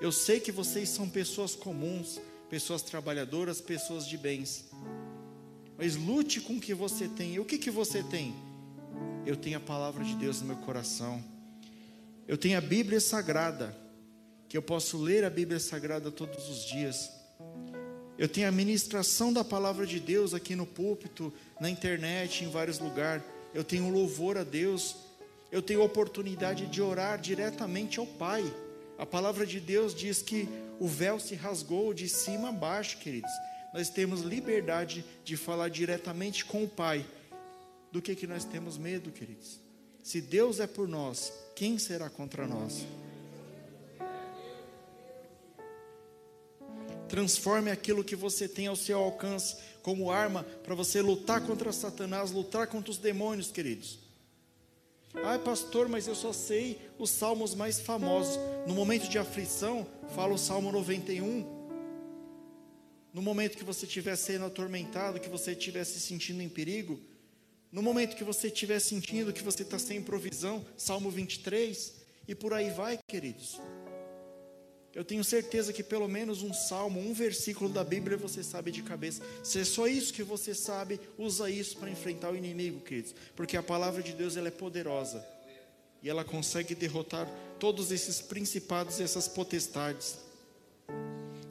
Eu 0.00 0.10
sei 0.10 0.40
que 0.40 0.50
vocês 0.50 0.88
são 0.88 1.08
pessoas 1.08 1.54
comuns, 1.54 2.18
pessoas 2.48 2.82
trabalhadoras, 2.82 3.60
pessoas 3.60 4.08
de 4.08 4.16
bens. 4.16 4.64
Mas 5.78 5.94
lute 5.94 6.40
com 6.40 6.54
o 6.54 6.60
que 6.60 6.74
você 6.74 7.06
tem. 7.06 7.34
E 7.34 7.40
o 7.40 7.44
que, 7.44 7.58
que 7.58 7.70
você 7.70 8.02
tem? 8.02 8.34
Eu 9.24 9.36
tenho 9.36 9.58
a 9.58 9.60
palavra 9.60 10.02
de 10.02 10.14
Deus 10.16 10.40
no 10.40 10.48
meu 10.48 10.56
coração. 10.56 11.22
Eu 12.26 12.38
tenho 12.38 12.56
a 12.56 12.60
Bíblia 12.60 13.00
Sagrada, 13.00 13.76
que 14.48 14.56
eu 14.56 14.62
posso 14.62 14.96
ler 14.96 15.24
a 15.24 15.30
Bíblia 15.30 15.58
Sagrada 15.58 16.10
todos 16.10 16.48
os 16.48 16.64
dias. 16.64 17.10
Eu 18.16 18.28
tenho 18.28 18.46
a 18.48 18.52
ministração 18.52 19.32
da 19.32 19.42
palavra 19.42 19.86
de 19.86 19.98
Deus 19.98 20.32
aqui 20.32 20.54
no 20.54 20.66
púlpito, 20.66 21.32
na 21.60 21.68
internet, 21.68 22.44
em 22.44 22.50
vários 22.50 22.78
lugares. 22.78 23.24
Eu 23.52 23.64
tenho 23.64 23.90
louvor 23.90 24.38
a 24.38 24.44
Deus. 24.44 24.94
Eu 25.50 25.60
tenho 25.60 25.82
oportunidade 25.82 26.66
de 26.66 26.80
orar 26.80 27.20
diretamente 27.20 27.98
ao 27.98 28.06
Pai. 28.06 28.44
A 28.96 29.04
palavra 29.04 29.44
de 29.44 29.58
Deus 29.58 29.94
diz 29.94 30.22
que 30.22 30.48
o 30.78 30.86
véu 30.86 31.18
se 31.18 31.34
rasgou 31.34 31.92
de 31.92 32.08
cima 32.08 32.50
a 32.50 32.52
baixo, 32.52 32.98
queridos. 32.98 33.32
Nós 33.74 33.88
temos 33.88 34.20
liberdade 34.20 35.04
de 35.24 35.36
falar 35.36 35.68
diretamente 35.68 36.44
com 36.44 36.62
o 36.62 36.68
Pai. 36.68 37.04
Do 37.90 38.00
que 38.00 38.14
que 38.14 38.26
nós 38.26 38.44
temos 38.44 38.78
medo, 38.78 39.10
queridos? 39.10 39.61
Se 40.02 40.20
Deus 40.20 40.58
é 40.58 40.66
por 40.66 40.88
nós, 40.88 41.32
quem 41.54 41.78
será 41.78 42.10
contra 42.10 42.46
nós? 42.46 42.84
Transforme 47.08 47.70
aquilo 47.70 48.02
que 48.02 48.16
você 48.16 48.48
tem 48.48 48.66
ao 48.66 48.74
seu 48.74 48.98
alcance 48.98 49.56
como 49.82 50.10
arma 50.10 50.44
para 50.64 50.74
você 50.74 51.02
lutar 51.02 51.46
contra 51.46 51.72
Satanás, 51.72 52.32
lutar 52.32 52.66
contra 52.66 52.90
os 52.90 52.98
demônios, 52.98 53.50
queridos. 53.52 53.98
Ah, 55.14 55.38
pastor, 55.38 55.88
mas 55.88 56.08
eu 56.08 56.14
só 56.14 56.32
sei 56.32 56.80
os 56.98 57.10
salmos 57.10 57.54
mais 57.54 57.78
famosos. 57.78 58.38
No 58.66 58.74
momento 58.74 59.08
de 59.08 59.18
aflição, 59.18 59.86
fala 60.14 60.32
o 60.32 60.38
Salmo 60.38 60.72
91. 60.72 61.62
No 63.12 63.20
momento 63.20 63.58
que 63.58 63.64
você 63.64 63.84
estiver 63.84 64.16
sendo 64.16 64.46
atormentado, 64.46 65.20
que 65.20 65.28
você 65.28 65.52
estiver 65.52 65.84
se 65.84 66.00
sentindo 66.00 66.42
em 66.42 66.48
perigo, 66.48 66.98
no 67.72 67.82
momento 67.82 68.14
que 68.14 68.22
você 68.22 68.48
estiver 68.48 68.78
sentindo 68.78 69.32
que 69.32 69.42
você 69.42 69.62
está 69.62 69.78
sem 69.78 70.02
provisão, 70.02 70.64
Salmo 70.76 71.10
23, 71.10 71.94
e 72.28 72.34
por 72.34 72.52
aí 72.52 72.70
vai, 72.70 72.98
queridos. 73.08 73.58
Eu 74.94 75.02
tenho 75.02 75.24
certeza 75.24 75.72
que 75.72 75.82
pelo 75.82 76.06
menos 76.06 76.42
um 76.42 76.52
salmo, 76.52 77.00
um 77.00 77.14
versículo 77.14 77.70
da 77.70 77.82
Bíblia 77.82 78.18
você 78.18 78.42
sabe 78.42 78.70
de 78.70 78.82
cabeça. 78.82 79.22
Se 79.42 79.60
é 79.60 79.64
só 79.64 79.86
isso 79.86 80.12
que 80.12 80.22
você 80.22 80.54
sabe, 80.54 81.00
usa 81.16 81.48
isso 81.48 81.78
para 81.78 81.90
enfrentar 81.90 82.30
o 82.30 82.36
inimigo, 82.36 82.80
queridos. 82.80 83.14
Porque 83.34 83.56
a 83.56 83.62
palavra 83.62 84.02
de 84.02 84.12
Deus 84.12 84.36
ela 84.36 84.48
é 84.48 84.50
poderosa. 84.50 85.26
E 86.02 86.10
ela 86.10 86.24
consegue 86.24 86.74
derrotar 86.74 87.26
todos 87.58 87.90
esses 87.90 88.20
principados 88.20 89.00
e 89.00 89.02
essas 89.02 89.28
potestades. 89.28 90.18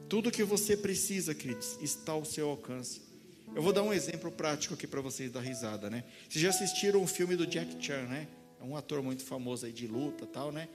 Tudo 0.08 0.30
que 0.30 0.44
você 0.44 0.76
precisa, 0.76 1.34
queridos, 1.34 1.76
está 1.80 2.12
ao 2.12 2.24
seu 2.24 2.48
alcance. 2.48 3.11
Eu 3.54 3.62
vou 3.62 3.72
dar 3.72 3.82
um 3.82 3.92
exemplo 3.92 4.32
prático 4.32 4.72
aqui 4.72 4.86
para 4.86 5.02
vocês 5.02 5.30
dar 5.30 5.40
risada, 5.40 5.90
né? 5.90 6.04
Vocês 6.28 6.42
já 6.42 6.48
assistiram 6.48 7.02
o 7.02 7.06
filme 7.06 7.36
do 7.36 7.46
Jack 7.46 7.76
Chan, 7.84 8.04
né? 8.04 8.26
É 8.58 8.64
um 8.64 8.74
ator 8.74 9.02
muito 9.02 9.22
famoso 9.24 9.66
aí 9.66 9.72
de 9.72 9.86
luta 9.86 10.26
tal, 10.26 10.50
né? 10.50 10.68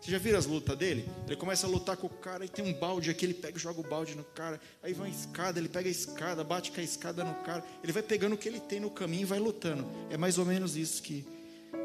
Você 0.00 0.10
já 0.10 0.18
viram 0.18 0.38
as 0.38 0.46
lutas 0.46 0.76
dele? 0.76 1.06
Ele 1.26 1.36
começa 1.36 1.66
a 1.66 1.70
lutar 1.70 1.98
com 1.98 2.06
o 2.06 2.10
cara 2.10 2.44
e 2.44 2.48
tem 2.48 2.64
um 2.64 2.72
balde 2.72 3.10
aqui, 3.10 3.26
ele 3.26 3.34
pega 3.34 3.58
e 3.58 3.60
joga 3.60 3.80
o 3.80 3.82
balde 3.82 4.14
no 4.14 4.24
cara. 4.24 4.58
Aí 4.82 4.94
vai 4.94 5.08
uma 5.08 5.14
escada, 5.14 5.58
ele 5.58 5.68
pega 5.68 5.88
a 5.88 5.90
escada, 5.90 6.42
bate 6.42 6.72
com 6.72 6.80
a 6.80 6.82
escada 6.82 7.22
no 7.24 7.34
cara. 7.42 7.62
Ele 7.82 7.92
vai 7.92 8.02
pegando 8.02 8.34
o 8.34 8.38
que 8.38 8.48
ele 8.48 8.60
tem 8.60 8.80
no 8.80 8.90
caminho 8.90 9.22
e 9.22 9.26
vai 9.26 9.38
lutando. 9.38 9.86
É 10.10 10.16
mais 10.16 10.38
ou 10.38 10.46
menos 10.46 10.76
isso 10.76 11.02
que 11.02 11.26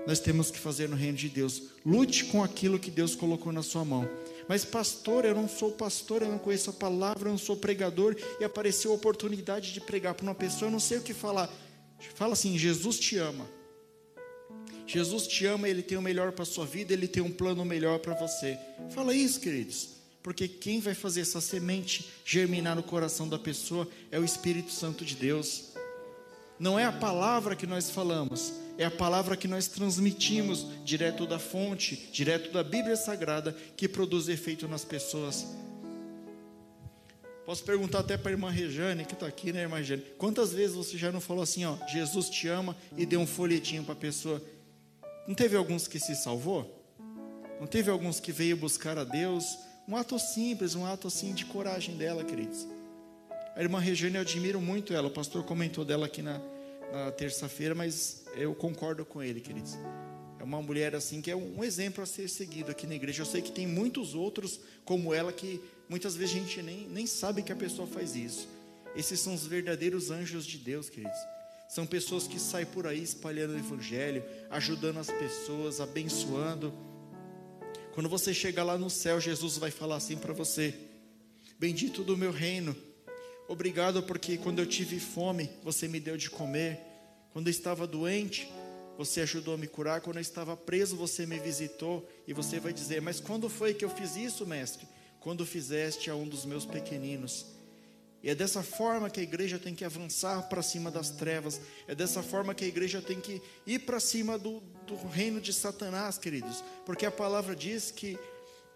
nós 0.07 0.19
temos 0.21 0.49
que 0.49 0.59
fazer 0.59 0.87
no 0.87 0.95
reino 0.95 1.17
de 1.17 1.27
Deus. 1.27 1.63
Lute 1.85 2.25
com 2.25 2.43
aquilo 2.43 2.79
que 2.79 2.89
Deus 2.89 3.13
colocou 3.13 3.51
na 3.51 3.61
sua 3.61 3.83
mão. 3.83 4.07
Mas, 4.49 4.65
pastor, 4.65 5.25
eu 5.25 5.35
não 5.35 5.47
sou 5.47 5.71
pastor, 5.73 6.23
eu 6.23 6.27
não 6.27 6.39
conheço 6.39 6.71
a 6.71 6.73
palavra, 6.73 7.29
eu 7.29 7.33
não 7.33 7.37
sou 7.37 7.55
pregador. 7.55 8.15
E 8.39 8.43
apareceu 8.43 8.91
a 8.91 8.95
oportunidade 8.95 9.71
de 9.71 9.79
pregar 9.79 10.15
para 10.15 10.23
uma 10.23 10.33
pessoa, 10.33 10.69
eu 10.69 10.71
não 10.71 10.79
sei 10.79 10.97
o 10.97 11.03
que 11.03 11.13
falar. 11.13 11.47
Fala 12.15 12.33
assim: 12.33 12.57
Jesus 12.57 12.97
te 12.97 13.15
ama. 13.15 13.47
Jesus 14.87 15.27
te 15.27 15.45
ama, 15.45 15.69
Ele 15.69 15.83
tem 15.83 15.99
o 15.99 16.01
melhor 16.01 16.31
para 16.31 16.41
a 16.41 16.47
sua 16.47 16.65
vida, 16.65 16.91
Ele 16.91 17.07
tem 17.07 17.21
um 17.21 17.31
plano 17.31 17.63
melhor 17.63 17.99
para 17.99 18.15
você. 18.15 18.57
Fala 18.89 19.13
isso, 19.13 19.39
queridos. 19.39 19.89
Porque 20.23 20.47
quem 20.47 20.79
vai 20.79 20.95
fazer 20.95 21.21
essa 21.21 21.39
semente 21.39 22.09
germinar 22.25 22.75
no 22.75 22.81
coração 22.81 23.29
da 23.29 23.37
pessoa 23.37 23.87
é 24.09 24.19
o 24.19 24.25
Espírito 24.25 24.71
Santo 24.71 25.05
de 25.05 25.15
Deus. 25.15 25.73
Não 26.57 26.79
é 26.79 26.85
a 26.85 26.91
palavra 26.91 27.55
que 27.55 27.67
nós 27.67 27.91
falamos, 27.91 28.51
é 28.79 28.85
a 28.85 28.91
palavra 28.91 29.35
que 29.35 29.45
nós 29.45 29.67
transmitimos 29.67 30.65
direto 30.85 31.27
da 31.27 31.37
fonte, 31.37 32.09
direto 32.13 32.49
da 32.49 32.63
Bíblia 32.63 32.95
Sagrada, 32.95 33.51
que 33.75 33.89
produz 33.89 34.29
efeito 34.29 34.69
nas 34.69 34.85
pessoas. 34.85 35.45
Posso 37.45 37.61
perguntar 37.65 37.99
até 37.99 38.15
para 38.15 38.29
a 38.29 38.31
irmã 38.31 38.49
Rejane, 38.49 39.03
que 39.03 39.15
está 39.15 39.27
aqui, 39.27 39.51
né, 39.51 39.63
irmã 39.63 39.79
Rejane? 39.79 40.01
Quantas 40.17 40.53
vezes 40.53 40.77
você 40.77 40.97
já 40.97 41.11
não 41.11 41.19
falou 41.19 41.43
assim, 41.43 41.65
ó, 41.65 41.75
Jesus 41.87 42.29
te 42.29 42.47
ama 42.47 42.73
e 42.95 43.05
deu 43.05 43.19
um 43.19 43.27
folhetinho 43.27 43.83
para 43.83 43.91
a 43.91 43.97
pessoa? 43.97 44.41
Não 45.27 45.35
teve 45.35 45.57
alguns 45.57 45.85
que 45.85 45.99
se 45.99 46.15
salvou? 46.15 46.81
Não 47.59 47.67
teve 47.67 47.91
alguns 47.91 48.21
que 48.21 48.31
veio 48.31 48.55
buscar 48.55 48.97
a 48.97 49.03
Deus? 49.03 49.43
Um 49.89 49.97
ato 49.97 50.17
simples, 50.17 50.73
um 50.73 50.85
ato 50.85 51.05
assim 51.05 51.33
de 51.33 51.43
coragem 51.43 51.97
dela, 51.97 52.23
queridos. 52.23 52.65
A 53.57 53.61
irmã 53.61 53.77
Regiane, 53.77 54.15
eu 54.15 54.21
admiro 54.21 54.61
muito 54.61 54.93
ela. 54.93 55.09
O 55.09 55.11
pastor 55.11 55.43
comentou 55.43 55.83
dela 55.83 56.05
aqui 56.05 56.21
na, 56.21 56.39
na 56.91 57.11
terça-feira, 57.11 57.75
mas 57.75 58.25
eu 58.35 58.53
concordo 58.55 59.05
com 59.05 59.21
ele, 59.21 59.39
queridos. 59.39 59.77
É 60.39 60.43
uma 60.43 60.61
mulher 60.61 60.95
assim 60.95 61.21
que 61.21 61.29
é 61.29 61.35
um 61.35 61.63
exemplo 61.63 62.01
a 62.01 62.05
ser 62.05 62.29
seguido 62.29 62.71
aqui 62.71 62.87
na 62.87 62.95
igreja. 62.95 63.21
Eu 63.21 63.25
sei 63.25 63.41
que 63.41 63.51
tem 63.51 63.67
muitos 63.67 64.15
outros 64.15 64.59
como 64.85 65.13
ela 65.13 65.33
que 65.33 65.61
muitas 65.87 66.15
vezes 66.15 66.35
a 66.35 66.39
gente 66.39 66.61
nem, 66.61 66.87
nem 66.87 67.05
sabe 67.05 67.43
que 67.43 67.51
a 67.51 67.55
pessoa 67.55 67.87
faz 67.87 68.15
isso. 68.15 68.47
Esses 68.95 69.19
são 69.19 69.33
os 69.33 69.45
verdadeiros 69.45 70.09
anjos 70.09 70.45
de 70.45 70.57
Deus, 70.57 70.89
queridos. 70.89 71.19
São 71.69 71.85
pessoas 71.85 72.27
que 72.27 72.39
saem 72.39 72.65
por 72.65 72.87
aí 72.87 73.03
espalhando 73.03 73.53
o 73.53 73.57
Evangelho, 73.57 74.23
ajudando 74.49 74.97
as 74.97 75.11
pessoas, 75.11 75.79
abençoando. 75.79 76.73
Quando 77.93 78.09
você 78.09 78.33
chegar 78.33 78.63
lá 78.63 78.77
no 78.77 78.89
céu, 78.89 79.19
Jesus 79.19 79.57
vai 79.57 79.69
falar 79.69 79.97
assim 79.97 80.17
para 80.17 80.33
você: 80.33 80.73
Bendito 81.59 82.03
do 82.03 82.17
meu 82.17 82.31
reino, 82.31 82.75
obrigado 83.49 84.01
porque 84.03 84.37
quando 84.37 84.59
eu 84.59 84.65
tive 84.65 84.99
fome, 84.99 85.49
você 85.61 85.87
me 85.87 85.99
deu 85.99 86.15
de 86.15 86.29
comer. 86.29 86.79
Quando 87.33 87.47
eu 87.47 87.51
estava 87.51 87.85
doente, 87.85 88.49
você 88.97 89.21
ajudou 89.21 89.55
a 89.55 89.57
me 89.57 89.67
curar. 89.67 90.01
Quando 90.01 90.17
eu 90.17 90.21
estava 90.21 90.55
preso, 90.55 90.95
você 90.95 91.25
me 91.25 91.39
visitou. 91.39 92.07
E 92.27 92.33
você 92.33 92.59
vai 92.59 92.71
dizer: 92.71 93.01
Mas 93.01 93.19
quando 93.19 93.49
foi 93.49 93.73
que 93.73 93.83
eu 93.83 93.89
fiz 93.89 94.15
isso, 94.15 94.45
mestre? 94.45 94.87
Quando 95.19 95.45
fizeste 95.45 96.09
a 96.09 96.15
um 96.15 96.27
dos 96.27 96.45
meus 96.45 96.65
pequeninos. 96.65 97.45
E 98.21 98.29
é 98.29 98.35
dessa 98.35 98.61
forma 98.61 99.09
que 99.09 99.19
a 99.19 99.23
igreja 99.23 99.57
tem 99.57 99.73
que 99.73 99.85
avançar 99.85 100.49
para 100.49 100.61
cima 100.61 100.91
das 100.91 101.09
trevas. 101.09 101.61
É 101.87 101.95
dessa 101.95 102.21
forma 102.21 102.53
que 102.53 102.65
a 102.65 102.67
igreja 102.67 103.01
tem 103.01 103.19
que 103.19 103.41
ir 103.65 103.79
para 103.79 103.99
cima 103.99 104.37
do, 104.37 104.61
do, 104.85 104.95
reino 105.07 105.39
de 105.39 105.53
Satanás, 105.53 106.17
queridos. 106.17 106.63
Porque 106.85 107.05
a 107.05 107.11
palavra 107.11 107.55
diz 107.55 107.91
que 107.91 108.19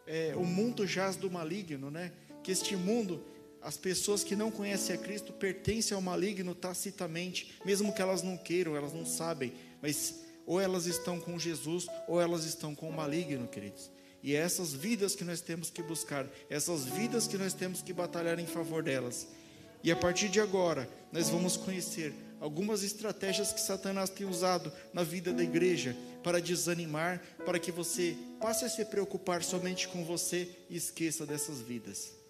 é, 0.07 0.33
o 0.35 0.45
mundo 0.45 0.87
jaz 0.87 1.17
do 1.17 1.29
maligno, 1.29 1.91
né? 1.91 2.13
Que 2.41 2.51
este 2.51 2.75
mundo, 2.75 3.23
as 3.63 3.77
pessoas 3.77 4.23
que 4.23 4.35
não 4.35 4.51
conhecem 4.51 4.95
a 4.95 4.99
Cristo 4.99 5.31
pertencem 5.31 5.95
ao 5.95 6.01
maligno 6.01 6.53
tacitamente, 6.53 7.55
mesmo 7.65 7.93
que 7.93 8.01
elas 8.01 8.21
não 8.21 8.37
queiram, 8.37 8.75
elas 8.75 8.93
não 8.93 9.05
sabem. 9.05 9.53
Mas 9.81 10.21
ou 10.45 10.59
elas 10.59 10.85
estão 10.85 11.19
com 11.19 11.39
Jesus 11.39 11.87
ou 12.07 12.19
elas 12.19 12.43
estão 12.43 12.75
com 12.75 12.89
o 12.89 12.93
maligno, 12.93 13.47
queridos. 13.47 13.89
E 14.21 14.35
é 14.35 14.39
essas 14.39 14.73
vidas 14.73 15.15
que 15.15 15.23
nós 15.23 15.41
temos 15.41 15.69
que 15.69 15.81
buscar, 15.81 16.27
essas 16.49 16.85
vidas 16.85 17.27
que 17.27 17.37
nós 17.37 17.53
temos 17.53 17.81
que 17.81 17.93
batalhar 17.93 18.39
em 18.39 18.45
favor 18.45 18.83
delas. 18.83 19.27
E 19.83 19.91
a 19.91 19.95
partir 19.95 20.29
de 20.29 20.39
agora, 20.39 20.89
nós 21.11 21.29
vamos 21.29 21.57
conhecer 21.57 22.13
algumas 22.39 22.83
estratégias 22.83 23.51
que 23.51 23.59
Satanás 23.59 24.09
tem 24.09 24.27
usado 24.27 24.71
na 24.93 25.03
vida 25.03 25.33
da 25.33 25.43
igreja 25.43 25.95
para 26.23 26.41
desanimar, 26.41 27.21
para 27.45 27.59
que 27.59 27.71
você 27.71 28.15
passe 28.39 28.65
a 28.65 28.69
se 28.69 28.83
preocupar 28.85 29.43
somente 29.43 29.87
com 29.87 30.03
você 30.05 30.49
e 30.69 30.75
esqueça 30.75 31.25
dessas 31.25 31.59
vidas. 31.59 32.22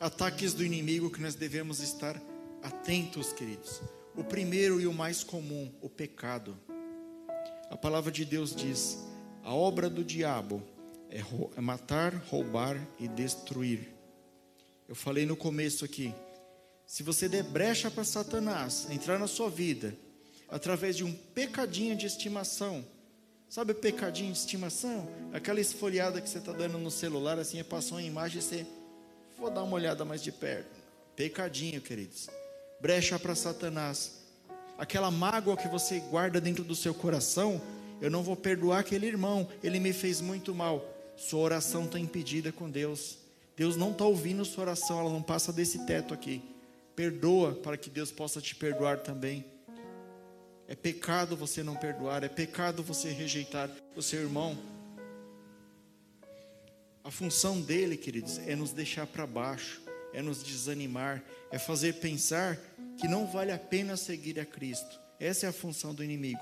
Ataques 0.00 0.54
do 0.54 0.64
inimigo 0.64 1.10
que 1.10 1.20
nós 1.20 1.34
devemos 1.34 1.80
estar 1.80 2.20
atentos, 2.62 3.32
queridos. 3.32 3.80
O 4.14 4.22
primeiro 4.22 4.80
e 4.80 4.86
o 4.86 4.92
mais 4.92 5.24
comum, 5.24 5.72
o 5.80 5.88
pecado. 5.88 6.56
A 7.70 7.76
palavra 7.76 8.12
de 8.12 8.24
Deus 8.24 8.54
diz: 8.54 8.98
a 9.42 9.54
obra 9.54 9.88
do 9.88 10.04
diabo 10.04 10.62
é, 11.10 11.20
é 11.56 11.60
matar, 11.60 12.14
roubar 12.28 12.76
e 12.98 13.08
destruir. 13.08 13.88
Eu 14.88 14.94
falei 14.94 15.24
no 15.26 15.36
começo 15.36 15.84
aqui. 15.84 16.14
Se 16.86 17.02
você 17.02 17.28
der 17.28 17.42
brecha 17.42 17.90
para 17.90 18.04
Satanás 18.04 18.86
entrar 18.90 19.18
na 19.18 19.26
sua 19.26 19.48
vida 19.48 19.96
através 20.48 20.96
de 20.96 21.04
um 21.04 21.12
pecadinho 21.12 21.96
de 21.96 22.04
estimação, 22.04 22.84
sabe 23.48 23.72
pecadinho 23.72 24.32
de 24.32 24.38
estimação? 24.38 25.08
Aquela 25.32 25.60
esfoliada 25.60 26.20
que 26.20 26.28
você 26.28 26.38
está 26.38 26.52
dando 26.52 26.76
no 26.76 26.90
celular, 26.90 27.38
assim, 27.38 27.62
passou 27.64 27.96
uma 27.96 28.02
imagem 28.02 28.38
e 28.38 28.42
você, 28.42 28.66
vou 29.42 29.50
dar 29.50 29.64
uma 29.64 29.74
olhada 29.74 30.04
mais 30.04 30.22
de 30.22 30.30
perto. 30.30 30.70
Pecadinho, 31.16 31.80
queridos. 31.80 32.30
Brecha 32.80 33.18
para 33.18 33.34
Satanás. 33.34 34.22
Aquela 34.78 35.10
mágoa 35.10 35.56
que 35.56 35.66
você 35.66 35.98
guarda 35.98 36.40
dentro 36.40 36.62
do 36.62 36.76
seu 36.76 36.94
coração, 36.94 37.60
eu 38.00 38.08
não 38.08 38.22
vou 38.22 38.36
perdoar 38.36 38.78
aquele 38.78 39.04
irmão, 39.04 39.48
ele 39.60 39.80
me 39.80 39.92
fez 39.92 40.20
muito 40.20 40.54
mal. 40.54 40.88
Sua 41.16 41.40
oração 41.40 41.86
está 41.86 41.98
impedida 41.98 42.52
com 42.52 42.70
Deus. 42.70 43.18
Deus 43.56 43.76
não 43.76 43.90
está 43.90 44.04
ouvindo 44.04 44.44
sua 44.44 44.62
oração, 44.62 45.00
ela 45.00 45.10
não 45.10 45.20
passa 45.20 45.52
desse 45.52 45.86
teto 45.86 46.14
aqui. 46.14 46.40
Perdoa 46.94 47.52
para 47.52 47.76
que 47.76 47.90
Deus 47.90 48.12
possa 48.12 48.40
te 48.40 48.54
perdoar 48.54 48.98
também. 48.98 49.44
É 50.68 50.76
pecado 50.76 51.36
você 51.36 51.64
não 51.64 51.74
perdoar, 51.74 52.22
é 52.22 52.28
pecado 52.28 52.80
você 52.80 53.10
rejeitar 53.10 53.68
o 53.96 54.02
seu 54.02 54.20
irmão. 54.20 54.56
A 57.04 57.10
função 57.10 57.60
dele, 57.60 57.96
queridos, 57.96 58.38
é 58.38 58.54
nos 58.54 58.72
deixar 58.72 59.06
para 59.06 59.26
baixo, 59.26 59.82
é 60.12 60.22
nos 60.22 60.42
desanimar, 60.42 61.22
é 61.50 61.58
fazer 61.58 61.94
pensar 61.94 62.58
que 62.98 63.08
não 63.08 63.26
vale 63.26 63.50
a 63.52 63.58
pena 63.58 63.96
seguir 63.96 64.38
a 64.38 64.44
Cristo. 64.44 65.00
Essa 65.18 65.46
é 65.46 65.48
a 65.48 65.52
função 65.52 65.94
do 65.94 66.02
inimigo 66.04 66.40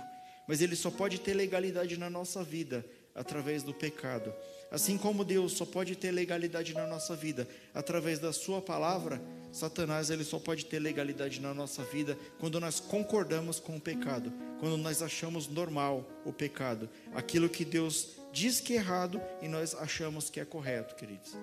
mas 0.50 0.60
ele 0.60 0.74
só 0.74 0.90
pode 0.90 1.20
ter 1.20 1.32
legalidade 1.32 1.96
na 1.96 2.10
nossa 2.10 2.42
vida 2.42 2.84
através 3.14 3.62
do 3.62 3.72
pecado. 3.72 4.34
Assim 4.68 4.98
como 4.98 5.24
Deus 5.24 5.52
só 5.52 5.64
pode 5.64 5.94
ter 5.94 6.10
legalidade 6.10 6.74
na 6.74 6.88
nossa 6.88 7.14
vida 7.14 7.46
através 7.72 8.18
da 8.18 8.32
sua 8.32 8.60
palavra, 8.60 9.22
Satanás 9.52 10.10
ele 10.10 10.24
só 10.24 10.40
pode 10.40 10.66
ter 10.66 10.80
legalidade 10.80 11.40
na 11.40 11.54
nossa 11.54 11.84
vida 11.84 12.18
quando 12.40 12.58
nós 12.58 12.80
concordamos 12.80 13.60
com 13.60 13.76
o 13.76 13.80
pecado, 13.80 14.32
quando 14.58 14.76
nós 14.76 15.02
achamos 15.02 15.46
normal 15.46 16.04
o 16.24 16.32
pecado, 16.32 16.90
aquilo 17.14 17.48
que 17.48 17.64
Deus 17.64 18.16
diz 18.32 18.60
que 18.60 18.74
é 18.74 18.76
errado 18.76 19.20
e 19.40 19.48
nós 19.48 19.74
achamos 19.74 20.30
que 20.30 20.40
é 20.40 20.44
correto, 20.44 20.94
queridos. 20.94 21.36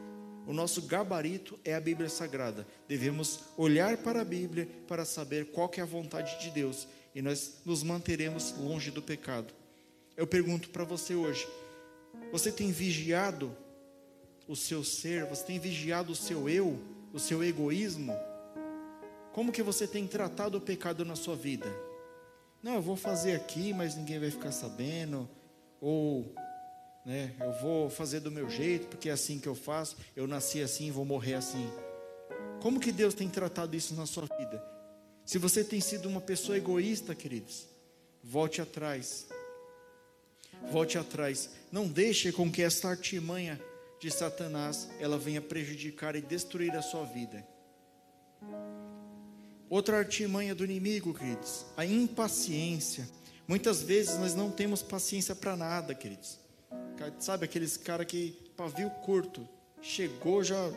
O 0.46 0.54
nosso 0.54 0.82
gabarito 0.84 1.60
é 1.66 1.76
a 1.76 1.82
Bíblia 1.82 2.08
Sagrada. 2.08 2.66
Devemos 2.88 3.42
olhar 3.58 3.98
para 3.98 4.22
a 4.22 4.26
Bíblia 4.26 4.68
para 4.88 5.04
saber 5.04 5.48
qual 5.48 5.70
é 5.76 5.82
a 5.82 5.86
vontade 5.86 6.40
de 6.40 6.50
Deus 6.50 6.88
e 7.14 7.22
nós 7.22 7.58
nos 7.66 7.84
manteremos 7.84 8.54
longe 8.58 8.90
do 8.90 9.02
pecado. 9.02 9.54
Eu 10.16 10.26
pergunto 10.26 10.70
para 10.70 10.86
você 10.86 11.16
hoje: 11.16 11.48
você 12.32 12.52
tem 12.52 12.72
vigiado 12.72 13.56
o 14.48 14.56
seu 14.56 14.84
ser? 14.84 15.26
Você 15.26 15.44
tem 15.44 15.60
vigiado 15.60 16.14
o 16.14 16.16
seu 16.16 16.48
eu, 16.48 16.80
o 17.14 17.20
seu 17.20 17.44
egoísmo? 17.44 18.14
Como 19.34 19.52
que 19.52 19.62
você 19.62 19.86
tem 19.86 20.08
tratado 20.08 20.58
o 20.58 20.62
pecado 20.62 21.04
na 21.04 21.16
sua 21.16 21.36
vida? 21.36 21.68
Não, 22.64 22.76
eu 22.76 22.82
vou 22.82 22.96
fazer 22.96 23.34
aqui, 23.34 23.74
mas 23.74 23.96
ninguém 23.96 24.20
vai 24.20 24.32
ficar 24.32 24.52
sabendo. 24.52 25.30
Ou 25.80 26.34
né? 27.08 27.34
Eu 27.40 27.54
vou 27.54 27.90
fazer 27.90 28.20
do 28.20 28.30
meu 28.30 28.50
jeito, 28.50 28.88
porque 28.88 29.08
é 29.08 29.14
assim 29.14 29.40
que 29.40 29.48
eu 29.48 29.56
faço. 29.56 29.96
Eu 30.14 30.28
nasci 30.28 30.62
assim, 30.62 30.92
vou 30.92 31.06
morrer 31.06 31.36
assim. 31.36 31.72
Como 32.62 32.82
que 32.82 32.92
Deus 32.92 33.14
tem 33.14 33.30
tratado 33.30 33.78
isso 33.78 33.96
na 33.96 34.06
sua 34.06 34.26
vida? 34.38 34.62
Se 35.26 35.38
você 35.38 35.64
tem 35.64 35.80
sido 35.80 36.10
uma 36.10 36.20
pessoa 36.20 36.58
egoísta, 36.58 37.16
queridos, 37.16 37.66
volte 38.22 38.62
atrás. 38.62 39.26
Volte 40.70 40.98
atrás. 40.98 41.50
Não 41.72 41.88
deixe 41.88 42.34
com 42.34 42.52
que 42.52 42.62
esta 42.62 42.90
artimanha 42.90 43.58
de 44.02 44.12
Satanás 44.12 44.90
ela 45.00 45.18
venha 45.18 45.42
prejudicar 45.42 46.14
e 46.14 46.22
destruir 46.22 46.76
a 46.76 46.82
sua 46.82 47.06
vida. 47.06 47.48
Outra 49.70 49.98
artimanha 49.98 50.54
do 50.54 50.66
inimigo, 50.66 51.14
queridos, 51.14 51.66
a 51.78 51.86
impaciência. 51.86 53.08
Muitas 53.48 53.82
vezes 53.82 54.18
nós 54.18 54.36
não 54.36 54.52
temos 54.52 54.82
paciência 54.82 55.34
para 55.34 55.56
nada, 55.56 55.96
queridos. 55.96 56.47
Sabe 57.20 57.46
aqueles 57.46 57.78
cara 57.78 58.04
que 58.04 58.32
pavio 58.56 58.90
curto, 58.90 59.48
chegou 59.82 60.44
já 60.44 60.72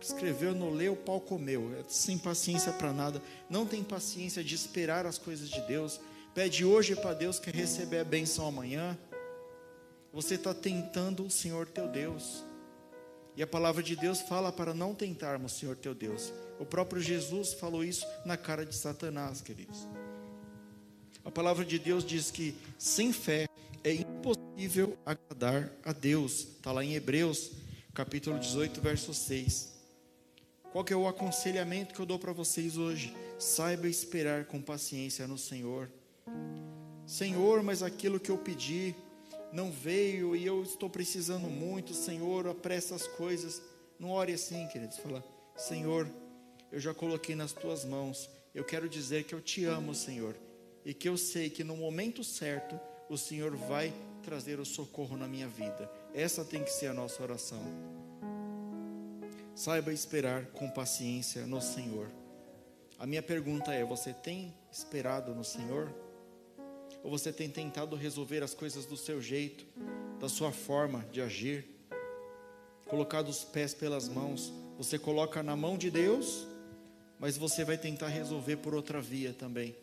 escreveu, 0.00 0.54
não 0.54 0.70
leu, 0.70 0.92
o 0.92 0.96
pau 0.96 1.20
comeu, 1.20 1.72
é 1.78 1.84
sem 1.88 2.18
paciência 2.18 2.72
para 2.72 2.92
nada, 2.92 3.20
não 3.48 3.66
tem 3.66 3.82
paciência 3.82 4.42
de 4.44 4.54
esperar 4.54 5.06
as 5.06 5.18
coisas 5.18 5.48
de 5.48 5.60
Deus, 5.62 6.00
pede 6.34 6.64
hoje 6.64 6.94
para 6.94 7.14
Deus 7.14 7.38
que 7.38 7.50
receber 7.50 8.00
a 8.00 8.04
benção 8.04 8.46
amanhã. 8.46 8.96
Você 10.12 10.34
está 10.34 10.54
tentando 10.54 11.24
o 11.24 11.30
Senhor 11.30 11.66
teu 11.66 11.88
Deus. 11.88 12.44
E 13.36 13.42
a 13.42 13.46
palavra 13.46 13.82
de 13.82 13.94
Deus 13.94 14.20
fala 14.22 14.50
para 14.50 14.72
não 14.72 14.94
tentarmos 14.94 15.52
o 15.52 15.58
Senhor 15.58 15.76
teu 15.76 15.94
Deus. 15.94 16.32
O 16.58 16.64
próprio 16.64 17.02
Jesus 17.02 17.52
falou 17.52 17.84
isso 17.84 18.06
na 18.24 18.36
cara 18.36 18.64
de 18.64 18.74
Satanás, 18.74 19.42
queridos. 19.42 19.86
A 21.22 21.30
palavra 21.30 21.64
de 21.64 21.78
Deus 21.78 22.04
diz 22.04 22.30
que 22.30 22.54
sem 22.78 23.12
fé 23.12 23.46
é 23.86 23.92
impossível 23.92 24.98
agradar 25.06 25.72
a 25.84 25.92
Deus. 25.92 26.40
Está 26.40 26.72
lá 26.72 26.84
em 26.84 26.96
Hebreus, 26.96 27.52
capítulo 27.94 28.36
18, 28.36 28.80
verso 28.80 29.14
6. 29.14 29.76
Qual 30.72 30.84
que 30.84 30.92
é 30.92 30.96
o 30.96 31.06
aconselhamento 31.06 31.94
que 31.94 32.00
eu 32.00 32.04
dou 32.04 32.18
para 32.18 32.32
vocês 32.32 32.76
hoje? 32.76 33.14
Saiba 33.38 33.86
esperar 33.86 34.46
com 34.46 34.60
paciência 34.60 35.28
no 35.28 35.38
Senhor. 35.38 35.88
Senhor, 37.06 37.62
mas 37.62 37.80
aquilo 37.80 38.18
que 38.18 38.28
eu 38.28 38.36
pedi 38.36 38.92
não 39.52 39.70
veio 39.70 40.34
e 40.34 40.44
eu 40.44 40.64
estou 40.64 40.90
precisando 40.90 41.46
muito, 41.46 41.94
Senhor, 41.94 42.48
apressa 42.48 42.96
as 42.96 43.06
coisas. 43.06 43.62
Não 44.00 44.10
ore 44.10 44.32
assim, 44.32 44.66
queridos. 44.66 44.98
Fala, 44.98 45.24
Senhor, 45.56 46.10
eu 46.72 46.80
já 46.80 46.92
coloquei 46.92 47.36
nas 47.36 47.52
tuas 47.52 47.84
mãos. 47.84 48.28
Eu 48.52 48.64
quero 48.64 48.88
dizer 48.88 49.22
que 49.22 49.34
eu 49.34 49.40
te 49.40 49.64
amo, 49.64 49.94
Senhor, 49.94 50.36
e 50.84 50.92
que 50.92 51.08
eu 51.08 51.16
sei 51.16 51.48
que 51.48 51.62
no 51.62 51.76
momento 51.76 52.24
certo 52.24 52.76
o 53.08 53.16
Senhor 53.16 53.54
vai 53.56 53.92
trazer 54.22 54.58
o 54.58 54.64
socorro 54.64 55.16
na 55.16 55.28
minha 55.28 55.46
vida. 55.46 55.90
Essa 56.12 56.44
tem 56.44 56.64
que 56.64 56.70
ser 56.70 56.88
a 56.88 56.94
nossa 56.94 57.22
oração. 57.22 57.62
Saiba 59.54 59.92
esperar 59.92 60.46
com 60.46 60.68
paciência 60.68 61.46
no 61.46 61.60
Senhor. 61.60 62.10
A 62.98 63.06
minha 63.06 63.22
pergunta 63.22 63.72
é: 63.72 63.84
você 63.84 64.12
tem 64.12 64.54
esperado 64.70 65.34
no 65.34 65.44
Senhor? 65.44 65.94
Ou 67.02 67.10
você 67.10 67.32
tem 67.32 67.48
tentado 67.48 67.94
resolver 67.94 68.42
as 68.42 68.52
coisas 68.52 68.84
do 68.84 68.96
seu 68.96 69.20
jeito, 69.20 69.64
da 70.18 70.28
sua 70.28 70.50
forma 70.50 71.04
de 71.12 71.20
agir? 71.20 71.64
Colocado 72.86 73.28
os 73.28 73.44
pés 73.44 73.72
pelas 73.74 74.08
mãos, 74.08 74.52
você 74.76 74.98
coloca 74.98 75.42
na 75.42 75.56
mão 75.56 75.78
de 75.78 75.90
Deus, 75.90 76.46
mas 77.18 77.36
você 77.36 77.64
vai 77.64 77.78
tentar 77.78 78.08
resolver 78.08 78.56
por 78.56 78.74
outra 78.74 79.00
via 79.00 79.32
também. 79.32 79.76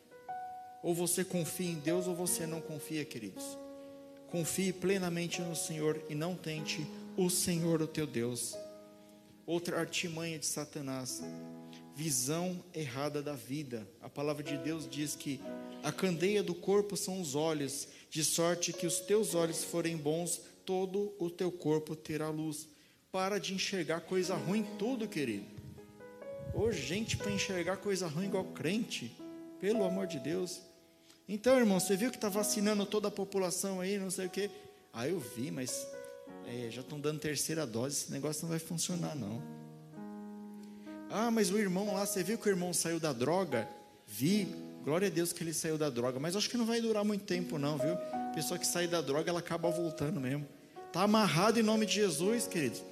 Ou 0.83 0.93
você 0.93 1.23
confia 1.23 1.71
em 1.71 1.79
Deus 1.79 2.07
ou 2.07 2.13
você 2.13 2.45
não 2.45 2.59
confia, 2.59 3.05
queridos. 3.05 3.57
Confie 4.27 4.73
plenamente 4.73 5.41
no 5.41 5.55
Senhor 5.55 6.03
e 6.09 6.13
não 6.13 6.35
tente 6.35 6.85
o 7.15 7.29
Senhor, 7.29 7.81
o 7.81 7.87
teu 7.87 8.05
Deus. 8.05 8.53
Outra 9.45 9.79
artimanha 9.79 10.37
de 10.37 10.45
Satanás, 10.45 11.23
visão 11.95 12.61
errada 12.73 13.21
da 13.21 13.33
vida. 13.33 13.87
A 14.01 14.09
palavra 14.09 14.43
de 14.43 14.57
Deus 14.57 14.87
diz 14.89 15.15
que 15.15 15.39
a 15.83 15.91
candeia 15.91 16.43
do 16.43 16.53
corpo 16.53 16.97
são 16.97 17.21
os 17.21 17.33
olhos, 17.33 17.87
de 18.09 18.23
sorte 18.23 18.73
que 18.73 18.85
os 18.85 18.99
teus 18.99 19.35
olhos 19.35 19.63
forem 19.63 19.95
bons, 19.95 20.41
todo 20.65 21.13
o 21.17 21.29
teu 21.29 21.51
corpo 21.51 21.95
terá 21.95 22.29
luz. 22.29 22.67
Para 23.09 23.39
de 23.39 23.53
enxergar 23.53 24.01
coisa 24.01 24.35
ruim 24.35 24.65
tudo, 24.77 25.07
querido. 25.07 25.45
Ô, 26.53 26.71
gente, 26.71 27.15
para 27.15 27.31
enxergar 27.31 27.77
coisa 27.77 28.07
ruim 28.07 28.25
igual 28.25 28.45
crente, 28.45 29.15
pelo 29.61 29.83
amor 29.83 30.07
de 30.07 30.19
Deus. 30.19 30.61
Então, 31.27 31.57
irmão, 31.57 31.79
você 31.79 31.95
viu 31.95 32.09
que 32.09 32.17
está 32.17 32.29
vacinando 32.29 32.85
toda 32.85 33.07
a 33.07 33.11
população 33.11 33.79
aí, 33.79 33.97
não 33.97 34.09
sei 34.09 34.25
o 34.27 34.29
quê. 34.29 34.49
Ah, 34.91 35.07
eu 35.07 35.19
vi, 35.19 35.49
mas 35.51 35.87
é, 36.45 36.69
já 36.69 36.81
estão 36.81 36.99
dando 36.99 37.19
terceira 37.19 37.65
dose, 37.65 37.95
esse 37.95 38.11
negócio 38.11 38.43
não 38.43 38.49
vai 38.49 38.59
funcionar, 38.59 39.15
não. 39.15 39.41
Ah, 41.09 41.31
mas 41.31 41.49
o 41.51 41.57
irmão 41.57 41.93
lá, 41.93 42.05
você 42.05 42.23
viu 42.23 42.37
que 42.37 42.47
o 42.47 42.51
irmão 42.51 42.73
saiu 42.73 42.99
da 42.99 43.13
droga? 43.13 43.67
Vi, 44.05 44.47
glória 44.83 45.07
a 45.07 45.11
Deus 45.11 45.31
que 45.31 45.43
ele 45.43 45.53
saiu 45.53 45.77
da 45.77 45.89
droga, 45.89 46.19
mas 46.19 46.35
acho 46.35 46.49
que 46.49 46.57
não 46.57 46.65
vai 46.65 46.81
durar 46.81 47.05
muito 47.05 47.23
tempo, 47.23 47.57
não, 47.57 47.77
viu? 47.77 47.95
Pessoa 48.33 48.59
que 48.59 48.67
sai 48.67 48.87
da 48.87 48.99
droga, 48.99 49.29
ela 49.29 49.39
acaba 49.39 49.69
voltando 49.69 50.19
mesmo. 50.19 50.45
Está 50.87 51.03
amarrado 51.03 51.59
em 51.59 51.63
nome 51.63 51.85
de 51.85 51.93
Jesus, 51.93 52.47
queridos. 52.47 52.83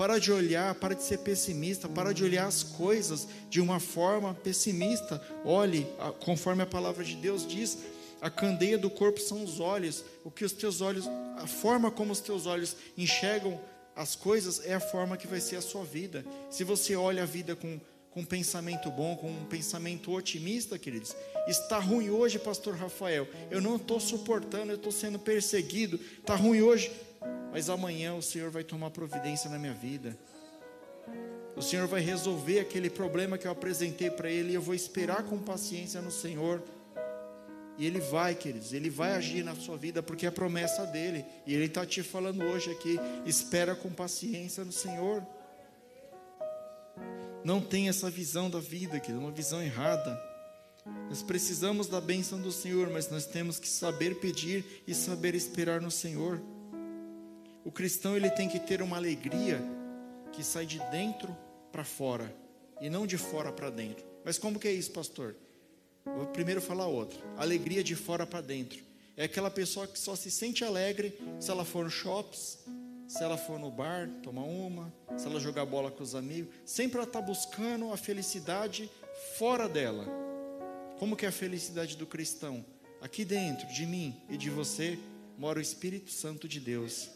Para 0.00 0.18
de 0.18 0.32
olhar, 0.32 0.74
para 0.76 0.94
de 0.94 1.02
ser 1.02 1.18
pessimista, 1.18 1.86
para 1.86 2.14
de 2.14 2.24
olhar 2.24 2.46
as 2.46 2.62
coisas 2.62 3.28
de 3.50 3.60
uma 3.60 3.78
forma 3.78 4.32
pessimista. 4.32 5.20
Olhe, 5.44 5.86
conforme 6.24 6.62
a 6.62 6.66
palavra 6.66 7.04
de 7.04 7.14
Deus 7.16 7.46
diz, 7.46 7.76
a 8.18 8.30
candeia 8.30 8.78
do 8.78 8.88
corpo 8.88 9.20
são 9.20 9.44
os 9.44 9.60
olhos. 9.60 10.02
O 10.24 10.30
que 10.30 10.42
os 10.42 10.52
teus 10.52 10.80
olhos, 10.80 11.06
a 11.36 11.46
forma 11.46 11.90
como 11.90 12.14
os 12.14 12.20
teus 12.20 12.46
olhos 12.46 12.78
enxergam 12.96 13.60
as 13.94 14.16
coisas 14.16 14.64
é 14.64 14.72
a 14.72 14.80
forma 14.80 15.18
que 15.18 15.26
vai 15.26 15.38
ser 15.38 15.56
a 15.56 15.60
sua 15.60 15.84
vida. 15.84 16.24
Se 16.50 16.64
você 16.64 16.96
olha 16.96 17.24
a 17.24 17.26
vida 17.26 17.54
com, 17.54 17.78
com 18.10 18.20
um 18.20 18.24
pensamento 18.24 18.90
bom, 18.90 19.14
com 19.16 19.30
um 19.30 19.44
pensamento 19.44 20.12
otimista, 20.12 20.78
queridos, 20.78 21.14
está 21.46 21.78
ruim 21.78 22.08
hoje, 22.08 22.38
pastor 22.38 22.74
Rafael. 22.74 23.28
Eu 23.50 23.60
não 23.60 23.76
estou 23.76 24.00
suportando, 24.00 24.72
eu 24.72 24.76
estou 24.76 24.92
sendo 24.92 25.18
perseguido. 25.18 26.00
Está 26.22 26.36
ruim 26.36 26.62
hoje, 26.62 26.90
mas 27.52 27.68
amanhã 27.68 28.14
o 28.14 28.22
Senhor 28.22 28.50
vai 28.50 28.64
tomar 28.64 28.90
providência 28.90 29.50
na 29.50 29.58
minha 29.58 29.74
vida. 29.74 30.16
O 31.56 31.62
Senhor 31.62 31.86
vai 31.86 32.00
resolver 32.00 32.60
aquele 32.60 32.88
problema 32.88 33.36
que 33.36 33.46
eu 33.46 33.50
apresentei 33.50 34.10
para 34.10 34.30
Ele 34.30 34.52
e 34.52 34.54
eu 34.54 34.62
vou 34.62 34.74
esperar 34.74 35.24
com 35.24 35.38
paciência 35.38 36.00
no 36.00 36.10
Senhor. 36.10 36.62
E 37.76 37.86
Ele 37.86 38.00
vai, 38.00 38.34
queridos, 38.34 38.72
Ele 38.72 38.88
vai 38.88 39.12
agir 39.12 39.42
na 39.42 39.54
sua 39.54 39.76
vida, 39.76 40.02
porque 40.02 40.26
é 40.26 40.30
promessa 40.30 40.86
dele. 40.86 41.24
E 41.46 41.54
Ele 41.54 41.64
está 41.64 41.84
te 41.84 42.02
falando 42.02 42.42
hoje 42.44 42.70
aqui: 42.70 42.98
espera 43.26 43.74
com 43.74 43.90
paciência 43.90 44.64
no 44.64 44.72
Senhor. 44.72 45.26
Não 47.42 47.60
tem 47.60 47.88
essa 47.88 48.10
visão 48.10 48.50
da 48.50 48.60
vida, 48.60 49.00
querido, 49.00 49.20
uma 49.20 49.32
visão 49.32 49.62
errada. 49.62 50.18
Nós 51.08 51.22
precisamos 51.22 51.88
da 51.88 52.00
bênção 52.00 52.40
do 52.40 52.52
Senhor, 52.52 52.90
mas 52.90 53.10
nós 53.10 53.26
temos 53.26 53.58
que 53.58 53.68
saber 53.68 54.20
pedir 54.20 54.82
e 54.86 54.94
saber 54.94 55.34
esperar 55.34 55.80
no 55.80 55.90
Senhor. 55.90 56.40
O 57.64 57.70
cristão 57.70 58.16
ele 58.16 58.30
tem 58.30 58.48
que 58.48 58.58
ter 58.58 58.80
uma 58.80 58.96
alegria 58.96 59.60
que 60.32 60.42
sai 60.42 60.64
de 60.64 60.78
dentro 60.90 61.36
para 61.70 61.84
fora 61.84 62.34
e 62.80 62.88
não 62.88 63.06
de 63.06 63.18
fora 63.18 63.52
para 63.52 63.68
dentro. 63.68 64.04
Mas 64.24 64.38
como 64.38 64.58
que 64.58 64.68
é 64.68 64.72
isso, 64.72 64.90
pastor? 64.92 65.36
Vou 66.04 66.26
primeiro 66.26 66.60
falar 66.60 66.86
outra. 66.86 67.18
Alegria 67.36 67.84
de 67.84 67.94
fora 67.94 68.26
para 68.26 68.40
dentro. 68.40 68.82
É 69.16 69.24
aquela 69.24 69.50
pessoa 69.50 69.86
que 69.86 69.98
só 69.98 70.16
se 70.16 70.30
sente 70.30 70.64
alegre 70.64 71.18
se 71.38 71.50
ela 71.50 71.64
for 71.64 71.84
no 71.84 71.90
shops, 71.90 72.58
se 73.06 73.22
ela 73.22 73.36
for 73.36 73.58
no 73.58 73.70
bar, 73.70 74.08
tomar 74.22 74.44
uma, 74.44 74.92
se 75.18 75.26
ela 75.26 75.38
jogar 75.38 75.66
bola 75.66 75.90
com 75.90 76.02
os 76.02 76.14
amigos. 76.14 76.54
Sempre 76.64 76.98
ela 76.98 77.06
está 77.06 77.20
buscando 77.20 77.92
a 77.92 77.96
felicidade 77.96 78.90
fora 79.36 79.68
dela. 79.68 80.06
Como 80.98 81.16
que 81.16 81.26
é 81.26 81.28
a 81.28 81.32
felicidade 81.32 81.96
do 81.96 82.06
cristão? 82.06 82.64
Aqui 83.00 83.24
dentro 83.24 83.66
de 83.68 83.84
mim 83.84 84.14
e 84.28 84.36
de 84.36 84.48
você 84.48 84.98
mora 85.36 85.58
o 85.58 85.62
Espírito 85.62 86.10
Santo 86.10 86.46
de 86.48 86.60
Deus. 86.60 87.10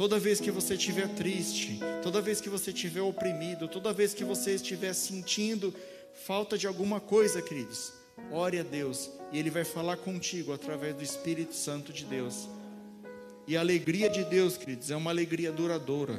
Toda 0.00 0.18
vez 0.18 0.40
que 0.40 0.50
você 0.50 0.76
estiver 0.76 1.08
triste, 1.08 1.78
toda 2.02 2.22
vez 2.22 2.40
que 2.40 2.48
você 2.48 2.70
estiver 2.70 3.02
oprimido, 3.02 3.68
toda 3.68 3.92
vez 3.92 4.14
que 4.14 4.24
você 4.24 4.54
estiver 4.54 4.94
sentindo 4.94 5.74
falta 6.14 6.56
de 6.56 6.66
alguma 6.66 6.98
coisa, 6.98 7.42
queridos, 7.42 7.92
ore 8.32 8.58
a 8.58 8.62
Deus 8.62 9.10
e 9.30 9.38
Ele 9.38 9.50
vai 9.50 9.62
falar 9.62 9.98
contigo 9.98 10.54
através 10.54 10.94
do 10.94 11.02
Espírito 11.02 11.54
Santo 11.54 11.92
de 11.92 12.06
Deus. 12.06 12.48
E 13.46 13.58
a 13.58 13.60
alegria 13.60 14.08
de 14.08 14.24
Deus, 14.24 14.56
queridos, 14.56 14.90
é 14.90 14.96
uma 14.96 15.10
alegria 15.10 15.52
duradoura. 15.52 16.18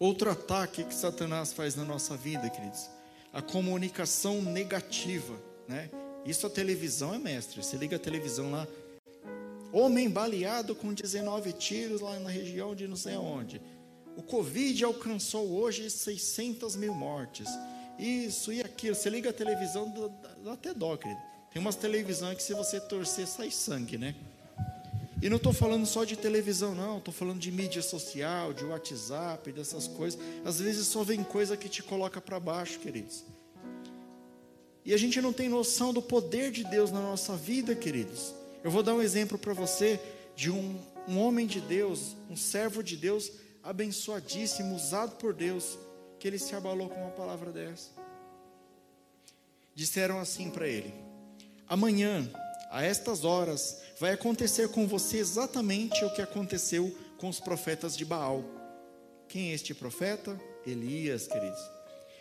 Outro 0.00 0.32
ataque 0.32 0.82
que 0.82 0.94
Satanás 0.96 1.52
faz 1.52 1.76
na 1.76 1.84
nossa 1.84 2.16
vida, 2.16 2.50
queridos, 2.50 2.90
a 3.32 3.40
comunicação 3.40 4.42
negativa, 4.42 5.40
né? 5.68 5.88
Isso 6.26 6.44
a 6.44 6.50
televisão 6.50 7.14
é 7.14 7.20
mestre. 7.20 7.62
Você 7.62 7.76
liga 7.76 7.94
a 7.94 8.00
televisão 8.00 8.50
lá, 8.50 8.66
homem 9.72 10.08
baleado 10.08 10.74
com 10.74 10.92
19 10.92 11.52
tiros 11.54 12.00
lá 12.00 12.18
na 12.20 12.30
região 12.30 12.74
de 12.74 12.86
não 12.86 12.96
sei 12.96 13.14
aonde. 13.14 13.60
O 14.16 14.22
Covid 14.22 14.84
alcançou 14.84 15.50
hoje 15.50 15.88
600 15.88 16.76
mil 16.76 16.94
mortes. 16.94 17.48
Isso 17.98 18.52
e 18.52 18.60
aquilo. 18.60 18.94
Você 18.94 19.08
liga 19.08 19.30
a 19.30 19.32
televisão, 19.32 19.92
até 20.52 20.74
dó, 20.74 20.96
querido. 20.96 21.20
Tem 21.50 21.60
umas 21.60 21.76
televisões 21.76 22.36
que 22.36 22.42
se 22.42 22.54
você 22.54 22.80
torcer, 22.80 23.26
sai 23.26 23.50
sangue, 23.50 23.98
né? 23.98 24.14
E 25.20 25.28
não 25.28 25.36
estou 25.36 25.52
falando 25.52 25.86
só 25.86 26.04
de 26.04 26.16
televisão, 26.16 26.74
não. 26.74 26.98
Estou 26.98 27.14
falando 27.14 27.38
de 27.38 27.52
mídia 27.52 27.80
social, 27.80 28.52
de 28.52 28.64
WhatsApp, 28.64 29.52
dessas 29.52 29.86
coisas. 29.86 30.18
Às 30.44 30.58
vezes 30.58 30.86
só 30.88 31.04
vem 31.04 31.22
coisa 31.22 31.56
que 31.56 31.68
te 31.68 31.82
coloca 31.82 32.20
para 32.20 32.40
baixo, 32.40 32.80
queridos. 32.80 33.24
E 34.84 34.92
a 34.92 34.96
gente 34.96 35.20
não 35.20 35.32
tem 35.32 35.48
noção 35.48 35.92
do 35.92 36.02
poder 36.02 36.50
de 36.50 36.64
Deus 36.64 36.90
na 36.90 37.00
nossa 37.00 37.36
vida, 37.36 37.74
queridos. 37.74 38.34
Eu 38.64 38.70
vou 38.70 38.82
dar 38.82 38.94
um 38.94 39.02
exemplo 39.02 39.36
para 39.36 39.52
você 39.52 40.00
de 40.36 40.50
um, 40.50 40.80
um 41.08 41.18
homem 41.18 41.46
de 41.46 41.60
Deus, 41.60 42.16
um 42.30 42.36
servo 42.36 42.82
de 42.82 42.96
Deus, 42.96 43.32
abençoadíssimo, 43.62 44.74
usado 44.76 45.16
por 45.16 45.34
Deus, 45.34 45.76
que 46.18 46.28
ele 46.28 46.38
se 46.38 46.54
abalou 46.54 46.88
com 46.88 47.00
uma 47.00 47.10
palavra 47.10 47.50
dessa. 47.50 47.90
Disseram 49.74 50.20
assim 50.20 50.48
para 50.48 50.68
ele: 50.68 50.94
Amanhã, 51.66 52.30
a 52.70 52.84
estas 52.84 53.24
horas, 53.24 53.82
vai 53.98 54.12
acontecer 54.12 54.68
com 54.68 54.86
você 54.86 55.18
exatamente 55.18 56.04
o 56.04 56.14
que 56.14 56.22
aconteceu 56.22 56.96
com 57.18 57.28
os 57.28 57.40
profetas 57.40 57.96
de 57.96 58.04
Baal. 58.04 58.44
Quem 59.28 59.50
é 59.50 59.54
este 59.54 59.74
profeta? 59.74 60.40
Elias, 60.64 61.26
queridos. 61.26 61.60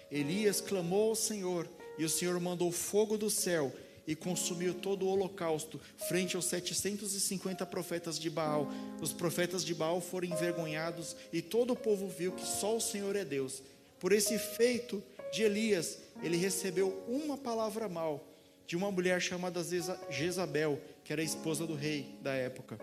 Elias 0.10 0.60
clamou 0.60 1.10
ao 1.10 1.16
Senhor, 1.16 1.70
e 2.00 2.04
o 2.04 2.10
Senhor 2.10 2.40
mandou 2.40 2.72
fogo 2.72 3.16
do 3.16 3.30
céu 3.30 3.72
e 4.12 4.16
consumiu 4.16 4.74
todo 4.74 5.06
o 5.06 5.10
holocausto 5.10 5.80
frente 6.10 6.36
aos 6.36 6.44
750 6.46 7.66
profetas 7.66 8.20
de 8.20 8.30
Baal. 8.30 8.68
Os 9.02 9.14
profetas 9.14 9.64
de 9.64 9.74
Baal 9.74 10.02
foram 10.02 10.28
envergonhados 10.28 11.16
e 11.32 11.42
todo 11.42 11.72
o 11.72 11.78
povo 11.78 12.10
viu 12.10 12.34
que 12.34 12.46
só 12.46 12.76
o 12.76 12.82
Senhor 12.82 13.16
é 13.16 13.24
Deus. 13.24 13.64
Por 14.02 14.12
esse 14.12 14.38
feito 14.38 15.02
de 15.32 15.44
Elias, 15.44 15.98
ele 16.22 16.36
recebeu 16.36 17.02
uma 17.08 17.38
palavra 17.38 17.88
mal 17.88 18.28
de 18.68 18.76
uma 18.76 18.92
mulher 18.92 19.22
chamada 19.22 19.62
Jezabel, 20.10 20.82
que 21.06 21.14
era 21.14 21.22
a 21.22 21.26
esposa 21.26 21.66
do 21.66 21.74
rei 21.74 22.14
da 22.22 22.34
época. 22.34 22.78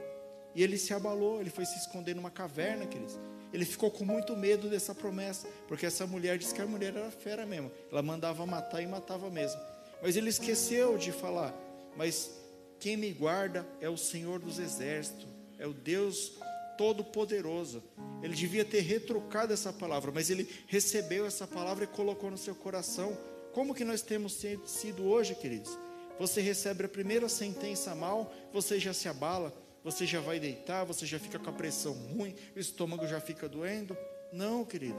E 0.55 0.63
ele 0.63 0.79
se 0.79 0.95
abalou, 0.95 1.43
ele 1.43 1.51
foi 1.51 1.67
se 1.67 1.79
esconder 1.79 2.17
numa 2.17 2.31
caverna, 2.31 2.87
queridos. 2.87 3.19
Ele 3.53 3.67
ficou 3.67 3.91
com 3.91 4.05
muito 4.05 4.35
medo 4.35 4.71
dessa 4.71 4.95
promessa, 4.95 5.47
porque 5.67 5.85
essa 5.85 6.07
mulher 6.07 6.39
disse 6.39 6.55
que 6.55 6.63
a 6.63 6.67
mulher 6.67 6.97
era 6.97 7.11
fera 7.11 7.45
mesmo. 7.45 7.71
Ela 7.93 8.03
mandava 8.03 8.47
matar 8.47 8.83
e 8.83 8.87
matava 8.87 9.29
mesmo. 9.29 9.61
Mas 10.03 10.17
ele 10.17 10.29
esqueceu 10.29 10.97
de 10.97 11.13
falar. 11.13 11.55
Mas 11.97 12.31
quem 12.79 12.97
me 12.97 13.13
guarda 13.13 13.67
é 13.81 13.89
o 13.89 13.97
Senhor 13.97 14.39
dos 14.39 14.59
Exércitos, 14.59 15.27
é 15.59 15.67
o 15.67 15.73
Deus 15.73 16.39
Todo-Poderoso. 16.77 17.83
Ele 18.23 18.35
devia 18.35 18.65
ter 18.65 18.81
retrucado 18.81 19.53
essa 19.53 19.73
palavra, 19.73 20.13
mas 20.13 20.31
ele 20.31 20.49
recebeu 20.67 21.27
essa 21.27 21.47
palavra 21.47 21.85
e 21.85 21.89
colocou 21.89 22.31
no 22.31 22.39
seu 22.39 22.55
coração. 22.55 23.19
Como 23.53 23.75
que 23.75 23.85
nós 23.85 24.03
temos 24.03 24.41
sido 24.67 25.05
hoje, 25.05 25.35
queridos? 25.35 25.77
Você 26.19 26.41
recebe 26.41 26.85
a 26.85 26.89
primeira 26.89 27.29
sentença 27.29 27.95
mal, 27.95 28.33
você 28.53 28.79
já 28.79 28.93
se 28.93 29.09
abala, 29.09 29.53
você 29.83 30.07
já 30.07 30.21
vai 30.21 30.39
deitar, 30.39 30.85
você 30.85 31.07
já 31.07 31.19
fica 31.19 31.39
com 31.39 31.51
a 31.51 31.53
pressão 31.53 31.93
ruim, 31.93 32.35
o 32.55 32.59
estômago 32.59 33.07
já 33.07 33.21
fica 33.21 33.49
doendo. 33.49 33.97
Não, 34.33 34.65
querido. 34.65 34.99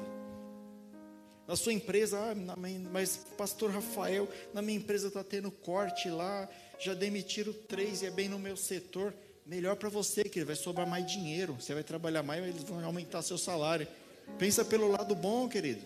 Na 1.49 1.55
sua 1.55 1.73
empresa, 1.73 2.15
ah, 2.15 2.55
mas 2.91 3.25
pastor 3.35 3.71
Rafael, 3.71 4.29
na 4.53 4.61
minha 4.61 4.77
empresa 4.77 5.07
está 5.07 5.23
tendo 5.23 5.49
corte 5.49 6.07
lá, 6.07 6.47
já 6.77 6.93
demitiram 6.93 7.51
três 7.67 8.03
e 8.03 8.05
é 8.05 8.11
bem 8.11 8.29
no 8.29 8.37
meu 8.37 8.55
setor. 8.55 9.11
Melhor 9.47 9.75
para 9.75 9.89
você, 9.89 10.23
que 10.23 10.43
vai 10.43 10.55
sobrar 10.55 10.85
mais 10.85 11.11
dinheiro. 11.11 11.55
Você 11.59 11.73
vai 11.73 11.81
trabalhar 11.81 12.21
mais, 12.21 12.45
eles 12.45 12.61
vão 12.61 12.85
aumentar 12.85 13.23
seu 13.23 13.35
salário. 13.35 13.87
Pensa 14.37 14.63
pelo 14.63 14.91
lado 14.91 15.15
bom, 15.15 15.49
querido. 15.49 15.81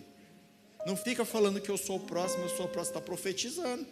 Não 0.86 0.98
fica 0.98 1.24
falando 1.24 1.62
que 1.62 1.72
eu 1.72 1.78
sou 1.78 1.96
o 1.96 2.02
próximo, 2.02 2.44
eu 2.44 2.50
sou 2.50 2.66
o 2.66 2.70
próximo, 2.70 2.98
está 2.98 3.00
profetizando. 3.00 3.88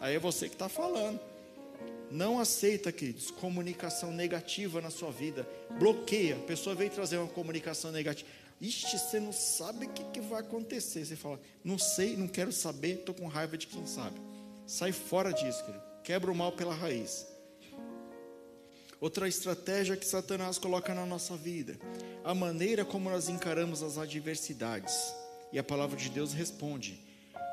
Aí 0.00 0.14
é 0.14 0.20
você 0.20 0.48
que 0.48 0.54
está 0.54 0.68
falando. 0.68 1.18
Não 2.08 2.38
aceita, 2.38 2.92
queridos, 2.92 3.32
comunicação 3.32 4.12
negativa 4.12 4.80
na 4.80 4.90
sua 4.90 5.10
vida. 5.10 5.44
Bloqueia. 5.76 6.36
A 6.36 6.46
pessoa 6.46 6.76
veio 6.76 6.90
trazer 6.92 7.16
uma 7.16 7.26
comunicação 7.26 7.90
negativa. 7.90 8.28
Ixi, 8.60 8.98
você 8.98 9.20
não 9.20 9.32
sabe 9.32 9.86
o 9.86 9.90
que, 9.90 10.04
que 10.04 10.20
vai 10.20 10.40
acontecer. 10.40 11.04
Você 11.04 11.16
fala, 11.16 11.40
não 11.62 11.78
sei, 11.78 12.16
não 12.16 12.26
quero 12.26 12.52
saber, 12.52 13.00
estou 13.00 13.14
com 13.14 13.26
raiva 13.26 13.56
de 13.58 13.66
quem 13.66 13.86
sabe. 13.86 14.18
Sai 14.66 14.92
fora 14.92 15.32
disso, 15.32 15.64
querido. 15.64 15.84
Quebra 16.02 16.30
o 16.30 16.34
mal 16.34 16.52
pela 16.52 16.74
raiz. 16.74 17.26
Outra 19.00 19.28
estratégia 19.28 19.96
que 19.96 20.06
Satanás 20.06 20.58
coloca 20.58 20.94
na 20.94 21.04
nossa 21.04 21.36
vida, 21.36 21.78
a 22.24 22.34
maneira 22.34 22.84
como 22.84 23.10
nós 23.10 23.28
encaramos 23.28 23.82
as 23.82 23.98
adversidades. 23.98 25.12
E 25.52 25.58
a 25.58 25.64
palavra 25.64 25.96
de 25.96 26.08
Deus 26.08 26.32
responde: 26.32 26.98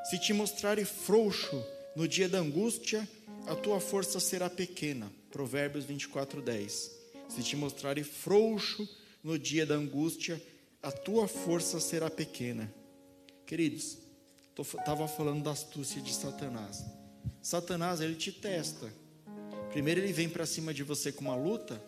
Se 0.09 0.17
te 0.17 0.33
mostrares 0.33 0.87
frouxo 0.87 1.63
no 1.95 2.07
dia 2.07 2.29
da 2.29 2.39
angústia, 2.39 3.07
a 3.45 3.55
tua 3.55 3.79
força 3.81 4.19
será 4.19 4.49
pequena. 4.49 5.11
Provérbios 5.31 5.83
24, 5.83 6.41
10. 6.41 6.91
Se 7.27 7.43
te 7.43 7.55
mostrares 7.55 8.07
frouxo 8.07 8.87
no 9.23 9.37
dia 9.37 9.65
da 9.65 9.75
angústia, 9.75 10.41
a 10.83 10.91
tua 10.91 11.27
força 11.27 11.79
será 11.79 12.09
pequena. 12.09 12.71
Queridos, 13.45 13.97
estava 14.59 15.07
falando 15.07 15.43
da 15.43 15.51
astúcia 15.51 16.01
de 16.01 16.13
Satanás. 16.13 16.83
Satanás, 17.41 18.01
ele 18.01 18.15
te 18.15 18.31
testa. 18.33 18.93
Primeiro 19.71 20.01
ele 20.01 20.11
vem 20.11 20.29
para 20.29 20.45
cima 20.45 20.73
de 20.73 20.83
você 20.83 21.11
com 21.11 21.21
uma 21.21 21.35
luta. 21.35 21.81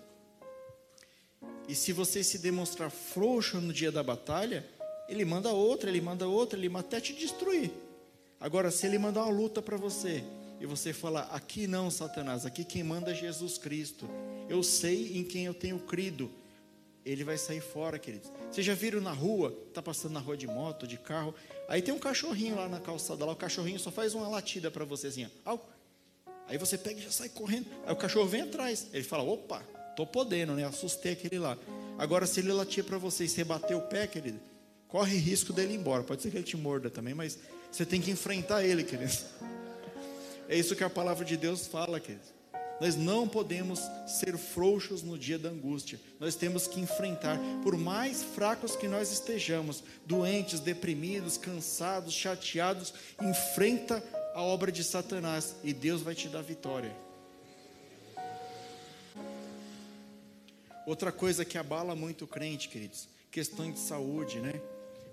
E 1.67 1.75
se 1.75 1.91
você 1.91 2.23
se 2.23 2.39
demonstrar 2.39 2.89
frouxo 2.89 3.59
no 3.59 3.73
dia 3.73 3.91
da 3.91 4.01
batalha, 4.01 4.65
ele 5.09 5.25
manda 5.25 5.51
outra, 5.51 5.89
ele 5.89 6.01
manda 6.01 6.27
outra, 6.27 6.57
ele 6.57 6.75
até 6.77 7.01
te 7.01 7.13
destruir. 7.13 7.71
Agora, 8.39 8.71
se 8.71 8.87
ele 8.87 8.97
mandar 8.97 9.23
uma 9.23 9.31
luta 9.31 9.61
para 9.61 9.77
você, 9.77 10.23
e 10.59 10.65
você 10.65 10.93
falar: 10.93 11.23
aqui 11.31 11.67
não, 11.67 11.91
Satanás, 11.91 12.45
aqui 12.45 12.63
quem 12.63 12.83
manda 12.83 13.11
é 13.11 13.15
Jesus 13.15 13.57
Cristo. 13.57 14.07
Eu 14.47 14.63
sei 14.63 15.17
em 15.17 15.23
quem 15.23 15.45
eu 15.45 15.53
tenho 15.53 15.79
crido. 15.79 16.31
Ele 17.05 17.23
vai 17.23 17.37
sair 17.37 17.61
fora, 17.61 17.99
queridos. 17.99 18.31
Vocês 18.51 18.65
já 18.65 18.73
viram 18.73 18.99
na 18.99 19.11
rua, 19.11 19.55
tá 19.73 19.81
passando 19.81 20.13
na 20.13 20.19
rua 20.19 20.35
de 20.35 20.47
moto, 20.47 20.87
de 20.87 20.97
carro, 20.97 21.35
aí 21.69 21.81
tem 21.81 21.93
um 21.93 21.99
cachorrinho 21.99 22.55
lá 22.55 22.67
na 22.67 22.79
calçada, 22.79 23.23
lá 23.23 23.33
o 23.33 23.35
cachorrinho 23.35 23.79
só 23.79 23.91
faz 23.91 24.15
uma 24.15 24.27
latida 24.27 24.71
para 24.71 24.83
você 24.83 25.07
assim, 25.07 25.29
ó. 25.45 25.57
Aí 26.47 26.57
você 26.57 26.77
pega 26.77 26.99
e 26.99 27.03
já 27.03 27.11
sai 27.11 27.29
correndo. 27.29 27.65
Aí 27.85 27.93
o 27.93 27.95
cachorro 27.95 28.27
vem 28.27 28.41
atrás. 28.41 28.87
Ele 28.93 29.03
fala: 29.03 29.23
opa, 29.23 29.63
tô 29.95 30.05
podendo, 30.05 30.53
né? 30.53 30.63
Assustei 30.63 31.13
aquele 31.13 31.39
lá. 31.39 31.57
Agora, 31.97 32.25
se 32.27 32.39
ele 32.39 32.51
latir 32.51 32.83
para 32.83 32.97
você 32.97 33.23
e 33.23 33.29
você 33.29 33.43
bater 33.43 33.75
o 33.75 33.81
pé, 33.81 34.05
querido, 34.05 34.39
corre 34.87 35.17
risco 35.17 35.53
dele 35.53 35.73
ir 35.73 35.77
embora. 35.77 36.03
Pode 36.03 36.21
ser 36.21 36.29
que 36.29 36.37
ele 36.37 36.43
te 36.43 36.57
morda 36.57 36.89
também, 36.89 37.13
mas 37.13 37.39
você 37.71 37.85
tem 37.85 38.01
que 38.01 38.11
enfrentar 38.11 38.63
ele, 38.63 38.83
querido. 38.83 39.13
É 40.47 40.55
isso 40.55 40.75
que 40.75 40.83
a 40.83 40.89
palavra 40.91 41.25
de 41.25 41.35
Deus 41.35 41.65
fala, 41.65 41.99
querido. 41.99 42.34
Nós 42.79 42.95
não 42.95 43.27
podemos 43.27 43.79
ser 44.05 44.37
frouxos 44.37 45.01
no 45.01 45.17
dia 45.17 45.39
da 45.39 45.49
angústia. 45.49 45.99
Nós 46.19 46.35
temos 46.35 46.67
que 46.67 46.79
enfrentar, 46.79 47.39
por 47.63 47.77
mais 47.77 48.21
fracos 48.21 48.75
que 48.75 48.87
nós 48.87 49.11
estejamos, 49.11 49.83
doentes, 50.05 50.59
deprimidos, 50.59 51.37
cansados, 51.37 52.13
chateados, 52.13 52.93
enfrenta 53.21 54.03
a 54.33 54.41
obra 54.41 54.71
de 54.71 54.83
Satanás 54.83 55.55
e 55.63 55.73
Deus 55.73 56.01
vai 56.01 56.13
te 56.13 56.27
dar 56.27 56.41
vitória. 56.41 56.93
Outra 60.85 61.11
coisa 61.11 61.45
que 61.45 61.57
abala 61.57 61.95
muito 61.95 62.25
o 62.25 62.27
crente, 62.27 62.69
queridos, 62.69 63.07
questão 63.31 63.71
de 63.71 63.79
saúde, 63.79 64.39
né? 64.39 64.61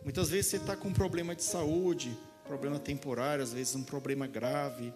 Muitas 0.03 0.29
vezes 0.29 0.51
você 0.51 0.57
está 0.57 0.77
com 0.77 0.89
um 0.89 0.93
problema 0.93 1.35
de 1.35 1.45
saúde, 1.45 2.15
problema 2.45 2.79
temporário, 2.79 3.43
às 3.43 3.53
vezes 3.53 3.75
um 3.77 3.85
problema 3.85 4.27
grave, 4.27 4.93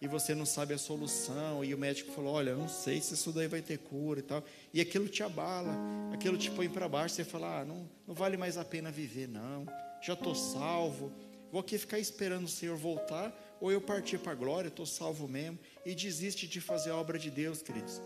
e 0.00 0.06
você 0.06 0.34
não 0.34 0.44
sabe 0.44 0.74
a 0.74 0.78
solução, 0.78 1.64
e 1.64 1.74
o 1.74 1.78
médico 1.78 2.12
falou: 2.12 2.34
Olha, 2.34 2.54
não 2.54 2.68
sei 2.68 3.00
se 3.00 3.14
isso 3.14 3.32
daí 3.32 3.48
vai 3.48 3.62
ter 3.62 3.78
cura 3.78 4.20
e 4.20 4.22
tal, 4.22 4.44
e 4.72 4.80
aquilo 4.80 5.08
te 5.08 5.22
abala, 5.22 5.74
aquilo 6.12 6.36
te 6.36 6.50
põe 6.50 6.68
para 6.68 6.88
baixo, 6.88 7.14
você 7.14 7.24
fala: 7.24 7.60
Ah, 7.60 7.64
não, 7.64 7.88
não 8.06 8.14
vale 8.14 8.36
mais 8.36 8.58
a 8.58 8.64
pena 8.64 8.90
viver, 8.90 9.28
não, 9.28 9.66
já 10.02 10.14
estou 10.14 10.34
salvo, 10.34 11.12
vou 11.50 11.60
aqui 11.60 11.78
ficar 11.78 11.98
esperando 11.98 12.44
o 12.44 12.48
Senhor 12.48 12.76
voltar, 12.76 13.32
ou 13.60 13.72
eu 13.72 13.80
partir 13.80 14.18
para 14.18 14.32
a 14.32 14.36
glória, 14.36 14.68
estou 14.68 14.86
salvo 14.86 15.26
mesmo, 15.26 15.58
e 15.86 15.94
desiste 15.94 16.46
de 16.46 16.60
fazer 16.60 16.90
a 16.90 16.96
obra 16.96 17.18
de 17.18 17.30
Deus, 17.30 17.62
queridos. 17.62 18.00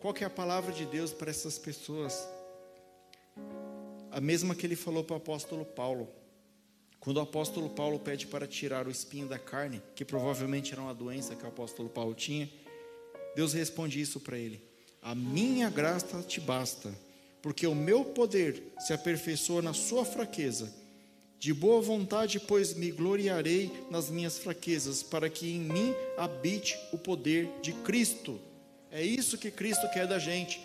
Qual 0.00 0.12
que 0.12 0.24
é 0.24 0.26
a 0.26 0.30
palavra 0.30 0.72
de 0.72 0.84
Deus 0.86 1.12
para 1.12 1.30
essas 1.30 1.58
pessoas? 1.58 2.28
A 4.10 4.20
mesma 4.20 4.54
que 4.54 4.66
ele 4.66 4.76
falou 4.76 5.04
para 5.04 5.14
o 5.14 5.16
apóstolo 5.16 5.64
Paulo. 5.64 6.08
Quando 7.00 7.18
o 7.18 7.20
apóstolo 7.20 7.70
Paulo 7.70 7.98
pede 7.98 8.26
para 8.26 8.46
tirar 8.46 8.86
o 8.86 8.90
espinho 8.90 9.28
da 9.28 9.38
carne, 9.38 9.82
que 9.94 10.04
provavelmente 10.04 10.72
era 10.72 10.82
uma 10.82 10.94
doença 10.94 11.36
que 11.36 11.44
o 11.44 11.48
apóstolo 11.48 11.88
Paulo 11.88 12.14
tinha, 12.14 12.50
Deus 13.34 13.52
responde 13.52 14.00
isso 14.00 14.18
para 14.18 14.38
ele: 14.38 14.60
A 15.00 15.14
minha 15.14 15.70
graça 15.70 16.22
te 16.22 16.40
basta, 16.40 16.92
porque 17.42 17.66
o 17.66 17.74
meu 17.74 18.04
poder 18.04 18.72
se 18.80 18.92
aperfeiçoa 18.92 19.62
na 19.62 19.72
sua 19.72 20.04
fraqueza. 20.04 20.72
De 21.38 21.52
boa 21.52 21.82
vontade, 21.82 22.40
pois 22.40 22.74
me 22.74 22.90
gloriarei 22.90 23.70
nas 23.90 24.08
minhas 24.08 24.38
fraquezas, 24.38 25.02
para 25.02 25.28
que 25.28 25.54
em 25.54 25.60
mim 25.60 25.94
habite 26.16 26.78
o 26.92 26.98
poder 26.98 27.50
de 27.60 27.72
Cristo. 27.72 28.40
É 28.90 29.02
isso 29.02 29.36
que 29.36 29.50
Cristo 29.50 29.86
quer 29.92 30.06
da 30.06 30.18
gente. 30.18 30.58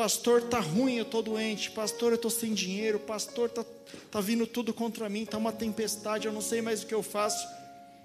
Pastor, 0.00 0.40
tá 0.40 0.60
ruim, 0.60 0.96
eu 0.96 1.04
tô 1.04 1.20
doente. 1.20 1.70
Pastor, 1.72 2.12
eu 2.12 2.16
tô 2.16 2.30
sem 2.30 2.54
dinheiro. 2.54 2.98
Pastor, 2.98 3.50
tá, 3.50 3.62
tá 4.10 4.18
vindo 4.18 4.46
tudo 4.46 4.72
contra 4.72 5.10
mim. 5.10 5.26
Tá 5.26 5.36
uma 5.36 5.52
tempestade, 5.52 6.26
eu 6.26 6.32
não 6.32 6.40
sei 6.40 6.62
mais 6.62 6.82
o 6.82 6.86
que 6.86 6.94
eu 6.94 7.02
faço. 7.02 7.46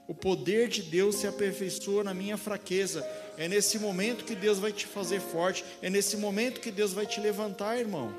O 0.05 0.13
poder 0.13 0.67
de 0.67 0.81
Deus 0.81 1.15
se 1.15 1.25
aperfeiçoa 1.25 2.03
na 2.03 2.13
minha 2.13 2.35
fraqueza. 2.35 3.01
É 3.37 3.47
nesse 3.47 3.79
momento 3.79 4.25
que 4.25 4.35
Deus 4.35 4.59
vai 4.59 4.73
te 4.73 4.85
fazer 4.85 5.21
forte. 5.21 5.63
É 5.81 5.89
nesse 5.89 6.17
momento 6.17 6.59
que 6.59 6.69
Deus 6.69 6.91
vai 6.91 7.05
te 7.05 7.21
levantar, 7.21 7.79
irmão. 7.79 8.13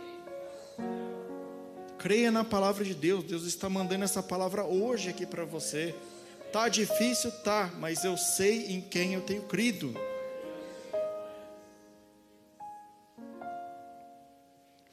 Creia 1.99 2.31
na 2.31 2.45
palavra 2.45 2.83
de 2.83 2.95
Deus. 2.95 3.25
Deus 3.25 3.45
está 3.45 3.69
mandando 3.69 4.05
essa 4.05 4.23
palavra 4.23 4.65
hoje 4.65 5.11
aqui 5.11 5.27
para 5.27 5.45
você. 5.45 5.95
Tá 6.51 6.67
difícil, 6.71 7.31
tá, 7.31 7.71
mas 7.79 8.05
eu 8.05 8.17
sei 8.17 8.69
em 8.69 8.81
quem 8.81 9.13
eu 9.13 9.21
tenho 9.21 9.43
crido. 9.43 9.95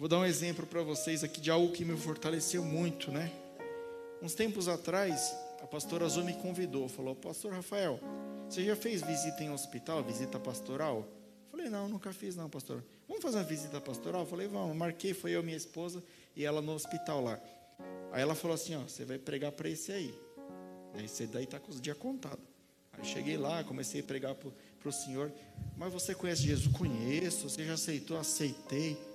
Vou 0.04 0.10
dar 0.10 0.20
um 0.20 0.26
exemplo 0.26 0.68
para 0.68 0.84
vocês 0.84 1.24
aqui 1.24 1.40
de 1.40 1.50
algo 1.50 1.72
que 1.72 1.86
me 1.86 1.96
fortaleceu 1.96 2.62
muito, 2.62 3.10
né? 3.10 3.32
Uns 4.22 4.34
tempos 4.34 4.68
atrás, 4.68 5.34
a 5.62 5.66
pastora 5.66 6.04
Azul 6.06 6.26
me 6.26 6.34
convidou, 6.34 6.90
falou: 6.90 7.16
Pastor 7.16 7.54
Rafael, 7.54 8.02
você 8.50 8.66
já 8.66 8.76
fez 8.76 9.02
visita 9.02 9.42
em 9.42 9.50
hospital, 9.50 10.04
visita 10.04 10.38
pastoral? 10.38 11.08
Falei: 11.50 11.70
Não, 11.70 11.88
nunca 11.88 12.12
fiz, 12.12 12.36
não, 12.36 12.50
pastor. 12.50 12.84
Vamos 13.08 13.24
fazer 13.24 13.38
uma 13.38 13.46
visita 13.46 13.80
pastoral? 13.80 14.26
Falei: 14.26 14.46
Vamos. 14.46 14.76
Marquei, 14.76 15.14
foi 15.14 15.32
eu, 15.32 15.42
minha 15.42 15.56
esposa 15.56 16.04
e 16.36 16.44
ela 16.44 16.62
no 16.62 16.74
hospital 16.74 17.24
lá. 17.24 17.40
Aí 18.12 18.22
ela 18.22 18.36
falou 18.36 18.56
assim: 18.56 18.76
Ó, 18.76 18.82
você 18.82 19.06
vai 19.06 19.18
pregar 19.18 19.54
para 19.54 19.70
esse 19.70 19.94
aí. 19.94 20.14
Esse 21.02 21.26
daí 21.28 21.46
está 21.46 21.62
com 21.62 21.72
os 21.72 21.80
dias 21.80 21.96
contados. 21.96 22.44
Aí 22.92 23.06
cheguei 23.06 23.38
lá, 23.38 23.64
comecei 23.64 24.02
a 24.02 24.04
pregar 24.04 24.36
para 24.36 24.90
o 24.90 24.92
senhor. 24.92 25.32
Mas 25.78 25.94
você 25.94 26.14
conhece 26.14 26.42
Jesus? 26.42 26.76
Conheço. 26.76 27.50
Você 27.50 27.64
já 27.64 27.76
aceitou? 27.76 28.18
Aceitei. 28.18 29.13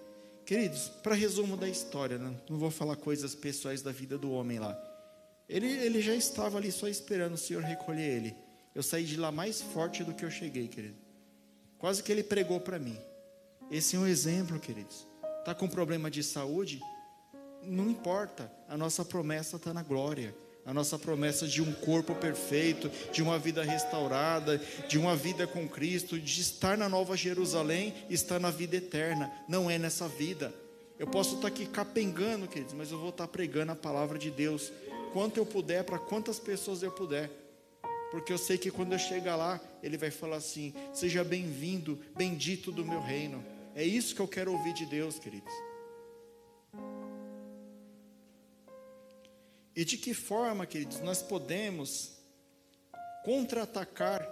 Queridos, 0.49 0.89
para 1.03 1.15
resumo 1.15 1.59
da 1.59 1.69
história, 1.69 2.17
né? 2.17 2.35
não 2.49 2.57
vou 2.57 2.71
falar 2.71 2.97
coisas 2.97 3.35
pessoais 3.35 3.83
da 3.83 3.93
vida 3.93 4.17
do 4.17 4.33
homem 4.33 4.59
lá. 4.59 4.75
Ele, 5.47 5.67
ele 5.67 6.01
já 6.01 6.15
estava 6.15 6.57
ali 6.57 6.73
só 6.73 6.89
esperando 6.89 7.35
o 7.35 7.37
Senhor 7.37 7.63
recolher 7.63 8.17
ele. 8.17 8.35
Eu 8.75 8.83
saí 8.83 9.05
de 9.05 9.19
lá 9.19 9.31
mais 9.31 9.61
forte 9.61 10.03
do 10.03 10.15
que 10.15 10.25
eu 10.25 10.31
cheguei, 10.31 10.67
querido. 10.67 10.97
Quase 11.77 12.03
que 12.03 12.11
ele 12.11 12.23
pregou 12.23 12.59
para 12.59 12.79
mim. 12.79 12.99
Esse 13.71 13.97
é 13.97 13.99
um 13.99 14.07
exemplo, 14.07 14.59
queridos. 14.59 15.07
Está 15.41 15.55
com 15.55 15.69
problema 15.69 16.11
de 16.11 16.23
saúde? 16.23 16.81
Não 17.63 17.91
importa, 17.91 18.51
a 18.67 18.75
nossa 18.75 19.05
promessa 19.05 19.57
está 19.57 19.75
na 19.75 19.83
glória. 19.83 20.35
A 20.69 20.75
nossa 20.75 20.99
promessa 20.99 21.49
de 21.49 21.63
um 21.63 21.73
corpo 21.73 22.15
perfeito, 22.15 22.91
de 23.11 23.23
uma 23.23 23.39
vida 23.39 23.63
restaurada, 23.63 24.61
de 24.87 24.99
uma 24.99 25.17
vida 25.17 25.47
com 25.47 25.67
Cristo, 25.67 26.21
de 26.21 26.43
estar 26.43 26.77
na 26.77 26.91
Nova 26.91 27.17
Jerusalém, 27.17 27.95
estar 28.11 28.39
na 28.39 28.51
vida 28.51 28.77
eterna. 28.77 29.33
Não 29.49 29.71
é 29.71 29.79
nessa 29.79 30.07
vida. 30.07 30.53
Eu 30.99 31.07
posso 31.07 31.37
estar 31.37 31.49
aqui 31.49 31.65
capengando, 31.65 32.47
queridos, 32.47 32.75
mas 32.75 32.93
eu 32.93 32.99
vou 32.99 33.09
estar 33.09 33.27
pregando 33.29 33.73
a 33.73 33.77
palavra 33.77 34.19
de 34.19 34.31
Deus 34.31 34.71
quanto 35.15 35.39
eu 35.39 35.47
puder, 35.47 35.85
para 35.85 35.99
quantas 35.99 36.39
pessoas 36.39 36.83
eu 36.83 36.93
puder. 36.93 37.31
Porque 38.11 38.31
eu 38.31 38.37
sei 38.37 38.59
que 38.59 38.71
quando 38.71 38.93
eu 38.93 38.99
chegar 38.99 39.37
lá, 39.37 39.59
ele 39.83 39.97
vai 39.97 40.11
falar 40.11 40.37
assim: 40.37 40.75
Seja 40.93 41.25
bem-vindo, 41.25 41.99
bendito 42.15 42.71
do 42.71 42.85
meu 42.85 43.01
reino. 43.01 43.43
É 43.75 43.83
isso 43.83 44.15
que 44.15 44.21
eu 44.21 44.29
quero 44.29 44.53
ouvir 44.53 44.75
de 44.75 44.85
Deus, 44.85 45.19
queridos. 45.19 45.68
E 49.79 49.85
de 49.85 49.97
que 49.97 50.13
forma, 50.13 50.67
queridos, 50.67 50.99
nós 51.03 51.23
podemos 51.23 52.15
contra-atacar 53.25 54.29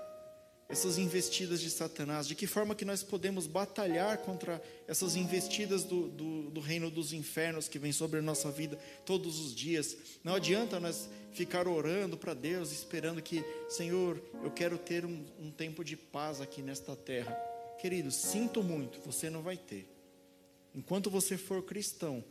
essas 0.68 0.98
investidas 0.98 1.60
de 1.60 1.70
Satanás? 1.70 2.26
De 2.26 2.34
que 2.34 2.48
forma 2.48 2.74
que 2.74 2.84
nós 2.84 3.04
podemos 3.04 3.46
batalhar 3.46 4.18
contra 4.18 4.60
essas 4.88 5.14
investidas 5.14 5.84
do, 5.84 6.08
do, 6.08 6.50
do, 6.50 6.60
reino 6.60 6.90
dos 6.90 7.12
infernos 7.12 7.68
que 7.68 7.78
vem 7.78 7.92
sobre 7.92 8.18
a 8.18 8.22
nossa 8.22 8.50
vida 8.50 8.76
todos 9.04 9.38
os 9.38 9.54
dias? 9.54 9.96
Não 10.24 10.34
adianta 10.34 10.80
nós 10.80 11.08
ficar 11.32 11.68
orando 11.68 12.16
para 12.16 12.34
Deus, 12.34 12.72
esperando 12.72 13.22
que, 13.22 13.44
Senhor, 13.68 14.20
eu 14.42 14.50
quero 14.50 14.76
ter 14.76 15.04
um, 15.04 15.24
um 15.38 15.52
tempo 15.52 15.84
de 15.84 15.96
paz 15.96 16.40
aqui 16.40 16.60
nesta 16.60 16.96
terra. 16.96 17.32
Querido, 17.80 18.10
sinto 18.10 18.64
muito, 18.64 18.98
você 19.06 19.30
não 19.30 19.42
vai 19.42 19.56
ter. 19.56 19.88
Enquanto 20.74 21.08
você 21.08 21.36
for 21.36 21.62
cristão, 21.62 22.24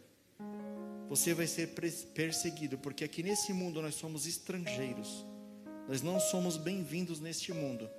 você 1.10 1.34
vai 1.34 1.47
ser 1.47 1.70
perseguido, 2.14 2.78
porque 2.78 3.03
aqui 3.03 3.22
nesse 3.22 3.53
mundo 3.53 3.82
nós 3.82 3.95
somos 3.95 4.26
estrangeiros. 4.26 5.26
Nós 5.88 6.01
não 6.01 6.20
somos 6.20 6.58
bem-vindos 6.58 7.20
neste 7.20 7.53
mundo. 7.53 7.89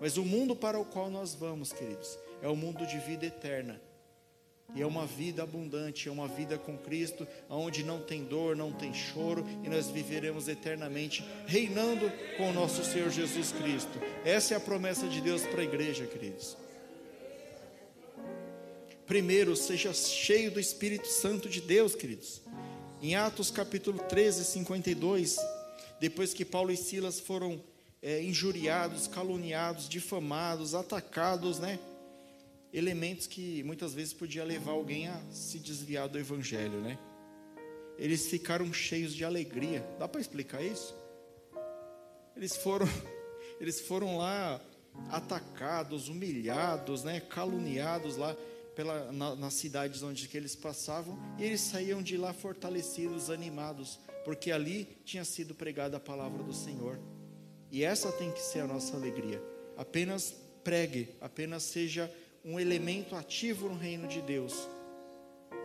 Mas 0.00 0.16
o 0.16 0.24
mundo 0.24 0.56
para 0.56 0.78
o 0.80 0.84
qual 0.84 1.10
nós 1.10 1.34
vamos, 1.34 1.72
queridos, 1.72 2.18
é 2.40 2.48
o 2.48 2.56
mundo 2.56 2.86
de 2.86 2.98
vida 2.98 3.26
eterna. 3.26 3.80
E 4.74 4.80
é 4.80 4.86
uma 4.86 5.06
vida 5.06 5.42
abundante, 5.42 6.08
é 6.08 6.10
uma 6.10 6.26
vida 6.26 6.56
com 6.56 6.78
Cristo, 6.78 7.28
onde 7.48 7.84
não 7.84 8.00
tem 8.00 8.24
dor, 8.24 8.56
não 8.56 8.72
tem 8.72 8.94
choro, 8.94 9.44
e 9.62 9.68
nós 9.68 9.88
viveremos 9.88 10.48
eternamente 10.48 11.22
reinando 11.46 12.10
com 12.38 12.48
o 12.48 12.52
nosso 12.54 12.82
Senhor 12.82 13.10
Jesus 13.10 13.52
Cristo. 13.52 14.00
Essa 14.24 14.54
é 14.54 14.56
a 14.56 14.60
promessa 14.60 15.06
de 15.06 15.20
Deus 15.20 15.42
para 15.42 15.60
a 15.60 15.64
igreja, 15.64 16.06
queridos. 16.06 16.56
Primeiro, 19.12 19.54
seja 19.54 19.92
cheio 19.92 20.50
do 20.50 20.58
Espírito 20.58 21.06
Santo 21.06 21.46
de 21.46 21.60
Deus, 21.60 21.94
queridos. 21.94 22.40
Em 23.02 23.14
Atos 23.14 23.50
capítulo 23.50 23.98
13, 23.98 24.42
52, 24.42 25.36
depois 26.00 26.32
que 26.32 26.46
Paulo 26.46 26.72
e 26.72 26.78
Silas 26.78 27.20
foram 27.20 27.62
é, 28.00 28.22
injuriados, 28.22 29.06
caluniados, 29.06 29.86
difamados, 29.86 30.74
atacados, 30.74 31.58
né? 31.58 31.78
Elementos 32.72 33.26
que 33.26 33.62
muitas 33.64 33.92
vezes 33.92 34.14
podia 34.14 34.44
levar 34.44 34.72
alguém 34.72 35.08
a 35.08 35.20
se 35.30 35.58
desviar 35.58 36.08
do 36.08 36.18
evangelho, 36.18 36.80
né? 36.80 36.98
Eles 37.98 38.28
ficaram 38.28 38.72
cheios 38.72 39.14
de 39.14 39.26
alegria. 39.26 39.86
Dá 39.98 40.08
para 40.08 40.22
explicar 40.22 40.62
isso? 40.62 40.96
Eles 42.34 42.56
foram, 42.56 42.88
eles 43.60 43.78
foram 43.78 44.16
lá 44.16 44.58
atacados, 45.10 46.08
humilhados, 46.08 47.04
né? 47.04 47.20
Caluniados 47.20 48.16
lá 48.16 48.34
pela, 48.74 49.12
na, 49.12 49.36
nas 49.36 49.54
cidades 49.54 50.02
onde 50.02 50.28
que 50.28 50.36
eles 50.36 50.56
passavam 50.56 51.18
e 51.38 51.44
eles 51.44 51.60
saíam 51.60 52.02
de 52.02 52.16
lá 52.16 52.32
fortalecidos, 52.32 53.30
animados, 53.30 53.98
porque 54.24 54.50
ali 54.50 54.88
tinha 55.04 55.24
sido 55.24 55.54
pregada 55.54 55.96
a 55.96 56.00
palavra 56.00 56.42
do 56.42 56.52
Senhor. 56.52 56.98
E 57.70 57.84
essa 57.84 58.12
tem 58.12 58.30
que 58.30 58.40
ser 58.40 58.60
a 58.60 58.66
nossa 58.66 58.96
alegria. 58.96 59.42
Apenas 59.76 60.34
pregue, 60.62 61.08
apenas 61.20 61.62
seja 61.62 62.12
um 62.44 62.58
elemento 62.58 63.14
ativo 63.16 63.68
no 63.68 63.76
reino 63.76 64.08
de 64.08 64.20
Deus. 64.20 64.68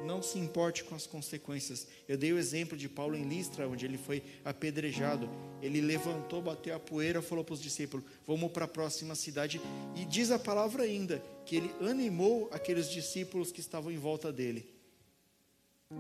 Não 0.06 0.22
se 0.22 0.38
importe 0.38 0.84
com 0.84 0.96
as 0.96 1.08
consequências. 1.08 1.88
Eu 2.08 2.18
dei 2.18 2.32
o 2.32 2.38
exemplo 2.38 2.78
de 2.78 2.88
Paulo 2.88 3.16
em 3.16 3.28
Listra, 3.28 3.68
onde 3.68 3.86
ele 3.86 3.98
foi 3.98 4.24
apedrejado. 4.46 5.30
Ele 5.62 5.82
levantou, 5.82 6.42
bateu 6.42 6.76
a 6.76 6.80
poeira, 6.80 7.22
falou 7.22 7.44
para 7.44 7.54
os 7.54 7.62
discípulos: 7.62 8.06
Vamos 8.26 8.52
para 8.52 8.66
a 8.66 8.68
próxima 8.68 9.16
cidade. 9.16 9.60
E 9.96 10.06
diz 10.06 10.32
a 10.32 10.40
palavra 10.40 10.84
ainda 10.84 11.24
que 11.46 11.56
ele 11.56 11.72
animou 11.82 12.50
aqueles 12.52 12.90
discípulos 12.90 13.52
que 13.52 13.60
estavam 13.60 13.92
em 13.92 13.98
volta 13.98 14.32
dele. 14.32 14.70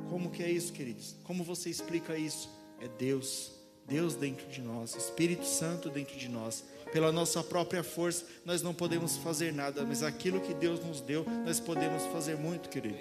Como 0.09 0.29
que 0.29 0.43
é 0.43 0.51
isso, 0.51 0.73
queridos? 0.73 1.15
Como 1.23 1.43
você 1.43 1.69
explica 1.69 2.17
isso? 2.17 2.49
É 2.79 2.87
Deus. 2.87 3.57
Deus 3.87 4.15
dentro 4.15 4.45
de 4.49 4.61
nós, 4.61 4.95
Espírito 4.95 5.45
Santo 5.45 5.89
dentro 5.89 6.17
de 6.17 6.27
nós. 6.27 6.63
Pela 6.91 7.11
nossa 7.11 7.41
própria 7.41 7.83
força, 7.83 8.25
nós 8.45 8.61
não 8.61 8.73
podemos 8.73 9.15
fazer 9.17 9.53
nada, 9.53 9.85
mas 9.85 10.03
aquilo 10.03 10.41
que 10.41 10.53
Deus 10.53 10.83
nos 10.83 10.99
deu, 10.99 11.25
nós 11.45 11.59
podemos 11.59 12.03
fazer 12.11 12.35
muito, 12.35 12.67
querido. 12.67 12.97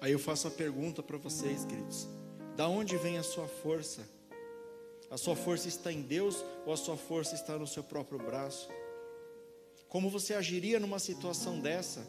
Aí 0.00 0.12
eu 0.12 0.18
faço 0.18 0.48
a 0.48 0.50
pergunta 0.50 1.02
para 1.02 1.16
vocês, 1.16 1.64
queridos: 1.64 2.06
da 2.56 2.68
onde 2.68 2.96
vem 2.96 3.18
a 3.18 3.22
sua 3.22 3.46
força? 3.46 4.06
A 5.10 5.16
sua 5.16 5.36
força 5.36 5.68
está 5.68 5.92
em 5.92 6.02
Deus 6.02 6.44
ou 6.64 6.72
a 6.72 6.76
sua 6.76 6.96
força 6.96 7.34
está 7.34 7.56
no 7.58 7.66
seu 7.66 7.82
próprio 7.82 8.18
braço? 8.18 8.68
Como 9.88 10.10
você 10.10 10.34
agiria 10.34 10.80
numa 10.80 10.98
situação 10.98 11.60
dessa? 11.60 12.06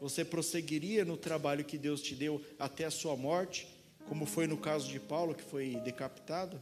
Você 0.00 0.24
prosseguiria 0.24 1.04
no 1.04 1.16
trabalho 1.16 1.64
que 1.64 1.78
Deus 1.78 2.02
te 2.02 2.14
deu 2.14 2.42
até 2.58 2.84
a 2.84 2.90
sua 2.90 3.16
morte, 3.16 3.66
como 4.08 4.26
foi 4.26 4.46
no 4.46 4.56
caso 4.56 4.88
de 4.88 5.00
Paulo, 5.00 5.34
que 5.34 5.42
foi 5.42 5.76
decapitado? 5.76 6.60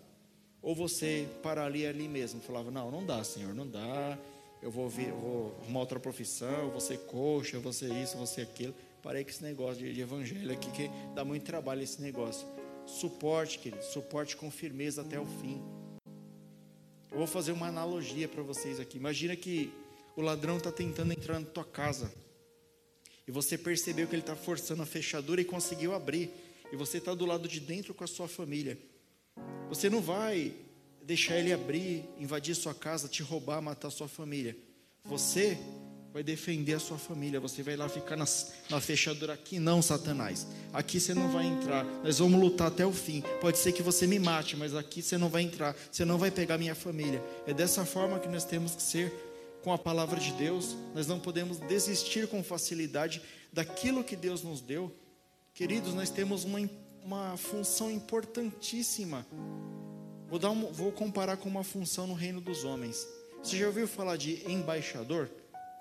Ou 0.62 0.74
você 0.74 1.28
pararia 1.42 1.88
ali 1.90 2.06
mesmo, 2.06 2.40
falava: 2.40 2.70
Não, 2.70 2.90
não 2.90 3.04
dá, 3.04 3.24
Senhor, 3.24 3.54
não 3.54 3.66
dá. 3.66 4.18
Eu 4.64 4.70
vou, 4.70 4.88
vir, 4.88 5.10
eu 5.10 5.18
vou 5.18 5.54
arrumar 5.60 5.80
outra 5.80 6.00
profissão, 6.00 6.62
eu 6.62 6.70
vou 6.70 6.80
ser 6.80 6.96
coxa, 7.00 7.54
eu 7.54 7.60
vou 7.60 7.70
ser 7.70 7.92
isso, 7.92 8.14
eu 8.14 8.18
vou 8.18 8.26
ser 8.26 8.40
aquilo. 8.40 8.74
Parei 9.02 9.22
com 9.22 9.28
esse 9.28 9.42
negócio 9.42 9.84
de, 9.84 9.92
de 9.92 10.00
evangelho 10.00 10.50
aqui, 10.50 10.70
que 10.70 10.90
dá 11.14 11.22
muito 11.22 11.44
trabalho 11.44 11.82
esse 11.82 12.00
negócio. 12.00 12.48
Suporte, 12.86 13.58
querido, 13.58 13.84
suporte 13.84 14.34
com 14.38 14.50
firmeza 14.50 15.02
até 15.02 15.20
o 15.20 15.26
fim. 15.26 15.62
Eu 17.12 17.18
vou 17.18 17.26
fazer 17.26 17.52
uma 17.52 17.66
analogia 17.66 18.26
para 18.26 18.42
vocês 18.42 18.80
aqui. 18.80 18.96
Imagina 18.96 19.36
que 19.36 19.70
o 20.16 20.22
ladrão 20.22 20.56
está 20.56 20.72
tentando 20.72 21.12
entrar 21.12 21.38
na 21.38 21.44
tua 21.44 21.64
casa 21.66 22.10
e 23.28 23.30
você 23.30 23.58
percebeu 23.58 24.06
que 24.06 24.14
ele 24.14 24.22
está 24.22 24.34
forçando 24.34 24.82
a 24.82 24.86
fechadura 24.86 25.42
e 25.42 25.44
conseguiu 25.44 25.94
abrir. 25.94 26.30
E 26.72 26.76
você 26.76 26.96
está 26.96 27.12
do 27.14 27.26
lado 27.26 27.46
de 27.46 27.60
dentro 27.60 27.92
com 27.92 28.02
a 28.02 28.06
sua 28.06 28.28
família. 28.28 28.78
Você 29.68 29.90
não 29.90 30.00
vai 30.00 30.54
deixar 31.04 31.38
ele 31.38 31.52
abrir, 31.52 32.04
invadir 32.18 32.54
sua 32.54 32.74
casa, 32.74 33.08
te 33.08 33.22
roubar, 33.22 33.60
matar 33.60 33.90
sua 33.90 34.08
família. 34.08 34.56
Você 35.04 35.58
vai 36.14 36.22
defender 36.22 36.74
a 36.74 36.78
sua 36.78 36.96
família. 36.96 37.40
Você 37.40 37.60
vai 37.62 37.76
lá 37.76 37.88
ficar 37.88 38.16
na, 38.16 38.24
na 38.70 38.80
fechadura 38.80 39.32
aqui, 39.32 39.58
não, 39.58 39.82
Satanás. 39.82 40.46
Aqui 40.72 41.00
você 41.00 41.12
não 41.12 41.28
vai 41.30 41.44
entrar. 41.44 41.84
Nós 42.04 42.20
vamos 42.20 42.40
lutar 42.40 42.68
até 42.68 42.86
o 42.86 42.92
fim. 42.92 43.22
Pode 43.40 43.58
ser 43.58 43.72
que 43.72 43.82
você 43.82 44.06
me 44.06 44.20
mate, 44.20 44.56
mas 44.56 44.76
aqui 44.76 45.02
você 45.02 45.18
não 45.18 45.28
vai 45.28 45.42
entrar. 45.42 45.76
Você 45.90 46.04
não 46.04 46.16
vai 46.16 46.30
pegar 46.30 46.56
minha 46.56 46.74
família. 46.74 47.20
É 47.46 47.52
dessa 47.52 47.84
forma 47.84 48.20
que 48.20 48.28
nós 48.28 48.44
temos 48.44 48.76
que 48.76 48.82
ser 48.82 49.12
com 49.64 49.72
a 49.72 49.78
palavra 49.78 50.20
de 50.20 50.32
Deus. 50.34 50.76
Nós 50.94 51.08
não 51.08 51.18
podemos 51.18 51.58
desistir 51.58 52.28
com 52.28 52.44
facilidade 52.44 53.20
daquilo 53.52 54.04
que 54.04 54.14
Deus 54.14 54.42
nos 54.42 54.60
deu. 54.60 54.94
Queridos, 55.52 55.94
nós 55.94 56.10
temos 56.10 56.44
uma, 56.44 56.60
uma 57.04 57.36
função 57.36 57.90
importantíssima. 57.90 59.26
Vou, 60.28 60.38
dar 60.38 60.50
um, 60.50 60.72
vou 60.72 60.90
comparar 60.90 61.36
com 61.36 61.48
uma 61.48 61.64
função 61.64 62.06
no 62.06 62.14
reino 62.14 62.40
dos 62.40 62.64
homens. 62.64 63.06
Você 63.42 63.58
já 63.58 63.66
ouviu 63.66 63.86
falar 63.86 64.16
de 64.16 64.42
embaixador? 64.50 65.28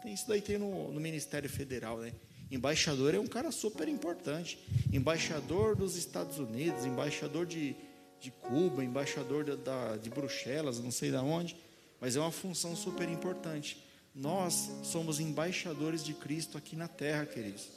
Tem 0.01 0.13
isso 0.13 0.27
daí 0.27 0.41
tem 0.41 0.57
no, 0.57 0.91
no 0.91 0.99
Ministério 0.99 1.49
Federal, 1.49 1.97
né? 1.97 2.11
Embaixador 2.51 3.15
é 3.15 3.19
um 3.19 3.25
cara 3.25 3.51
super 3.51 3.87
importante. 3.87 4.59
Embaixador 4.91 5.75
dos 5.75 5.95
Estados 5.95 6.37
Unidos, 6.39 6.85
embaixador 6.85 7.45
de, 7.45 7.75
de 8.19 8.29
Cuba, 8.29 8.83
embaixador 8.83 9.43
da, 9.43 9.55
da, 9.55 9.97
de 9.97 10.09
Bruxelas, 10.09 10.79
não 10.79 10.91
sei 10.91 11.09
de 11.09 11.17
onde, 11.17 11.55
mas 11.99 12.15
é 12.15 12.19
uma 12.19 12.31
função 12.31 12.75
super 12.75 13.09
importante. 13.09 13.83
Nós 14.13 14.69
somos 14.83 15.19
embaixadores 15.19 16.03
de 16.03 16.13
Cristo 16.13 16.57
aqui 16.57 16.75
na 16.75 16.87
terra, 16.87 17.25
queridos. 17.25 17.69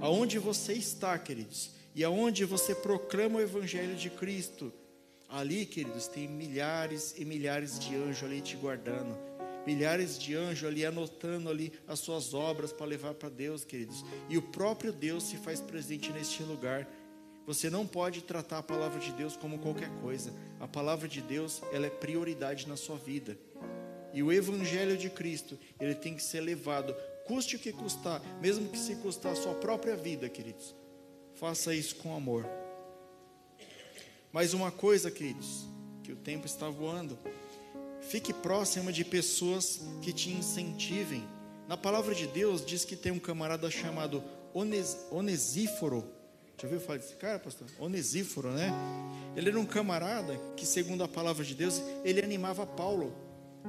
Aonde 0.00 0.38
você 0.38 0.72
está, 0.72 1.18
queridos, 1.18 1.72
e 1.94 2.02
aonde 2.02 2.44
você 2.44 2.74
proclama 2.74 3.38
o 3.38 3.42
Evangelho 3.42 3.96
de 3.96 4.08
Cristo, 4.08 4.72
ali, 5.38 5.66
queridos, 5.66 6.06
tem 6.08 6.28
milhares 6.28 7.14
e 7.18 7.24
milhares 7.24 7.78
de 7.78 7.94
anjos 7.96 8.24
ali 8.24 8.40
te 8.40 8.56
guardando 8.56 9.34
milhares 9.66 10.18
de 10.18 10.34
anjos 10.34 10.68
ali 10.68 10.84
anotando 10.84 11.48
ali 11.48 11.72
as 11.86 11.98
suas 11.98 12.34
obras 12.34 12.72
para 12.72 12.86
levar 12.86 13.14
para 13.14 13.28
Deus, 13.28 13.64
queridos. 13.64 14.04
E 14.28 14.36
o 14.36 14.42
próprio 14.42 14.92
Deus 14.92 15.24
se 15.24 15.36
faz 15.36 15.60
presente 15.60 16.12
neste 16.12 16.42
lugar. 16.42 16.86
Você 17.46 17.68
não 17.68 17.86
pode 17.86 18.22
tratar 18.22 18.58
a 18.58 18.62
palavra 18.62 18.98
de 19.00 19.12
Deus 19.12 19.36
como 19.36 19.58
qualquer 19.58 19.90
coisa. 20.00 20.32
A 20.60 20.66
palavra 20.66 21.08
de 21.08 21.20
Deus, 21.20 21.62
ela 21.72 21.86
é 21.86 21.90
prioridade 21.90 22.68
na 22.68 22.76
sua 22.76 22.96
vida. 22.96 23.36
E 24.12 24.22
o 24.22 24.32
evangelho 24.32 24.96
de 24.96 25.10
Cristo, 25.10 25.58
ele 25.80 25.94
tem 25.94 26.14
que 26.14 26.22
ser 26.22 26.40
levado, 26.40 26.94
custe 27.26 27.56
o 27.56 27.58
que 27.58 27.72
custar, 27.72 28.22
mesmo 28.40 28.68
que 28.68 28.78
se 28.78 28.94
custar 28.96 29.32
a 29.32 29.36
sua 29.36 29.54
própria 29.54 29.96
vida, 29.96 30.28
queridos. 30.28 30.74
Faça 31.34 31.74
isso 31.74 31.96
com 31.96 32.14
amor. 32.16 32.63
Mais 34.34 34.52
uma 34.52 34.72
coisa, 34.72 35.12
queridos, 35.12 35.68
que 36.02 36.10
o 36.10 36.16
tempo 36.16 36.44
está 36.44 36.68
voando. 36.68 37.16
Fique 38.00 38.32
próximo 38.32 38.90
de 38.90 39.04
pessoas 39.04 39.82
que 40.02 40.12
te 40.12 40.28
incentivem. 40.28 41.22
Na 41.68 41.76
palavra 41.76 42.16
de 42.16 42.26
Deus 42.26 42.66
diz 42.66 42.84
que 42.84 42.96
tem 42.96 43.12
um 43.12 43.20
camarada 43.20 43.70
chamado 43.70 44.24
Ones, 44.52 44.96
Onesíforo. 45.12 46.04
Já 46.60 46.66
ouviu 46.66 46.80
falar 46.80 46.98
desse 46.98 47.14
cara, 47.14 47.38
pastor? 47.38 47.68
Onesíforo, 47.78 48.50
né? 48.50 48.72
Ele 49.36 49.50
era 49.50 49.60
um 49.60 49.64
camarada 49.64 50.36
que, 50.56 50.66
segundo 50.66 51.04
a 51.04 51.08
palavra 51.08 51.44
de 51.44 51.54
Deus, 51.54 51.80
ele 52.04 52.20
animava 52.20 52.66
Paulo. 52.66 53.14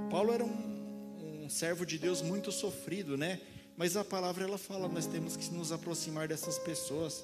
Paulo 0.09 0.33
era 0.33 0.43
um, 0.43 1.43
um 1.43 1.47
servo 1.47 1.85
de 1.85 1.99
Deus 1.99 2.23
muito 2.23 2.51
sofrido, 2.51 3.15
né? 3.15 3.39
Mas 3.77 3.95
a 3.95 4.03
palavra 4.03 4.43
ela 4.43 4.57
fala, 4.57 4.87
nós 4.87 5.05
temos 5.05 5.37
que 5.37 5.47
nos 5.53 5.71
aproximar 5.71 6.27
dessas 6.27 6.57
pessoas. 6.57 7.23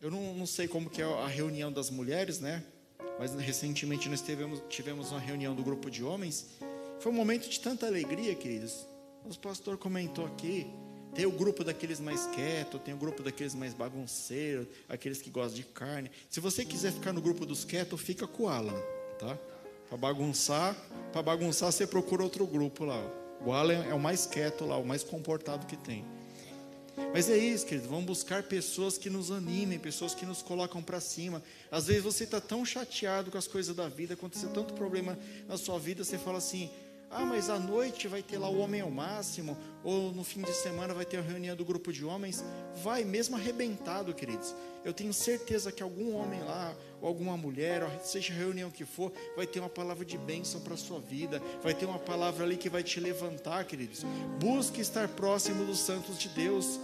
Eu 0.00 0.10
não, 0.10 0.34
não 0.34 0.46
sei 0.46 0.68
como 0.68 0.90
que 0.90 1.00
é 1.00 1.04
a 1.04 1.26
reunião 1.26 1.72
das 1.72 1.90
mulheres, 1.90 2.40
né? 2.40 2.62
mas 3.18 3.34
recentemente 3.34 4.08
nós 4.08 4.20
tivemos, 4.20 4.62
tivemos 4.68 5.10
uma 5.10 5.20
reunião 5.20 5.54
do 5.54 5.62
grupo 5.62 5.90
de 5.90 6.04
homens. 6.04 6.46
Foi 7.00 7.10
um 7.10 7.14
momento 7.14 7.48
de 7.48 7.60
tanta 7.60 7.86
alegria, 7.86 8.34
queridos. 8.34 8.86
O 9.24 9.38
pastor 9.38 9.76
comentou 9.76 10.26
aqui. 10.26 10.66
Tem 11.14 11.24
o 11.24 11.32
grupo 11.32 11.64
daqueles 11.64 11.98
mais 11.98 12.26
quietos, 12.26 12.78
tem 12.82 12.92
o 12.92 12.96
grupo 12.98 13.22
daqueles 13.22 13.54
mais 13.54 13.72
bagunceiros, 13.72 14.66
aqueles 14.86 15.22
que 15.22 15.30
gostam 15.30 15.56
de 15.56 15.64
carne. 15.64 16.10
Se 16.28 16.40
você 16.40 16.62
quiser 16.62 16.92
ficar 16.92 17.12
no 17.12 17.22
grupo 17.22 17.46
dos 17.46 17.64
quietos, 17.64 17.98
fica 17.98 18.26
com 18.26 18.42
o 18.42 18.48
Alan, 18.48 18.78
tá? 19.18 19.38
Para 19.88 19.96
bagunçar, 19.96 20.76
para 21.12 21.22
bagunçar 21.22 21.72
você 21.72 21.86
procura 21.86 22.22
outro 22.22 22.46
grupo 22.46 22.84
lá. 22.84 23.02
O 23.40 23.52
Alan 23.52 23.82
é 23.84 23.94
o 23.94 24.00
mais 24.00 24.26
quieto 24.26 24.66
lá, 24.66 24.76
o 24.76 24.84
mais 24.84 25.02
comportado 25.02 25.64
que 25.64 25.76
tem. 25.76 26.04
Mas 27.12 27.28
é 27.28 27.36
isso, 27.36 27.66
querido. 27.66 27.88
Vamos 27.88 28.06
buscar 28.06 28.42
pessoas 28.42 28.96
que 28.96 29.10
nos 29.10 29.30
animem, 29.30 29.78
pessoas 29.78 30.14
que 30.14 30.24
nos 30.24 30.42
colocam 30.42 30.82
para 30.82 31.00
cima. 31.00 31.42
Às 31.70 31.86
vezes 31.86 32.02
você 32.02 32.24
está 32.24 32.40
tão 32.40 32.64
chateado 32.64 33.30
com 33.30 33.38
as 33.38 33.46
coisas 33.46 33.74
da 33.74 33.88
vida, 33.88 34.14
aconteceu 34.14 34.50
tanto 34.50 34.74
problema 34.74 35.18
na 35.48 35.56
sua 35.58 35.78
vida, 35.78 36.04
você 36.04 36.18
fala 36.18 36.38
assim: 36.38 36.70
ah, 37.10 37.24
mas 37.24 37.48
à 37.48 37.58
noite 37.58 38.08
vai 38.08 38.22
ter 38.22 38.36
lá 38.36 38.48
o 38.48 38.58
homem 38.58 38.80
ao 38.80 38.90
máximo, 38.90 39.56
ou 39.84 40.12
no 40.12 40.24
fim 40.24 40.42
de 40.42 40.52
semana 40.52 40.92
vai 40.92 41.04
ter 41.04 41.18
a 41.18 41.22
reunião 41.22 41.54
do 41.54 41.64
grupo 41.64 41.92
de 41.92 42.04
homens. 42.04 42.44
Vai 42.82 43.04
mesmo 43.04 43.36
arrebentado, 43.36 44.12
queridos. 44.12 44.54
Eu 44.84 44.92
tenho 44.92 45.12
certeza 45.12 45.70
que 45.70 45.82
algum 45.82 46.14
homem 46.14 46.42
lá, 46.42 46.74
ou 47.00 47.08
alguma 47.08 47.36
mulher, 47.36 47.84
ou 47.84 47.90
seja 48.04 48.32
a 48.32 48.36
reunião 48.36 48.70
que 48.70 48.84
for, 48.84 49.12
vai 49.36 49.46
ter 49.46 49.60
uma 49.60 49.68
palavra 49.68 50.04
de 50.04 50.18
bênção 50.18 50.60
para 50.60 50.74
a 50.74 50.76
sua 50.76 51.00
vida, 51.00 51.40
vai 51.62 51.74
ter 51.74 51.86
uma 51.86 51.98
palavra 51.98 52.44
ali 52.44 52.56
que 52.56 52.68
vai 52.68 52.82
te 52.82 52.98
levantar, 52.98 53.64
queridos. 53.64 54.04
Busque 54.40 54.80
estar 54.80 55.08
próximo 55.08 55.64
dos 55.64 55.78
santos 55.78 56.18
de 56.18 56.28
Deus. 56.28 56.80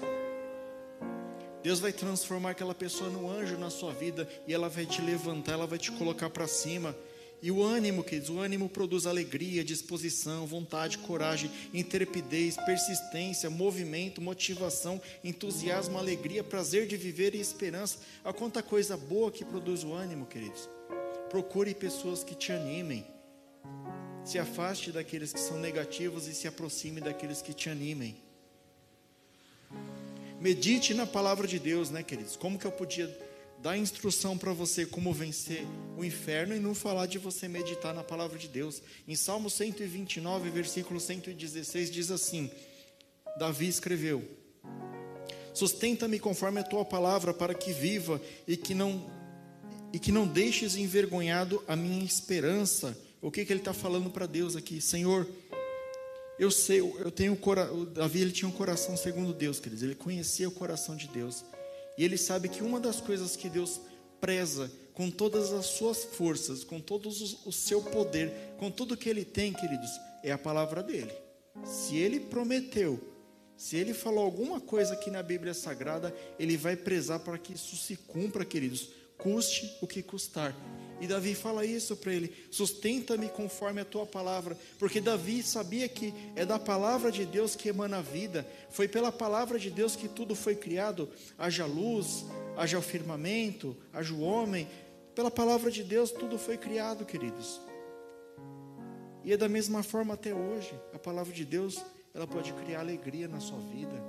Deus 1.63 1.79
vai 1.79 1.93
transformar 1.93 2.51
aquela 2.51 2.75
pessoa 2.75 3.09
no 3.09 3.31
anjo 3.31 3.57
na 3.57 3.71
sua 3.71 3.93
vida 3.93 4.29
e 4.47 4.55
ela 4.55 4.69
vai 4.69 4.85
te 4.85 5.01
levantar, 5.01 5.53
ela 5.53 5.67
vai 5.67 5.79
te 5.79 5.93
colocar 5.93 6.29
para 6.29 6.47
cima. 6.49 6.95
E 7.43 7.51
o 7.51 7.61
ânimo, 7.61 8.05
queridos, 8.05 8.31
o 8.31 8.39
ânimo 8.39 8.69
produz 8.69 9.05
alegria, 9.05 9.65
disposição, 9.65 10.47
vontade, 10.47 10.99
coragem, 10.99 11.51
intrepidez, 11.75 12.57
persistência, 12.57 13.51
movimento, 13.51 14.23
motivação, 14.23 15.03
entusiasmo, 15.25 15.99
alegria, 15.99 16.45
prazer 16.45 16.87
de 16.87 16.97
viver 16.97 17.35
e 17.35 17.41
esperança. 17.41 17.99
A 18.25 18.33
quanta 18.33 18.63
coisa 18.63 18.97
boa 18.97 19.33
que 19.33 19.45
produz 19.45 19.83
o 19.83 19.93
ânimo, 19.93 20.25
queridos. 20.25 20.69
Procure 21.29 21.75
pessoas 21.75 22.23
que 22.23 22.37
te 22.37 22.53
animem. 22.53 23.05
Se 24.25 24.39
afaste 24.39 24.93
daqueles 24.93 25.33
que 25.33 25.41
são 25.41 25.59
negativos 25.59 26.29
e 26.29 26.35
se 26.35 26.47
aproxime 26.47 27.01
daqueles 27.01 27.43
que 27.43 27.53
te 27.53 27.69
animem. 27.69 28.17
Medite 30.41 30.95
na 30.95 31.07
palavra 31.07 31.49
de 31.49 31.59
Deus, 31.59 31.91
né, 31.91 32.05
queridos? 32.05 32.37
Como 32.37 32.57
que 32.57 32.67
eu 32.67 32.73
podia 32.73 33.09
dar 33.63 33.79
instrução 33.79 34.37
para 34.37 34.53
você 34.53 34.85
como 34.85 35.15
vencer 35.15 35.65
o 35.97 36.05
inferno 36.05 36.55
e 36.55 36.59
não 36.59 36.75
falar 36.75 37.07
de 37.07 37.17
você 37.17 37.47
meditar 37.47 37.95
na 37.95 38.03
palavra 38.03 38.37
de 38.37 38.49
Deus? 38.49 38.83
Em 39.07 39.15
Salmo 39.15 39.49
129, 39.49 40.51
versículo 40.51 40.99
116, 40.99 41.91
diz 41.91 42.11
assim: 42.11 42.51
Davi 43.39 43.69
escreveu: 43.69 44.23
Sustenta-me 45.55 46.19
conforme 46.19 46.59
a 46.59 46.65
tua 46.65 46.85
palavra, 46.85 47.33
para 47.33 47.55
que 47.55 47.73
viva 47.73 48.21
e 48.49 48.57
que 48.57 48.75
não 48.75 49.09
e 49.93 49.99
que 49.99 50.11
não 50.11 50.27
deixes 50.27 50.75
envergonhado 50.75 51.63
a 51.69 51.77
minha 51.77 52.03
esperança. 52.03 52.99
O 53.21 53.31
que, 53.31 53.45
que 53.45 53.53
ele 53.53 53.61
está 53.61 53.75
falando 53.75 54.11
para 54.11 54.27
Deus 54.27 54.57
aqui? 54.57 54.81
Senhor, 54.81 55.29
eu 56.39 56.51
sei, 56.51 56.81
eu 56.81 57.11
tenho 57.11 57.39
o 57.41 57.87
Davi 57.87 58.23
ele 58.23 58.33
tinha 58.33 58.49
um 58.49 58.53
coração 58.53 58.97
segundo 58.97 59.35
Deus, 59.35 59.61
queridos. 59.61 59.85
Ele 59.85 59.95
conhecia 59.95 60.49
o 60.49 60.53
coração 60.53 60.97
de 60.97 61.07
Deus. 61.09 61.45
E 61.97 62.05
ele 62.05 62.17
sabe 62.17 62.49
que 62.49 62.63
uma 62.63 62.81
das 62.81 63.01
coisas 63.01 63.37
que 63.37 63.49
Deus 63.49 63.81
preza 64.21 64.71
com 64.95 65.11
todas 65.11 65.53
as 65.53 65.67
suas 65.67 66.05
forças, 66.05 66.65
com 66.65 66.81
todo 66.81 67.09
o 67.09 67.53
seu 67.53 67.83
poder, 67.83 68.33
com 68.59 68.71
tudo 68.71 68.97
que 68.97 69.09
ele 69.09 69.25
tem, 69.25 69.53
queridos, 69.53 69.91
é 70.23 70.31
a 70.31 70.39
palavra 70.39 70.83
dele. 70.83 71.13
Se 71.65 71.97
ele 71.97 72.21
prometeu, 72.21 73.01
se 73.57 73.77
ele 73.77 73.95
falou 73.95 74.25
alguma 74.25 74.61
coisa 74.61 74.95
aqui 74.95 75.11
na 75.11 75.23
Bíblia 75.23 75.55
Sagrada, 75.55 76.15
ele 76.39 76.57
vai 76.57 76.77
prezar 76.77 77.21
para 77.21 77.39
que 77.39 77.55
isso 77.55 77.77
se 77.77 77.97
cumpra, 77.97 78.45
queridos, 78.45 78.91
custe 79.19 79.79
o 79.81 79.87
que 79.87 80.03
custar. 80.03 80.55
E 81.03 81.07
Davi 81.09 81.35
fala 81.35 81.67
isso 81.67 81.97
para 81.97 82.15
ele: 82.15 82.33
sustenta-me 82.49 83.29
conforme 83.29 83.81
a 83.81 83.85
tua 83.85 84.07
palavra, 84.07 84.57
porque 84.79 85.01
Davi 85.01 85.43
sabia 85.43 85.89
que 85.89 86.15
é 86.37 86.47
da 86.47 86.61
palavra 86.61 87.11
de 87.11 87.27
Deus 87.27 87.57
que 87.57 87.69
emana 87.69 87.99
a 87.99 88.01
vida, 88.01 88.47
foi 88.71 88.87
pela 88.87 89.11
palavra 89.11 89.59
de 89.59 89.69
Deus 89.69 89.97
que 89.97 90.07
tudo 90.07 90.37
foi 90.37 90.55
criado, 90.55 91.09
haja 91.37 91.67
luz, 91.67 92.25
haja 92.57 92.79
o 92.79 92.83
firmamento, 92.83 93.77
haja 93.93 94.15
o 94.15 94.21
homem, 94.21 94.69
pela 95.13 95.29
palavra 95.29 95.73
de 95.73 95.83
Deus 95.83 96.13
tudo 96.13 96.39
foi 96.39 96.57
criado, 96.57 97.05
queridos. 97.05 97.61
E 99.25 99.33
é 99.33 99.37
da 99.37 99.49
mesma 99.49 99.83
forma 99.83 100.15
até 100.15 100.33
hoje, 100.33 100.73
a 100.95 101.01
palavra 101.01 101.33
de 101.33 101.45
Deus, 101.45 101.85
ela 102.15 102.29
pode 102.29 102.53
criar 102.53 102.79
alegria 102.79 103.27
na 103.27 103.41
sua 103.41 103.59
vida, 103.59 104.01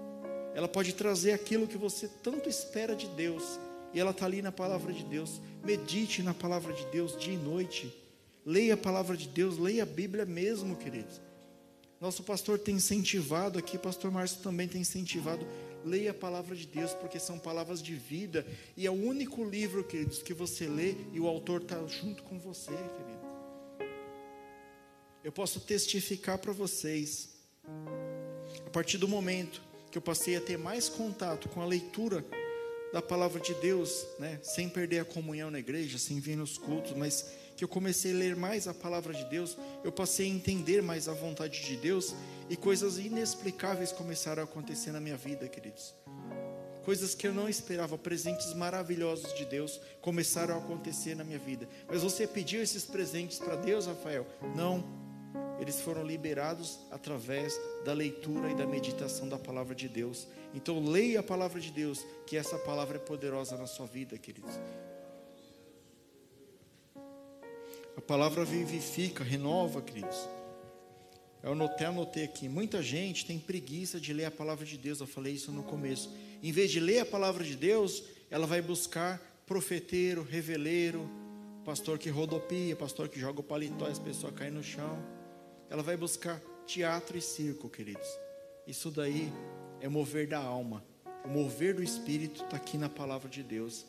ela 0.53 0.67
pode 0.67 0.93
trazer 0.93 1.31
aquilo 1.31 1.67
que 1.67 1.77
você 1.77 2.07
tanto 2.07 2.47
espera 2.47 2.95
de 2.95 3.07
Deus 3.07 3.59
e 3.93 3.99
ela 3.99 4.11
está 4.11 4.25
ali 4.25 4.41
na 4.41 4.51
palavra 4.51 4.91
de 4.91 5.03
Deus. 5.03 5.39
Medite 5.63 6.23
na 6.23 6.33
palavra 6.33 6.73
de 6.73 6.85
Deus 6.87 7.17
dia 7.17 7.33
e 7.33 7.37
noite. 7.37 7.93
Leia 8.45 8.73
a 8.73 8.77
palavra 8.77 9.15
de 9.15 9.27
Deus, 9.27 9.57
leia 9.57 9.83
a 9.83 9.85
Bíblia 9.85 10.25
mesmo, 10.25 10.75
queridos. 10.75 11.21
Nosso 12.01 12.23
pastor 12.23 12.59
tem 12.59 12.75
incentivado 12.75 13.57
aqui, 13.57 13.77
pastor 13.77 14.11
Márcio 14.11 14.41
também 14.41 14.67
tem 14.67 14.81
incentivado. 14.81 15.47
Leia 15.85 16.11
a 16.11 16.13
palavra 16.13 16.55
de 16.55 16.67
Deus, 16.67 16.93
porque 16.93 17.19
são 17.19 17.39
palavras 17.39 17.81
de 17.81 17.95
vida. 17.95 18.45
E 18.75 18.85
é 18.85 18.91
o 18.91 18.93
único 18.93 19.43
livro, 19.43 19.83
queridos, 19.83 20.21
que 20.21 20.33
você 20.33 20.67
lê 20.67 20.95
e 21.13 21.19
o 21.19 21.27
autor 21.27 21.61
está 21.61 21.85
junto 21.87 22.23
com 22.23 22.37
você, 22.39 22.71
querido. 22.71 23.23
Eu 25.23 25.31
posso 25.31 25.61
testificar 25.61 26.37
para 26.37 26.51
vocês 26.51 27.29
A 28.65 28.69
partir 28.69 28.97
do 28.97 29.07
momento 29.07 29.61
que 29.89 29.97
eu 29.97 30.01
passei 30.01 30.35
a 30.35 30.41
ter 30.41 30.57
mais 30.57 30.89
contato 30.89 31.47
com 31.47 31.61
a 31.61 31.65
leitura 31.65 32.25
da 32.93 33.01
palavra 33.01 33.41
de 33.41 33.55
Deus, 33.55 34.05
né, 34.19 34.39
sem 34.43 34.69
perder 34.69 34.99
a 34.99 35.05
comunhão 35.05 35.49
na 35.49 35.57
igreja, 35.57 35.97
sem 35.97 36.19
vir 36.19 36.37
nos 36.37 36.59
cultos, 36.59 36.93
mas 36.93 37.25
que 37.57 37.63
eu 37.63 37.67
comecei 37.67 38.13
a 38.13 38.15
ler 38.15 38.35
mais 38.35 38.67
a 38.67 38.73
palavra 38.73 39.11
de 39.15 39.25
Deus, 39.25 39.57
eu 39.83 39.91
passei 39.91 40.27
a 40.27 40.29
entender 40.29 40.83
mais 40.83 41.07
a 41.07 41.13
vontade 41.13 41.59
de 41.63 41.75
Deus 41.75 42.13
e 42.51 42.55
coisas 42.55 42.99
inexplicáveis 42.99 43.91
começaram 43.91 44.43
a 44.43 44.45
acontecer 44.45 44.91
na 44.91 44.99
minha 44.99 45.17
vida, 45.17 45.47
queridos. 45.47 45.95
Coisas 46.85 47.15
que 47.15 47.27
eu 47.27 47.33
não 47.33 47.49
esperava, 47.49 47.97
presentes 47.97 48.53
maravilhosos 48.53 49.33
de 49.33 49.45
Deus 49.45 49.81
começaram 49.99 50.53
a 50.53 50.59
acontecer 50.59 51.15
na 51.15 51.23
minha 51.23 51.39
vida. 51.39 51.67
Mas 51.87 52.03
você 52.03 52.27
pediu 52.27 52.61
esses 52.61 52.85
presentes 52.85 53.39
para 53.39 53.55
Deus, 53.55 53.87
Rafael? 53.87 54.27
Não 54.55 55.02
eles 55.59 55.81
foram 55.81 56.03
liberados 56.03 56.79
através 56.91 57.59
da 57.85 57.93
leitura 57.93 58.51
e 58.51 58.55
da 58.55 58.65
meditação 58.65 59.27
da 59.27 59.37
palavra 59.37 59.75
de 59.75 59.87
Deus. 59.87 60.27
Então, 60.53 60.83
leia 60.83 61.19
a 61.19 61.23
palavra 61.23 61.59
de 61.59 61.71
Deus, 61.71 62.05
que 62.27 62.35
essa 62.35 62.57
palavra 62.57 62.97
é 62.97 62.99
poderosa 62.99 63.57
na 63.57 63.67
sua 63.67 63.85
vida, 63.85 64.17
queridos. 64.17 64.59
A 67.95 68.01
palavra 68.01 68.43
vivifica, 68.43 69.23
renova, 69.23 69.81
queridos. 69.81 70.27
Eu 71.41 71.51
anotei, 71.51 71.85
anotei 71.85 72.23
aqui. 72.23 72.49
Muita 72.49 72.81
gente 72.81 73.25
tem 73.25 73.37
preguiça 73.37 73.99
de 73.99 74.13
ler 74.13 74.25
a 74.25 74.31
palavra 74.31 74.65
de 74.65 74.77
Deus. 74.77 74.99
Eu 74.99 75.07
falei 75.07 75.33
isso 75.33 75.51
no 75.51 75.63
começo. 75.63 76.11
Em 76.41 76.51
vez 76.51 76.71
de 76.71 76.79
ler 76.79 76.99
a 76.99 77.05
palavra 77.05 77.43
de 77.43 77.55
Deus, 77.55 78.03
ela 78.31 78.47
vai 78.47 78.61
buscar 78.61 79.21
profeteiro, 79.45 80.23
reveleiro, 80.23 81.07
pastor 81.63 81.99
que 81.99 82.09
rodopia, 82.09 82.75
pastor 82.75 83.07
que 83.07 83.19
joga 83.19 83.41
o 83.41 83.43
paletó 83.43 83.87
e 83.87 83.91
as 83.91 83.99
pessoas 83.99 84.33
caem 84.33 84.51
no 84.51 84.63
chão 84.63 85.22
ela 85.73 85.81
vai 85.81 85.97
buscar 85.97 86.39
teatro 86.67 87.17
e 87.17 87.21
circo, 87.21 87.67
queridos. 87.67 88.07
Isso 88.67 88.91
daí 88.91 89.33
é 89.81 89.89
mover 89.89 90.27
da 90.27 90.37
alma. 90.37 90.85
O 91.25 91.27
mover 91.27 91.73
do 91.73 91.81
espírito 91.81 92.43
está 92.43 92.57
aqui 92.57 92.77
na 92.77 92.87
palavra 92.87 93.27
de 93.27 93.41
Deus. 93.41 93.83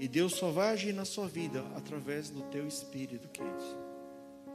E 0.00 0.08
Deus 0.08 0.32
só 0.32 0.50
vai 0.50 0.70
agir 0.70 0.94
na 0.94 1.04
sua 1.04 1.28
vida 1.28 1.62
através 1.76 2.30
do 2.30 2.40
teu 2.44 2.66
espírito, 2.66 3.28
queridos. 3.28 3.76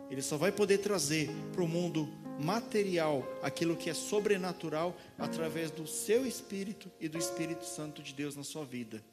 Ele 0.10 0.24
só 0.24 0.36
vai 0.36 0.51
poder 0.51 0.80
trazer 0.80 1.30
para 1.53 1.62
o 1.62 1.68
mundo 1.68 2.10
material 2.39 3.24
aquilo 3.43 3.78
que 3.78 3.91
é 3.91 3.93
sobrenatural 3.93 4.97
através 5.16 5.70
do 5.70 5.86
seu 5.86 6.26
espírito 6.26 6.89
e 6.99 7.08
do 7.08 7.20
Espírito 7.20 7.66
Santo 7.66 8.01
de 8.01 8.16
Deus 8.16 8.36
na 8.36 8.43
sua 8.43 8.66
vida. 8.66 9.03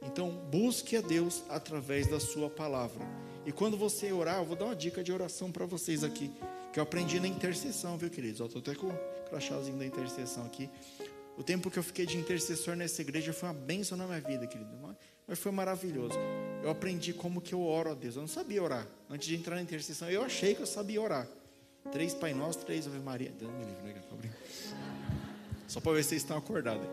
Então, 0.00 0.30
busque 0.30 0.96
a 0.96 1.00
Deus 1.00 1.42
através 1.48 2.06
da 2.06 2.20
sua 2.20 2.48
palavra. 2.48 3.04
E 3.48 3.52
quando 3.52 3.78
você 3.78 4.12
orar, 4.12 4.40
eu 4.40 4.44
vou 4.44 4.54
dar 4.54 4.66
uma 4.66 4.76
dica 4.76 5.02
de 5.02 5.10
oração 5.10 5.50
para 5.50 5.64
vocês 5.64 6.04
aqui, 6.04 6.30
que 6.70 6.78
eu 6.78 6.82
aprendi 6.82 7.18
na 7.18 7.26
intercessão, 7.26 7.96
viu, 7.96 8.10
queridos? 8.10 8.42
Estou 8.42 8.60
até 8.60 8.74
com 8.74 8.88
o 8.88 8.98
crachazinho 9.30 9.78
da 9.78 9.86
intercessão 9.86 10.44
aqui. 10.44 10.68
O 11.34 11.42
tempo 11.42 11.70
que 11.70 11.78
eu 11.78 11.82
fiquei 11.82 12.04
de 12.04 12.18
intercessor 12.18 12.76
nessa 12.76 13.00
igreja 13.00 13.32
foi 13.32 13.48
uma 13.48 13.54
bênção 13.54 13.96
na 13.96 14.06
minha 14.06 14.20
vida, 14.20 14.46
querido. 14.46 14.70
Mas 15.26 15.38
foi 15.38 15.50
maravilhoso. 15.50 16.18
Eu 16.62 16.68
aprendi 16.68 17.14
como 17.14 17.40
que 17.40 17.54
eu 17.54 17.62
oro 17.62 17.92
a 17.92 17.94
Deus. 17.94 18.16
Eu 18.16 18.20
não 18.20 18.28
sabia 18.28 18.62
orar. 18.62 18.86
Antes 19.08 19.26
de 19.26 19.34
entrar 19.34 19.54
na 19.54 19.62
intercessão, 19.62 20.10
eu 20.10 20.22
achei 20.22 20.54
que 20.54 20.60
eu 20.60 20.66
sabia 20.66 21.00
orar. 21.00 21.26
Três 21.90 22.12
Pai 22.12 22.34
Nosso, 22.34 22.58
três 22.58 22.86
Ave 22.86 22.98
Maria. 22.98 23.30
Deus 23.30 23.50
me 23.50 23.64
livre, 23.64 23.94
né? 23.94 24.34
Só 25.66 25.80
para 25.80 25.92
ver 25.92 26.02
se 26.02 26.10
vocês 26.10 26.20
estão 26.20 26.36
acordados. 26.36 26.86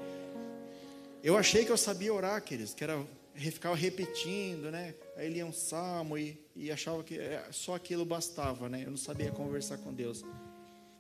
Eu 1.22 1.38
achei 1.38 1.66
que 1.66 1.72
eu 1.74 1.78
sabia 1.78 2.14
orar, 2.14 2.41
queridos, 2.41 2.74
que 2.74 2.82
era 2.82 3.06
ficava 3.36 3.76
repetindo, 3.76 4.72
né? 4.72 4.95
Aí 5.18 5.30
lia 5.30 5.45
um 5.45 5.51
salmo 5.51 6.18
e, 6.18 6.45
e 6.56 6.72
achava 6.72 7.03
que 7.03 7.20
é, 7.20 7.47
só 7.51 7.76
aquilo 7.76 8.06
bastava, 8.06 8.70
né? 8.70 8.84
Eu 8.86 8.91
não 8.91 8.97
sabia 8.97 9.32
conversar 9.32 9.78
com 9.78 9.93
Deus. 9.93 10.24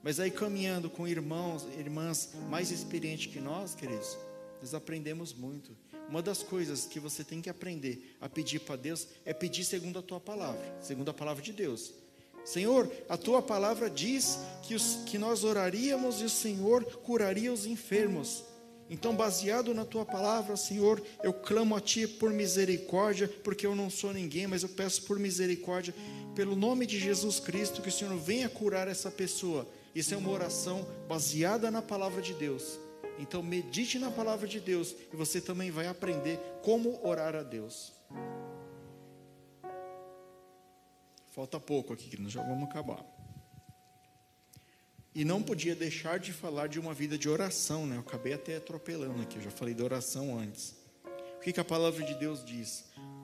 Mas 0.03 0.19
aí 0.19 0.29
caminhando 0.29 0.89
com 0.89 1.07
irmãos, 1.07 1.65
irmãs 1.77 2.31
mais 2.49 2.69
experientes 2.69 3.31
que 3.31 3.39
nós, 3.39 3.73
queridos, 3.73 4.17
nós 4.61 4.73
aprendemos 4.73 5.33
muito. 5.33 5.75
Uma 6.09 6.21
das 6.21 6.43
coisas 6.43 6.85
que 6.85 6.99
você 6.99 7.23
tem 7.23 7.41
que 7.41 7.49
aprender 7.49 8.15
a 8.21 8.29
pedir 8.29 8.59
para 8.59 8.75
Deus 8.75 9.07
é 9.25 9.33
pedir 9.33 9.63
segundo 9.63 9.97
a 9.97 10.03
tua 10.03 10.19
palavra, 10.19 10.61
segundo 10.81 11.09
a 11.09 11.13
palavra 11.13 11.41
de 11.41 11.51
Deus. 11.51 11.93
Senhor, 12.43 12.91
a 13.09 13.17
tua 13.17 13.41
palavra 13.41 13.89
diz 13.89 14.37
que, 14.61 14.75
os, 14.75 14.97
que 15.07 15.17
nós 15.17 15.43
oraríamos 15.43 16.21
e 16.21 16.25
o 16.25 16.29
Senhor 16.29 16.85
curaria 16.99 17.51
os 17.51 17.65
enfermos. 17.65 18.43
Então, 18.89 19.15
baseado 19.15 19.73
na 19.73 19.83
tua 19.83 20.05
palavra, 20.05 20.55
Senhor, 20.55 21.01
eu 21.23 21.33
clamo 21.33 21.75
a 21.75 21.81
ti 21.81 22.07
por 22.07 22.31
misericórdia, 22.31 23.27
porque 23.43 23.65
eu 23.65 23.75
não 23.75 23.89
sou 23.89 24.13
ninguém, 24.13 24.45
mas 24.45 24.61
eu 24.61 24.69
peço 24.69 25.03
por 25.03 25.17
misericórdia, 25.17 25.93
pelo 26.35 26.55
nome 26.55 26.85
de 26.85 26.99
Jesus 26.99 27.39
Cristo, 27.39 27.81
que 27.81 27.89
o 27.89 27.91
Senhor 27.91 28.15
venha 28.15 28.47
curar 28.47 28.87
essa 28.87 29.09
pessoa. 29.09 29.67
Isso 29.95 30.13
é 30.13 30.17
uma 30.17 30.29
oração 30.29 30.87
baseada 31.07 31.71
na 31.71 31.81
palavra 31.81 32.21
de 32.21 32.33
Deus. 32.33 32.77
Então, 33.17 33.41
medite 33.41 33.97
na 33.97 34.11
palavra 34.11 34.47
de 34.47 34.59
Deus 34.59 34.95
e 35.11 35.15
você 35.15 35.39
também 35.39 35.71
vai 35.71 35.87
aprender 35.87 36.37
como 36.61 36.99
orar 37.01 37.35
a 37.35 37.43
Deus. 37.43 37.93
Falta 41.31 41.59
pouco 41.59 41.93
aqui, 41.93 42.21
nós 42.21 42.31
já 42.31 42.43
vamos 42.43 42.69
acabar. 42.69 43.14
E 45.15 45.23
não 45.23 45.41
podia 45.41 45.73
deixar 45.73 46.19
de 46.19 46.33
falar 46.33 46.67
de 46.67 46.77
uma 46.77 46.93
vida 46.93 47.17
de 47.17 47.29
oração, 47.29 47.87
né? 47.87 47.95
Eu 47.95 48.01
acabei 48.01 48.33
até 48.33 48.57
atropelando 48.57 49.21
aqui, 49.21 49.37
eu 49.37 49.43
já 49.43 49.49
falei 49.49 49.73
de 49.73 49.81
oração 49.81 50.37
antes. 50.37 50.75
O 51.37 51.39
que, 51.39 51.53
que 51.53 51.59
a 51.59 51.63
palavra 51.63 52.03
de 52.03 52.13
Deus 52.15 52.43
diz? 52.43 52.83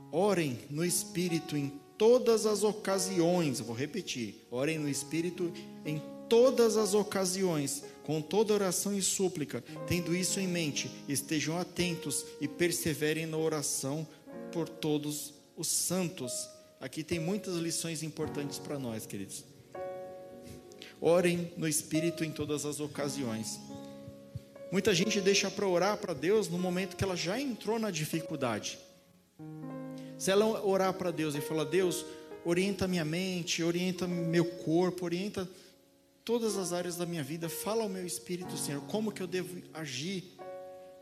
Orem 0.09 0.57
no 0.69 0.85
Espírito 0.85 1.57
em 1.57 1.69
todas 1.97 2.45
as 2.45 2.63
ocasiões. 2.63 3.59
Eu 3.59 3.65
vou 3.65 3.75
repetir. 3.75 4.47
Orem 4.49 4.79
no 4.79 4.87
Espírito 4.87 5.51
em 5.85 6.01
todas 6.29 6.77
as 6.77 6.93
ocasiões, 6.93 7.83
com 8.03 8.21
toda 8.21 8.53
oração 8.53 8.97
e 8.97 9.01
súplica. 9.01 9.61
Tendo 9.85 10.15
isso 10.15 10.39
em 10.39 10.47
mente, 10.47 10.89
estejam 11.09 11.59
atentos 11.59 12.25
e 12.39 12.47
perseverem 12.47 13.25
na 13.25 13.35
oração 13.35 14.07
por 14.53 14.69
todos 14.69 15.33
os 15.57 15.67
santos. 15.67 16.49
Aqui 16.79 17.03
tem 17.03 17.19
muitas 17.19 17.55
lições 17.55 18.01
importantes 18.01 18.57
para 18.57 18.79
nós, 18.79 19.05
queridos. 19.05 19.50
Orem 21.01 21.51
no 21.57 21.67
Espírito 21.67 22.23
em 22.23 22.31
todas 22.31 22.63
as 22.63 22.79
ocasiões. 22.79 23.59
Muita 24.71 24.93
gente 24.93 25.19
deixa 25.19 25.49
para 25.49 25.67
orar 25.67 25.97
para 25.97 26.13
Deus 26.13 26.47
no 26.47 26.59
momento 26.59 26.95
que 26.95 27.03
ela 27.03 27.15
já 27.15 27.41
entrou 27.41 27.79
na 27.79 27.89
dificuldade. 27.89 28.77
Se 30.17 30.29
ela 30.29 30.45
orar 30.63 30.93
para 30.93 31.09
Deus 31.09 31.33
e 31.33 31.41
falar: 31.41 31.63
Deus, 31.63 32.05
orienta 32.45 32.87
minha 32.87 33.03
mente, 33.03 33.63
orienta 33.63 34.07
meu 34.07 34.45
corpo, 34.45 35.05
orienta 35.05 35.49
todas 36.23 36.55
as 36.55 36.71
áreas 36.71 36.95
da 36.95 37.05
minha 37.05 37.23
vida, 37.23 37.49
fala 37.49 37.81
ao 37.81 37.89
meu 37.89 38.05
espírito, 38.05 38.55
Senhor, 38.55 38.81
como 38.83 39.11
que 39.11 39.21
eu 39.21 39.27
devo 39.27 39.59
agir. 39.73 40.37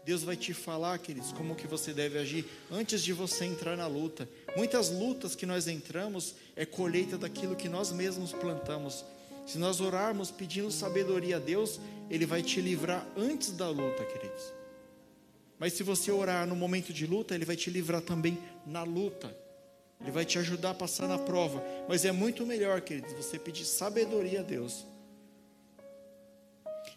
Deus 0.05 0.23
vai 0.23 0.37
te 0.37 0.53
falar, 0.53 0.97
queridos, 0.97 1.33
como 1.33 1.55
que 1.55 1.67
você 1.67 1.93
deve 1.93 2.17
agir 2.17 2.45
antes 2.71 3.03
de 3.03 3.11
você 3.11 3.43
entrar 3.43 3.75
na 3.75 3.85
luta. 3.85 4.27
Muitas 4.55 4.89
lutas 4.89 5.35
que 5.35 5.45
nós 5.45 5.67
entramos 5.67 6.35
é 6.55 6.65
colheita 6.65 7.17
daquilo 7.17 7.55
que 7.55 7.67
nós 7.67 7.91
mesmos 7.91 8.31
plantamos. 8.31 9.03
Se 9.49 9.57
nós 9.57 9.81
orarmos 9.81 10.29
pedindo 10.29 10.69
sabedoria 10.69 11.37
a 11.37 11.39
Deus, 11.39 11.79
Ele 12.07 12.23
vai 12.23 12.43
te 12.43 12.61
livrar 12.61 13.03
antes 13.17 13.49
da 13.49 13.67
luta, 13.67 14.05
queridos. 14.05 14.53
Mas 15.57 15.73
se 15.73 15.81
você 15.81 16.11
orar 16.11 16.45
no 16.45 16.55
momento 16.55 16.93
de 16.93 17.07
luta, 17.07 17.33
Ele 17.33 17.45
vai 17.45 17.55
te 17.55 17.67
livrar 17.67 17.99
também 17.99 18.37
na 18.63 18.83
luta. 18.83 19.35
Ele 19.99 20.11
vai 20.11 20.23
te 20.23 20.37
ajudar 20.37 20.69
a 20.69 20.73
passar 20.75 21.07
na 21.07 21.17
prova. 21.17 21.63
Mas 21.87 22.05
é 22.05 22.11
muito 22.11 22.45
melhor, 22.45 22.79
queridos, 22.81 23.11
você 23.13 23.39
pedir 23.39 23.65
sabedoria 23.65 24.41
a 24.41 24.43
Deus. 24.43 24.85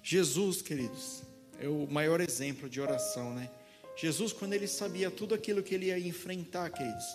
Jesus, 0.03 0.61
queridos, 0.61 1.23
é 1.59 1.67
o 1.67 1.87
maior 1.91 2.21
exemplo 2.21 2.69
de 2.69 2.83
oração, 2.83 3.33
né? 3.33 3.49
Jesus, 3.97 4.31
quando 4.31 4.53
ele 4.53 4.69
sabia 4.69 5.11
tudo 5.11 5.35
aquilo 5.35 5.63
que 5.63 5.75
ele 5.75 5.87
ia 5.87 5.99
enfrentar, 5.99 6.69
queridos, 6.69 7.07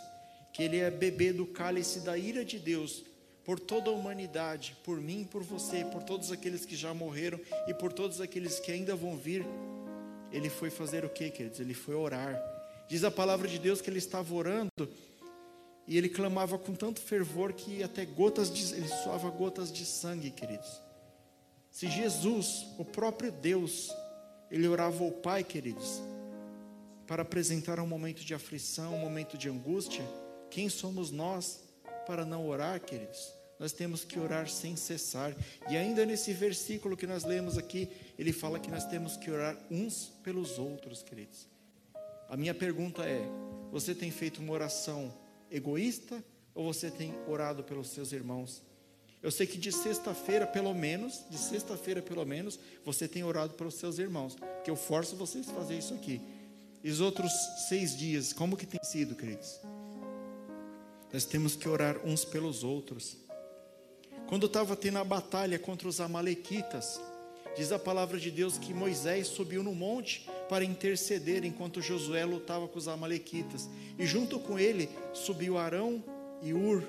que 0.52 0.64
ele 0.64 0.78
ia 0.78 0.90
beber 0.90 1.34
do 1.34 1.46
cálice 1.46 2.00
da 2.00 2.18
ira 2.18 2.44
de 2.44 2.58
Deus, 2.58 3.04
por 3.48 3.62
toda 3.62 3.90
a 3.90 3.94
humanidade, 3.94 4.76
por 4.84 5.00
mim, 5.00 5.24
por 5.24 5.42
você, 5.42 5.86
por 5.86 6.04
todos 6.04 6.34
aqueles 6.34 6.66
que 6.66 6.76
já 6.76 6.94
morreram 6.94 7.40
e 7.66 7.74
por 7.74 7.94
todos 7.94 8.20
aqueles 8.20 8.60
que 8.60 8.74
ainda 8.74 8.94
vão 8.94 9.16
vir. 9.16 9.46
Ele 10.34 10.50
foi 10.50 10.70
fazer 10.70 11.06
o 11.06 11.10
que, 11.10 11.30
queridos? 11.30 11.62
Ele 11.62 11.74
foi 11.74 11.96
orar. 11.96 12.38
Diz 12.90 13.06
a 13.06 13.10
palavra 13.10 13.48
de 13.48 13.58
Deus 13.58 13.80
que 13.80 13.90
ele 13.90 14.00
estava 14.00 14.36
orando 14.36 14.90
e 15.88 15.98
ele 15.98 16.10
clamava 16.10 16.58
com 16.58 16.76
tanto 16.76 17.00
fervor 17.00 17.54
que 17.54 17.82
até 17.82 18.04
gotas 18.04 18.52
de, 18.52 18.76
ele 18.76 18.90
suava 18.90 19.30
gotas 19.30 19.72
de 19.72 19.86
sangue, 19.86 20.30
queridos. 20.30 20.82
Se 21.72 21.88
Jesus, 21.88 22.68
o 22.78 22.84
próprio 22.84 23.32
Deus, 23.32 23.90
ele 24.52 24.68
orava 24.68 25.02
ao 25.06 25.12
Pai, 25.12 25.46
queridos, 25.46 26.02
para 27.08 27.22
apresentar 27.22 27.80
um 27.80 27.88
momento 27.88 28.26
de 28.26 28.34
aflição, 28.34 28.94
um 28.94 29.00
momento 29.00 29.38
de 29.38 29.48
angústia, 29.48 30.04
quem 30.50 30.68
somos 30.68 31.12
nós 31.12 31.62
para 32.06 32.26
não 32.26 32.46
orar, 32.46 32.82
queridos? 32.82 33.37
Nós 33.60 33.72
temos 33.72 34.04
que 34.04 34.20
orar 34.20 34.50
sem 34.50 34.76
cessar. 34.76 35.36
E 35.70 35.76
ainda 35.76 36.06
nesse 36.06 36.34
versículo 36.34 36.96
que 36.96 37.08
nós 37.08 37.24
lemos 37.24 37.58
aqui, 37.58 37.90
ele 38.18 38.32
fala 38.32 38.60
que 38.60 38.70
nós 38.70 38.86
temos 38.86 39.18
que 39.18 39.32
orar 39.32 39.58
uns 39.70 40.12
pelos 40.24 40.60
outros, 40.60 41.02
queridos. 41.02 41.48
A 42.30 42.38
minha 42.38 42.54
pergunta 42.54 43.04
é: 43.04 43.22
você 43.72 43.96
tem 43.96 44.12
feito 44.12 44.42
uma 44.42 44.54
oração 44.54 45.14
egoísta 45.50 46.24
ou 46.54 46.72
você 46.72 46.92
tem 46.92 47.14
orado 47.28 47.64
pelos 47.64 47.90
seus 47.90 48.12
irmãos? 48.12 48.62
Eu 49.22 49.32
sei 49.32 49.48
que 49.48 49.58
de 49.58 49.72
sexta-feira, 49.72 50.46
pelo 50.46 50.74
menos, 50.74 51.24
de 51.30 51.38
sexta-feira, 51.38 52.02
pelo 52.02 52.26
menos, 52.26 52.60
você 52.86 53.08
tem 53.08 53.24
orado 53.24 53.54
pelos 53.54 53.74
seus 53.74 53.98
irmãos. 53.98 54.38
Que 54.64 54.70
eu 54.70 54.76
forço 54.76 55.16
vocês 55.16 55.50
a 55.50 55.54
fazer 55.54 55.78
isso 55.78 55.94
aqui. 55.94 56.22
E 56.84 56.92
os 56.92 57.02
outros 57.02 57.32
seis 57.68 57.98
dias, 57.98 58.32
como 58.32 58.56
que 58.56 58.66
tem 58.66 58.80
sido, 58.84 59.16
queridos? 59.16 59.60
Nós 61.12 61.26
temos 61.26 61.56
que 61.56 61.68
orar 61.68 61.98
uns 62.06 62.24
pelos 62.24 62.64
outros. 62.64 63.18
Quando 64.28 64.48
estava 64.48 64.76
tendo 64.76 64.98
a 64.98 65.06
batalha 65.06 65.58
contra 65.58 65.88
os 65.88 66.02
Amalequitas, 66.02 67.00
diz 67.56 67.72
a 67.72 67.80
palavra 67.80 68.20
de 68.20 68.30
Deus 68.30 68.58
que 68.58 68.74
Moisés 68.74 69.28
subiu 69.28 69.64
no 69.64 69.74
monte 69.74 70.28
para 70.50 70.66
interceder 70.66 71.46
enquanto 71.46 71.82
Josué 71.82 72.26
lutava 72.26 72.68
com 72.68 72.78
os 72.78 72.90
Amalequitas. 72.90 73.70
E 73.98 74.06
junto 74.06 74.38
com 74.38 74.60
ele 74.60 74.90
subiu 75.14 75.58
Arão 75.58 76.04
e 76.42 76.54
Ur. 76.54 76.84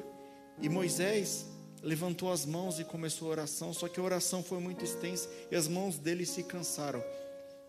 E 0.60 0.68
Moisés 0.68 1.46
levantou 1.80 2.32
as 2.32 2.44
mãos 2.44 2.80
e 2.80 2.84
começou 2.84 3.28
a 3.28 3.30
oração, 3.30 3.72
só 3.72 3.86
que 3.86 4.00
a 4.00 4.02
oração 4.02 4.42
foi 4.42 4.58
muito 4.58 4.84
extensa 4.84 5.28
e 5.48 5.54
as 5.54 5.68
mãos 5.68 5.96
dele 5.96 6.26
se 6.26 6.42
cansaram. 6.42 7.02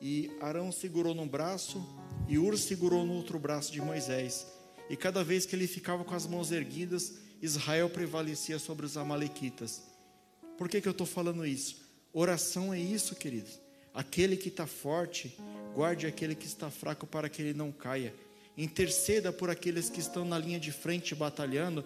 E 0.02 0.32
Arão 0.42 0.72
segurou 0.72 1.14
num 1.14 1.28
braço 1.28 1.80
e 2.28 2.40
Ur 2.40 2.58
segurou 2.58 3.06
no 3.06 3.14
outro 3.14 3.38
braço 3.38 3.72
de 3.72 3.82
Moisés. 3.82 4.48
E 4.90 4.98
cada 4.98 5.24
vez 5.24 5.46
que 5.46 5.56
ele 5.56 5.68
ficava 5.68 6.04
com 6.04 6.16
as 6.16 6.26
mãos 6.26 6.52
erguidas, 6.52 7.14
Israel 7.42 7.90
prevalecia 7.90 8.60
sobre 8.60 8.86
os 8.86 8.98
Amalequitas. 8.98 9.82
Por 10.58 10.68
que, 10.68 10.82
que 10.82 10.88
eu 10.88 10.92
estou 10.92 11.08
falando 11.08 11.46
isso? 11.46 11.78
Oração 12.12 12.74
é 12.74 12.80
isso, 12.80 13.16
queridos. 13.16 13.60
Aquele 13.94 14.36
que 14.36 14.50
está 14.50 14.68
forte, 14.68 15.38
guarde 15.74 16.06
aquele 16.06 16.36
que 16.36 16.46
está 16.46 16.70
fraco 16.70 17.08
para 17.08 17.30
que 17.30 17.42
ele 17.42 17.54
não 17.54 17.72
caia. 17.72 18.14
Interceda 18.58 19.32
por 19.32 19.50
aqueles 19.50 19.90
que 19.90 20.00
estão 20.00 20.26
na 20.26 20.38
linha 20.38 20.60
de 20.60 20.72
frente 20.72 21.16
batalhando. 21.16 21.84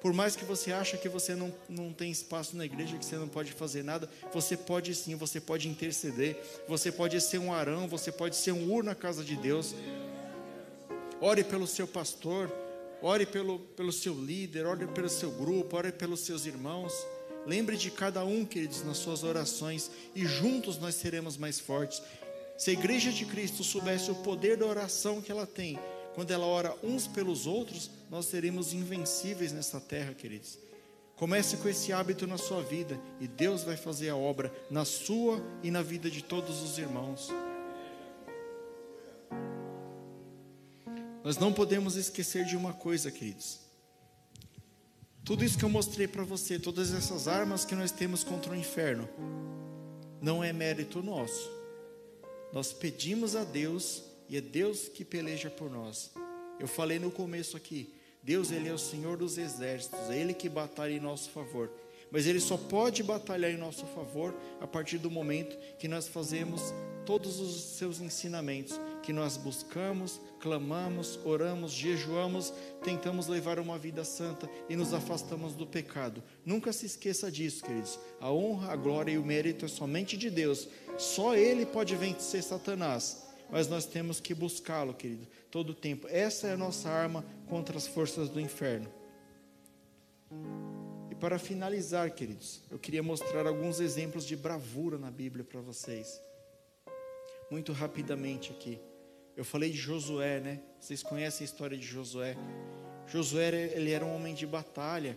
Por 0.00 0.12
mais 0.12 0.36
que 0.36 0.44
você 0.44 0.72
ache 0.72 0.96
que 0.96 1.08
você 1.08 1.34
não, 1.34 1.52
não 1.68 1.92
tem 1.92 2.10
espaço 2.10 2.56
na 2.56 2.64
igreja, 2.64 2.96
que 2.96 3.04
você 3.04 3.16
não 3.16 3.28
pode 3.28 3.52
fazer 3.52 3.82
nada, 3.82 4.08
você 4.32 4.56
pode 4.56 4.94
sim, 4.94 5.16
você 5.16 5.40
pode 5.40 5.68
interceder, 5.68 6.40
você 6.68 6.90
pode 6.92 7.20
ser 7.20 7.38
um 7.38 7.52
arão, 7.52 7.88
você 7.88 8.12
pode 8.12 8.36
ser 8.36 8.52
um 8.52 8.72
ur 8.72 8.84
na 8.84 8.94
casa 8.94 9.24
de 9.24 9.36
Deus. 9.36 9.74
Ore 11.20 11.42
pelo 11.42 11.66
seu 11.66 11.86
pastor, 11.86 12.50
ore 13.02 13.26
pelo, 13.26 13.58
pelo 13.58 13.92
seu 13.92 14.14
líder, 14.14 14.66
ore 14.66 14.86
pelo 14.88 15.08
seu 15.08 15.30
grupo, 15.30 15.76
ore 15.76 15.92
pelos 15.92 16.20
seus 16.20 16.46
irmãos. 16.46 16.92
Lembre 17.46 17.76
de 17.76 17.90
cada 17.90 18.24
um, 18.24 18.44
queridos, 18.44 18.84
nas 18.84 18.98
suas 18.98 19.22
orações, 19.22 19.90
e 20.14 20.26
juntos 20.26 20.78
nós 20.78 20.94
seremos 20.94 21.36
mais 21.36 21.58
fortes. 21.58 22.02
Se 22.58 22.70
a 22.70 22.72
igreja 22.72 23.12
de 23.12 23.24
Cristo 23.24 23.62
soubesse 23.62 24.10
o 24.10 24.16
poder 24.16 24.56
da 24.56 24.66
oração 24.66 25.20
que 25.22 25.30
ela 25.30 25.46
tem, 25.46 25.78
quando 26.14 26.32
ela 26.32 26.44
ora 26.44 26.74
uns 26.82 27.06
pelos 27.06 27.46
outros, 27.46 27.90
nós 28.10 28.26
seremos 28.26 28.72
invencíveis 28.72 29.52
nessa 29.52 29.80
terra, 29.80 30.12
queridos. 30.12 30.58
Comece 31.14 31.56
com 31.56 31.68
esse 31.68 31.92
hábito 31.92 32.26
na 32.26 32.38
sua 32.38 32.62
vida 32.62 32.98
e 33.20 33.26
Deus 33.26 33.62
vai 33.64 33.76
fazer 33.76 34.08
a 34.08 34.16
obra 34.16 34.52
na 34.70 34.84
sua 34.84 35.42
e 35.62 35.70
na 35.70 35.82
vida 35.82 36.10
de 36.10 36.22
todos 36.22 36.62
os 36.62 36.78
irmãos. 36.78 37.28
Nós 41.28 41.36
não 41.36 41.52
podemos 41.52 41.94
esquecer 41.94 42.46
de 42.46 42.56
uma 42.56 42.72
coisa, 42.72 43.10
queridos. 43.10 43.58
Tudo 45.22 45.44
isso 45.44 45.58
que 45.58 45.64
eu 45.66 45.68
mostrei 45.68 46.08
para 46.08 46.24
você, 46.24 46.58
todas 46.58 46.94
essas 46.94 47.28
armas 47.28 47.66
que 47.66 47.74
nós 47.74 47.90
temos 47.90 48.24
contra 48.24 48.50
o 48.50 48.56
inferno, 48.56 49.06
não 50.22 50.42
é 50.42 50.54
mérito 50.54 51.02
nosso. 51.02 51.50
Nós 52.50 52.72
pedimos 52.72 53.36
a 53.36 53.44
Deus 53.44 54.02
e 54.26 54.38
é 54.38 54.40
Deus 54.40 54.88
que 54.88 55.04
peleja 55.04 55.50
por 55.50 55.70
nós. 55.70 56.10
Eu 56.58 56.66
falei 56.66 56.98
no 56.98 57.10
começo 57.10 57.58
aqui, 57.58 57.92
Deus 58.22 58.50
ele 58.50 58.70
é 58.70 58.72
o 58.72 58.78
Senhor 58.78 59.18
dos 59.18 59.36
exércitos, 59.36 60.08
é 60.08 60.16
Ele 60.16 60.32
que 60.32 60.48
batalha 60.48 60.94
em 60.94 61.00
nosso 61.00 61.28
favor. 61.28 61.70
Mas 62.10 62.26
Ele 62.26 62.40
só 62.40 62.56
pode 62.56 63.02
batalhar 63.02 63.50
em 63.50 63.58
nosso 63.58 63.84
favor 63.88 64.34
a 64.62 64.66
partir 64.66 64.96
do 64.96 65.10
momento 65.10 65.58
que 65.78 65.88
nós 65.88 66.08
fazemos 66.08 66.72
todos 67.04 67.38
os 67.38 67.76
seus 67.76 68.00
ensinamentos, 68.00 68.80
que 69.08 69.12
nós 69.14 69.38
buscamos, 69.38 70.20
clamamos, 70.38 71.18
oramos, 71.24 71.72
jejuamos, 71.72 72.52
tentamos 72.84 73.26
levar 73.26 73.58
uma 73.58 73.78
vida 73.78 74.04
santa 74.04 74.46
e 74.68 74.76
nos 74.76 74.92
afastamos 74.92 75.54
do 75.54 75.66
pecado. 75.66 76.22
Nunca 76.44 76.74
se 76.74 76.84
esqueça 76.84 77.32
disso, 77.32 77.64
queridos. 77.64 77.98
A 78.20 78.30
honra, 78.30 78.70
a 78.70 78.76
glória 78.76 79.12
e 79.12 79.16
o 79.16 79.24
mérito 79.24 79.64
é 79.64 79.68
somente 79.68 80.14
de 80.14 80.28
Deus. 80.28 80.68
Só 80.98 81.34
Ele 81.34 81.64
pode 81.64 81.96
vencer 81.96 82.42
Satanás. 82.42 83.26
Mas 83.50 83.66
nós 83.66 83.86
temos 83.86 84.20
que 84.20 84.34
buscá-lo, 84.34 84.92
querido, 84.92 85.26
todo 85.50 85.70
o 85.70 85.74
tempo. 85.74 86.06
Essa 86.10 86.48
é 86.48 86.52
a 86.52 86.58
nossa 86.58 86.90
arma 86.90 87.24
contra 87.48 87.78
as 87.78 87.86
forças 87.86 88.28
do 88.28 88.38
inferno. 88.38 88.92
E 91.10 91.14
para 91.14 91.38
finalizar, 91.38 92.10
queridos, 92.10 92.60
eu 92.70 92.78
queria 92.78 93.02
mostrar 93.02 93.46
alguns 93.46 93.80
exemplos 93.80 94.26
de 94.26 94.36
bravura 94.36 94.98
na 94.98 95.10
Bíblia 95.10 95.46
para 95.46 95.62
vocês. 95.62 96.20
Muito 97.50 97.72
rapidamente 97.72 98.52
aqui. 98.52 98.78
Eu 99.38 99.44
falei 99.44 99.70
de 99.70 99.76
Josué, 99.76 100.40
né? 100.40 100.58
Vocês 100.80 101.00
conhecem 101.00 101.44
a 101.44 101.48
história 101.48 101.78
de 101.78 101.86
Josué. 101.86 102.36
Josué, 103.06 103.70
ele 103.72 103.92
era 103.92 104.04
um 104.04 104.12
homem 104.12 104.34
de 104.34 104.44
batalha. 104.44 105.16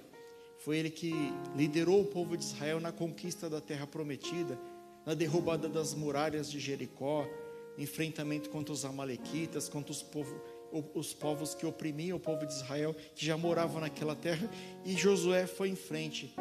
Foi 0.59 0.77
ele 0.77 0.91
que 0.91 1.11
liderou 1.55 2.01
o 2.01 2.05
povo 2.05 2.37
de 2.37 2.43
Israel 2.43 2.79
na 2.79 2.91
conquista 2.91 3.49
da 3.49 3.59
terra 3.59 3.87
prometida, 3.87 4.59
na 5.07 5.15
derrubada 5.15 5.67
das 5.67 5.95
muralhas 5.95 6.51
de 6.51 6.59
Jericó, 6.59 7.27
enfrentamento 7.79 8.51
contra 8.51 8.71
os 8.71 8.85
amalequitas, 8.85 9.67
contra 9.67 9.91
os, 9.91 10.05
os 10.93 11.15
povos 11.15 11.55
que 11.55 11.65
oprimiam 11.65 12.15
o 12.17 12.19
povo 12.19 12.45
de 12.45 12.53
Israel, 12.53 12.95
que 13.15 13.25
já 13.25 13.35
moravam 13.35 13.81
naquela 13.81 14.15
terra, 14.15 14.47
e 14.85 14.93
Josué 14.93 15.47
foi 15.47 15.69
em 15.69 15.75
frente. 15.75 16.31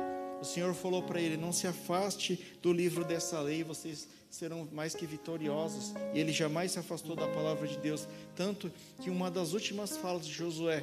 O 0.40 0.44
Senhor 0.44 0.74
falou 0.74 1.02
para 1.02 1.20
ele: 1.20 1.36
Não 1.36 1.52
se 1.52 1.66
afaste 1.66 2.56
do 2.62 2.72
livro 2.72 3.04
dessa 3.04 3.40
lei, 3.40 3.62
vocês 3.62 4.08
serão 4.30 4.68
mais 4.72 4.94
que 4.94 5.06
vitoriosos. 5.06 5.92
E 6.14 6.18
ele 6.18 6.32
jamais 6.32 6.72
se 6.72 6.78
afastou 6.78 7.14
da 7.14 7.28
palavra 7.28 7.66
de 7.66 7.76
Deus, 7.78 8.06
tanto 8.34 8.70
que 9.02 9.10
uma 9.10 9.30
das 9.30 9.52
últimas 9.52 9.96
falas 9.96 10.26
de 10.26 10.32
Josué 10.32 10.82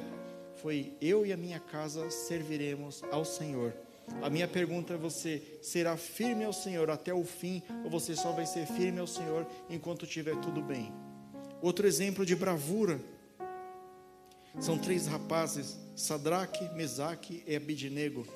foi: 0.62 0.92
Eu 1.00 1.26
e 1.26 1.32
a 1.32 1.36
minha 1.36 1.58
casa 1.58 2.10
serviremos 2.10 3.02
ao 3.10 3.24
Senhor. 3.24 3.74
A 4.22 4.30
minha 4.30 4.48
pergunta 4.48 4.94
a 4.94 4.96
você: 4.96 5.42
será 5.62 5.96
firme 5.96 6.44
ao 6.44 6.52
Senhor 6.52 6.90
até 6.90 7.12
o 7.12 7.24
fim, 7.24 7.62
ou 7.84 7.90
você 7.90 8.14
só 8.14 8.32
vai 8.32 8.46
ser 8.46 8.66
firme 8.66 9.00
ao 9.00 9.06
Senhor 9.06 9.46
enquanto 9.68 10.06
tiver 10.06 10.36
tudo 10.36 10.62
bem? 10.62 10.92
Outro 11.60 11.86
exemplo 11.86 12.24
de 12.24 12.36
bravura 12.36 13.00
são 14.60 14.78
três 14.78 15.06
rapazes, 15.06 15.76
Sadraque, 15.96 16.64
Mesaque 16.74 17.42
e 17.46 17.54
Abidnego. 17.54 18.26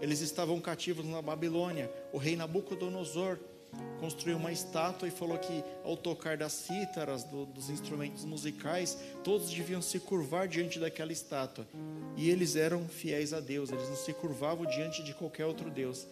Eles 0.00 0.20
estavam 0.20 0.60
cativos 0.60 1.04
na 1.04 1.20
Babilônia. 1.20 1.90
O 2.12 2.18
rei 2.18 2.36
Nabucodonosor 2.36 3.38
construiu 4.00 4.36
uma 4.36 4.52
estátua 4.52 5.08
e 5.08 5.10
falou 5.10 5.38
que 5.38 5.62
ao 5.84 5.96
tocar 5.96 6.36
das 6.36 6.52
cítaras, 6.52 7.24
do, 7.24 7.46
dos 7.46 7.68
instrumentos 7.68 8.24
musicais, 8.24 8.96
todos 9.24 9.50
deviam 9.50 9.82
se 9.82 9.98
curvar 9.98 10.46
diante 10.48 10.78
daquela 10.78 11.12
estátua. 11.12 11.66
E 12.16 12.30
eles 12.30 12.56
eram 12.56 12.88
fiéis 12.88 13.32
a 13.32 13.40
Deus, 13.40 13.70
eles 13.70 13.88
não 13.88 13.96
se 13.96 14.12
curvavam 14.12 14.66
diante 14.66 15.02
de 15.02 15.14
qualquer 15.14 15.46
outro 15.46 15.70
Deus. 15.70 16.06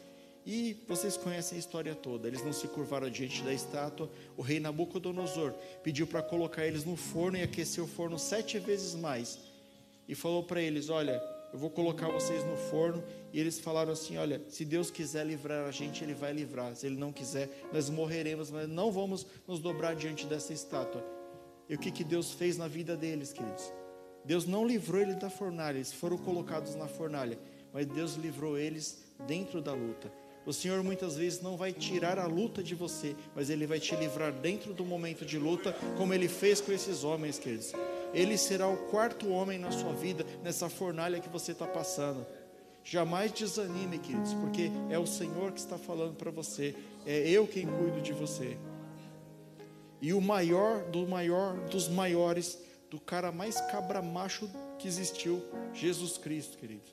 E 0.44 0.76
vocês 0.86 1.16
conhecem 1.16 1.56
a 1.56 1.58
história 1.58 1.92
toda. 1.92 2.28
Eles 2.28 2.44
não 2.44 2.52
se 2.52 2.68
curvaram 2.68 3.10
diante 3.10 3.42
da 3.42 3.52
estátua. 3.52 4.08
O 4.36 4.42
rei 4.42 4.60
Nabucodonosor 4.60 5.52
pediu 5.82 6.06
para 6.06 6.22
colocar 6.22 6.64
eles 6.64 6.84
no 6.84 6.94
forno 6.94 7.36
e 7.36 7.42
aquecer 7.42 7.82
o 7.82 7.88
forno 7.88 8.16
sete 8.16 8.56
vezes 8.60 8.94
mais. 8.94 9.40
E 10.08 10.14
falou 10.14 10.44
para 10.44 10.62
eles: 10.62 10.88
Olha, 10.88 11.20
eu 11.52 11.58
vou 11.58 11.70
colocar 11.70 12.08
vocês 12.08 12.44
no 12.44 12.56
forno. 12.56 13.02
E 13.32 13.40
eles 13.40 13.58
falaram 13.58 13.92
assim: 13.92 14.16
Olha, 14.16 14.42
se 14.48 14.64
Deus 14.64 14.90
quiser 14.90 15.26
livrar 15.26 15.66
a 15.66 15.70
gente, 15.70 16.02
Ele 16.04 16.14
vai 16.14 16.32
livrar. 16.32 16.74
Se 16.74 16.86
Ele 16.86 16.96
não 16.96 17.12
quiser, 17.12 17.48
nós 17.72 17.88
morreremos, 17.88 18.50
mas 18.50 18.68
não 18.68 18.90
vamos 18.90 19.26
nos 19.46 19.60
dobrar 19.60 19.94
diante 19.94 20.26
dessa 20.26 20.52
estátua. 20.52 21.04
E 21.68 21.74
o 21.74 21.78
que, 21.78 21.90
que 21.90 22.04
Deus 22.04 22.32
fez 22.32 22.56
na 22.56 22.68
vida 22.68 22.96
deles, 22.96 23.32
queridos? 23.32 23.72
Deus 24.24 24.44
não 24.44 24.66
livrou 24.66 25.00
eles 25.00 25.16
da 25.16 25.30
fornalha, 25.30 25.76
eles 25.76 25.92
foram 25.92 26.18
colocados 26.18 26.74
na 26.74 26.88
fornalha, 26.88 27.38
mas 27.72 27.86
Deus 27.86 28.14
livrou 28.14 28.58
eles 28.58 29.04
dentro 29.26 29.62
da 29.62 29.72
luta. 29.72 30.12
O 30.46 30.52
Senhor 30.52 30.80
muitas 30.84 31.16
vezes 31.16 31.42
não 31.42 31.56
vai 31.56 31.72
tirar 31.72 32.20
a 32.20 32.26
luta 32.26 32.62
de 32.62 32.72
você, 32.72 33.16
mas 33.34 33.50
Ele 33.50 33.66
vai 33.66 33.80
te 33.80 33.96
livrar 33.96 34.32
dentro 34.32 34.72
do 34.72 34.84
momento 34.84 35.26
de 35.26 35.36
luta, 35.38 35.72
como 35.98 36.14
Ele 36.14 36.28
fez 36.28 36.60
com 36.60 36.70
esses 36.70 37.02
homens, 37.02 37.36
queridos. 37.36 37.72
Ele 38.14 38.38
será 38.38 38.68
o 38.68 38.76
quarto 38.88 39.28
homem 39.28 39.58
na 39.58 39.72
sua 39.72 39.92
vida, 39.92 40.24
nessa 40.44 40.68
fornalha 40.68 41.18
que 41.18 41.28
você 41.28 41.50
está 41.50 41.66
passando. 41.66 42.24
Jamais 42.84 43.32
desanime, 43.32 43.98
queridos, 43.98 44.32
porque 44.34 44.70
é 44.88 44.96
o 44.96 45.06
Senhor 45.06 45.50
que 45.50 45.58
está 45.58 45.76
falando 45.76 46.14
para 46.14 46.30
você, 46.30 46.76
é 47.04 47.28
eu 47.28 47.44
quem 47.48 47.66
cuido 47.66 48.00
de 48.00 48.12
você. 48.12 48.56
E 50.00 50.12
o 50.12 50.20
maior 50.20 50.84
do 50.84 51.08
maior 51.08 51.56
dos 51.68 51.88
maiores, 51.88 52.56
do 52.88 53.00
cara 53.00 53.32
mais 53.32 53.60
cabra 53.62 54.00
macho 54.00 54.48
que 54.78 54.86
existiu, 54.86 55.42
Jesus 55.74 56.16
Cristo, 56.16 56.56
querido. 56.56 56.84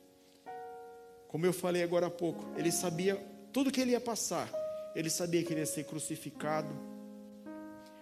Como 1.27 1.45
eu 1.45 1.53
falei 1.53 1.83
agora 1.83 2.07
há 2.07 2.11
pouco, 2.11 2.43
ele 2.57 2.71
sabia 2.71 3.32
tudo 3.53 3.71
que 3.71 3.79
ele 3.79 3.91
ia 3.91 4.01
passar. 4.01 4.51
Ele 4.95 5.09
sabia 5.09 5.43
que 5.43 5.53
ele 5.53 5.61
ia 5.61 5.65
ser 5.65 5.85
crucificado, 5.85 6.75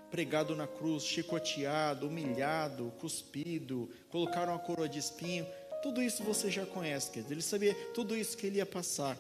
pregado 0.10 0.56
na 0.56 0.66
cruz, 0.66 1.04
chicoteado, 1.04 2.08
humilhado, 2.08 2.92
cuspido, 3.00 3.90
colocaram 4.10 4.54
uma 4.54 4.60
coroa 4.60 4.90
de 4.90 4.98
espinho. 4.98 5.46
Tudo 5.84 6.02
isso 6.02 6.24
você 6.24 6.50
já 6.50 6.66
conhece, 6.66 7.12
quer 7.12 7.22
dizer, 7.22 7.34
ele 7.34 7.42
sabia 7.42 7.74
tudo 7.94 8.16
isso 8.16 8.38
que 8.38 8.48
ele 8.48 8.58
ia 8.58 8.66
passar. 8.66 9.18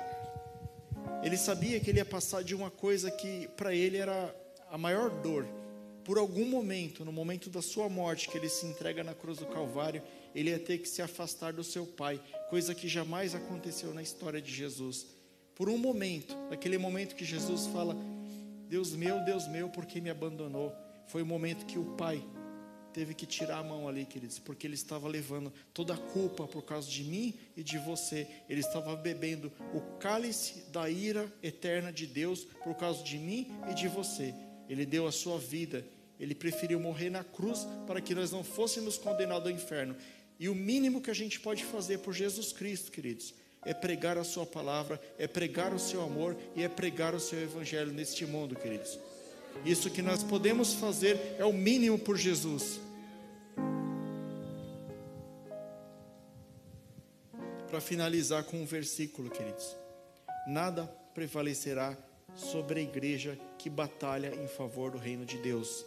Ele 1.24 1.38
sabia 1.38 1.80
que 1.80 1.90
ele 1.90 2.00
ia 2.00 2.06
passar 2.06 2.44
de 2.44 2.56
uma 2.56 2.72
coisa 2.72 3.12
que 3.12 3.48
para 3.56 3.74
ele 3.74 3.98
era 3.98 4.34
a 4.70 4.78
maior 4.78 5.10
dor. 5.10 5.46
Por 6.04 6.18
algum 6.18 6.46
momento, 6.46 7.06
no 7.06 7.12
momento 7.12 7.50
da 7.50 7.62
sua 7.62 7.88
morte, 7.88 8.28
que 8.28 8.38
ele 8.38 8.50
se 8.50 8.66
entrega 8.66 9.04
na 9.04 9.14
cruz 9.14 9.38
do 9.38 9.46
Calvário, 9.46 10.02
ele 10.34 10.50
ia 10.50 10.60
ter 10.60 10.80
que 10.80 10.90
se 10.90 11.02
afastar 11.02 11.54
do 11.54 11.64
seu 11.64 11.86
pai, 11.86 12.20
coisa 12.50 12.74
que 12.74 12.88
jamais 12.88 13.36
aconteceu 13.36 13.94
na 13.94 14.02
história 14.02 14.42
de 14.42 14.52
Jesus. 14.52 15.21
Por 15.62 15.70
um 15.70 15.78
momento, 15.78 16.36
naquele 16.50 16.76
momento 16.80 17.16
que 17.16 17.24
Jesus 17.24 17.68
fala: 17.68 17.96
Deus 18.68 18.96
meu, 18.96 19.24
Deus 19.24 19.48
meu, 19.48 19.70
por 19.70 19.86
que 19.86 20.02
me 20.02 20.10
abandonou? 20.10 20.74
Foi 21.06 21.22
o 21.22 21.26
momento 21.26 21.68
que 21.68 21.78
o 21.78 21.86
pai 21.96 22.26
teve 22.92 23.14
que 23.14 23.28
tirar 23.28 23.60
a 23.60 23.64
mão 23.64 23.88
ali, 23.88 24.04
queridos, 24.04 24.40
porque 24.40 24.66
ele 24.66 24.74
estava 24.74 25.08
levando 25.08 25.54
toda 25.72 25.94
a 25.94 25.98
culpa 25.98 26.48
por 26.48 26.64
causa 26.64 26.90
de 26.90 27.04
mim 27.04 27.36
e 27.56 27.62
de 27.62 27.78
você. 27.78 28.28
Ele 28.50 28.62
estava 28.62 28.96
bebendo 28.96 29.52
o 29.72 29.82
cálice 30.00 30.64
da 30.72 30.90
ira 30.90 31.32
eterna 31.44 31.94
de 31.94 32.08
Deus 32.08 32.44
por 32.64 32.74
causa 32.74 33.04
de 33.04 33.20
mim 33.20 33.52
e 33.70 33.76
de 33.76 33.88
você. 33.88 34.34
Ele 34.68 34.84
deu 34.84 35.06
a 35.06 35.12
sua 35.12 35.38
vida, 35.38 35.86
ele 36.20 36.34
preferiu 36.34 36.80
morrer 36.80 37.12
na 37.12 37.24
cruz 37.24 37.68
para 37.86 38.02
que 38.02 38.16
nós 38.16 38.32
não 38.32 38.44
fôssemos 38.44 38.98
condenados 38.98 39.48
ao 39.48 39.56
inferno. 39.56 39.96
E 40.40 40.50
o 40.50 40.56
mínimo 40.56 41.02
que 41.02 41.12
a 41.12 41.14
gente 41.14 41.40
pode 41.40 41.64
fazer 41.64 42.00
por 42.00 42.16
Jesus 42.16 42.52
Cristo, 42.52 42.92
queridos, 42.92 43.36
é 43.64 43.74
pregar 43.74 44.18
a 44.18 44.24
sua 44.24 44.46
palavra, 44.46 45.00
é 45.18 45.28
pregar 45.28 45.74
o 45.74 45.80
seu 45.80 46.02
amor 46.02 46.36
e 46.56 46.64
é 46.64 46.70
pregar 46.70 47.14
o 47.14 47.20
seu 47.20 47.42
evangelho 47.42 47.92
neste 47.92 48.26
mundo, 48.26 48.56
queridos. 48.56 48.98
Isso 49.66 49.90
que 49.90 50.02
nós 50.02 50.24
podemos 50.24 50.74
fazer 50.74 51.36
é 51.38 51.46
o 51.46 51.54
mínimo 51.54 52.00
por 52.00 52.18
Jesus. 52.18 52.80
Para 57.70 57.80
finalizar 57.80 58.44
com 58.44 58.62
um 58.62 58.66
versículo, 58.66 59.30
queridos: 59.30 59.76
Nada 60.48 60.86
prevalecerá 61.14 61.96
sobre 62.36 62.80
a 62.80 62.84
igreja 62.84 63.38
que 63.58 63.70
batalha 63.70 64.34
em 64.36 64.48
favor 64.48 64.92
do 64.92 64.98
reino 64.98 65.26
de 65.26 65.38
Deus. 65.38 65.86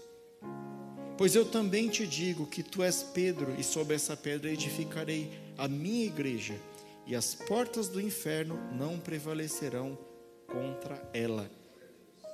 Pois 1.17 1.35
eu 1.35 1.45
também 1.45 1.89
te 1.89 2.07
digo 2.07 2.47
que 2.47 2.63
tu 2.63 2.83
és 2.83 3.03
Pedro, 3.03 3.55
e 3.59 3.63
sobre 3.63 3.95
essa 3.95 4.17
pedra 4.17 4.51
edificarei 4.51 5.31
a 5.57 5.69
minha 5.69 6.05
igreja, 6.05 6.55
e 7.07 7.15
as 7.15 7.35
portas 7.35 7.89
do 7.89 8.01
inferno 8.01 8.59
não 8.73 8.99
prevalecerão 8.99 9.99
contra 10.47 11.03
ela. 11.13 11.51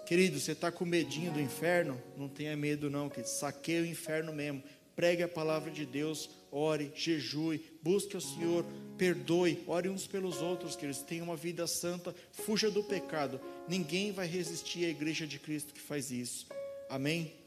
Querido, 0.07 0.41
você 0.41 0.53
está 0.53 0.73
com 0.73 0.85
medinho 0.85 1.33
do 1.33 1.41
inferno? 1.41 2.01
Não 2.16 2.29
tenha 2.29 2.57
medo, 2.57 2.91
não, 2.91 3.09
que 3.09 3.23
saqueie 3.25 3.83
o 3.83 3.87
inferno 3.87 4.33
mesmo. 4.33 4.62
Pregue 4.97 5.23
a 5.23 5.29
palavra 5.29 5.71
de 5.71 5.87
Deus, 5.87 6.29
ore, 6.51 6.93
jejue, 6.95 7.64
busque 7.83 8.16
o 8.16 8.21
Senhor, 8.21 8.66
perdoe, 8.99 9.62
ore 9.66 9.89
uns 9.89 10.07
pelos 10.07 10.43
outros, 10.43 10.77
queridos. 10.77 11.03
Tenha 11.03 11.23
uma 11.23 11.37
vida 11.37 11.66
santa, 11.66 12.14
fuja 12.33 12.71
do 12.71 12.83
pecado. 12.83 13.41
Ninguém 13.68 14.12
vai 14.12 14.27
resistir 14.27 14.85
à 14.85 14.89
igreja 14.89 15.27
de 15.27 15.39
Cristo 15.39 15.73
que 15.73 15.81
faz 15.81 16.11
isso. 16.11 16.47
Amém? 16.89 17.41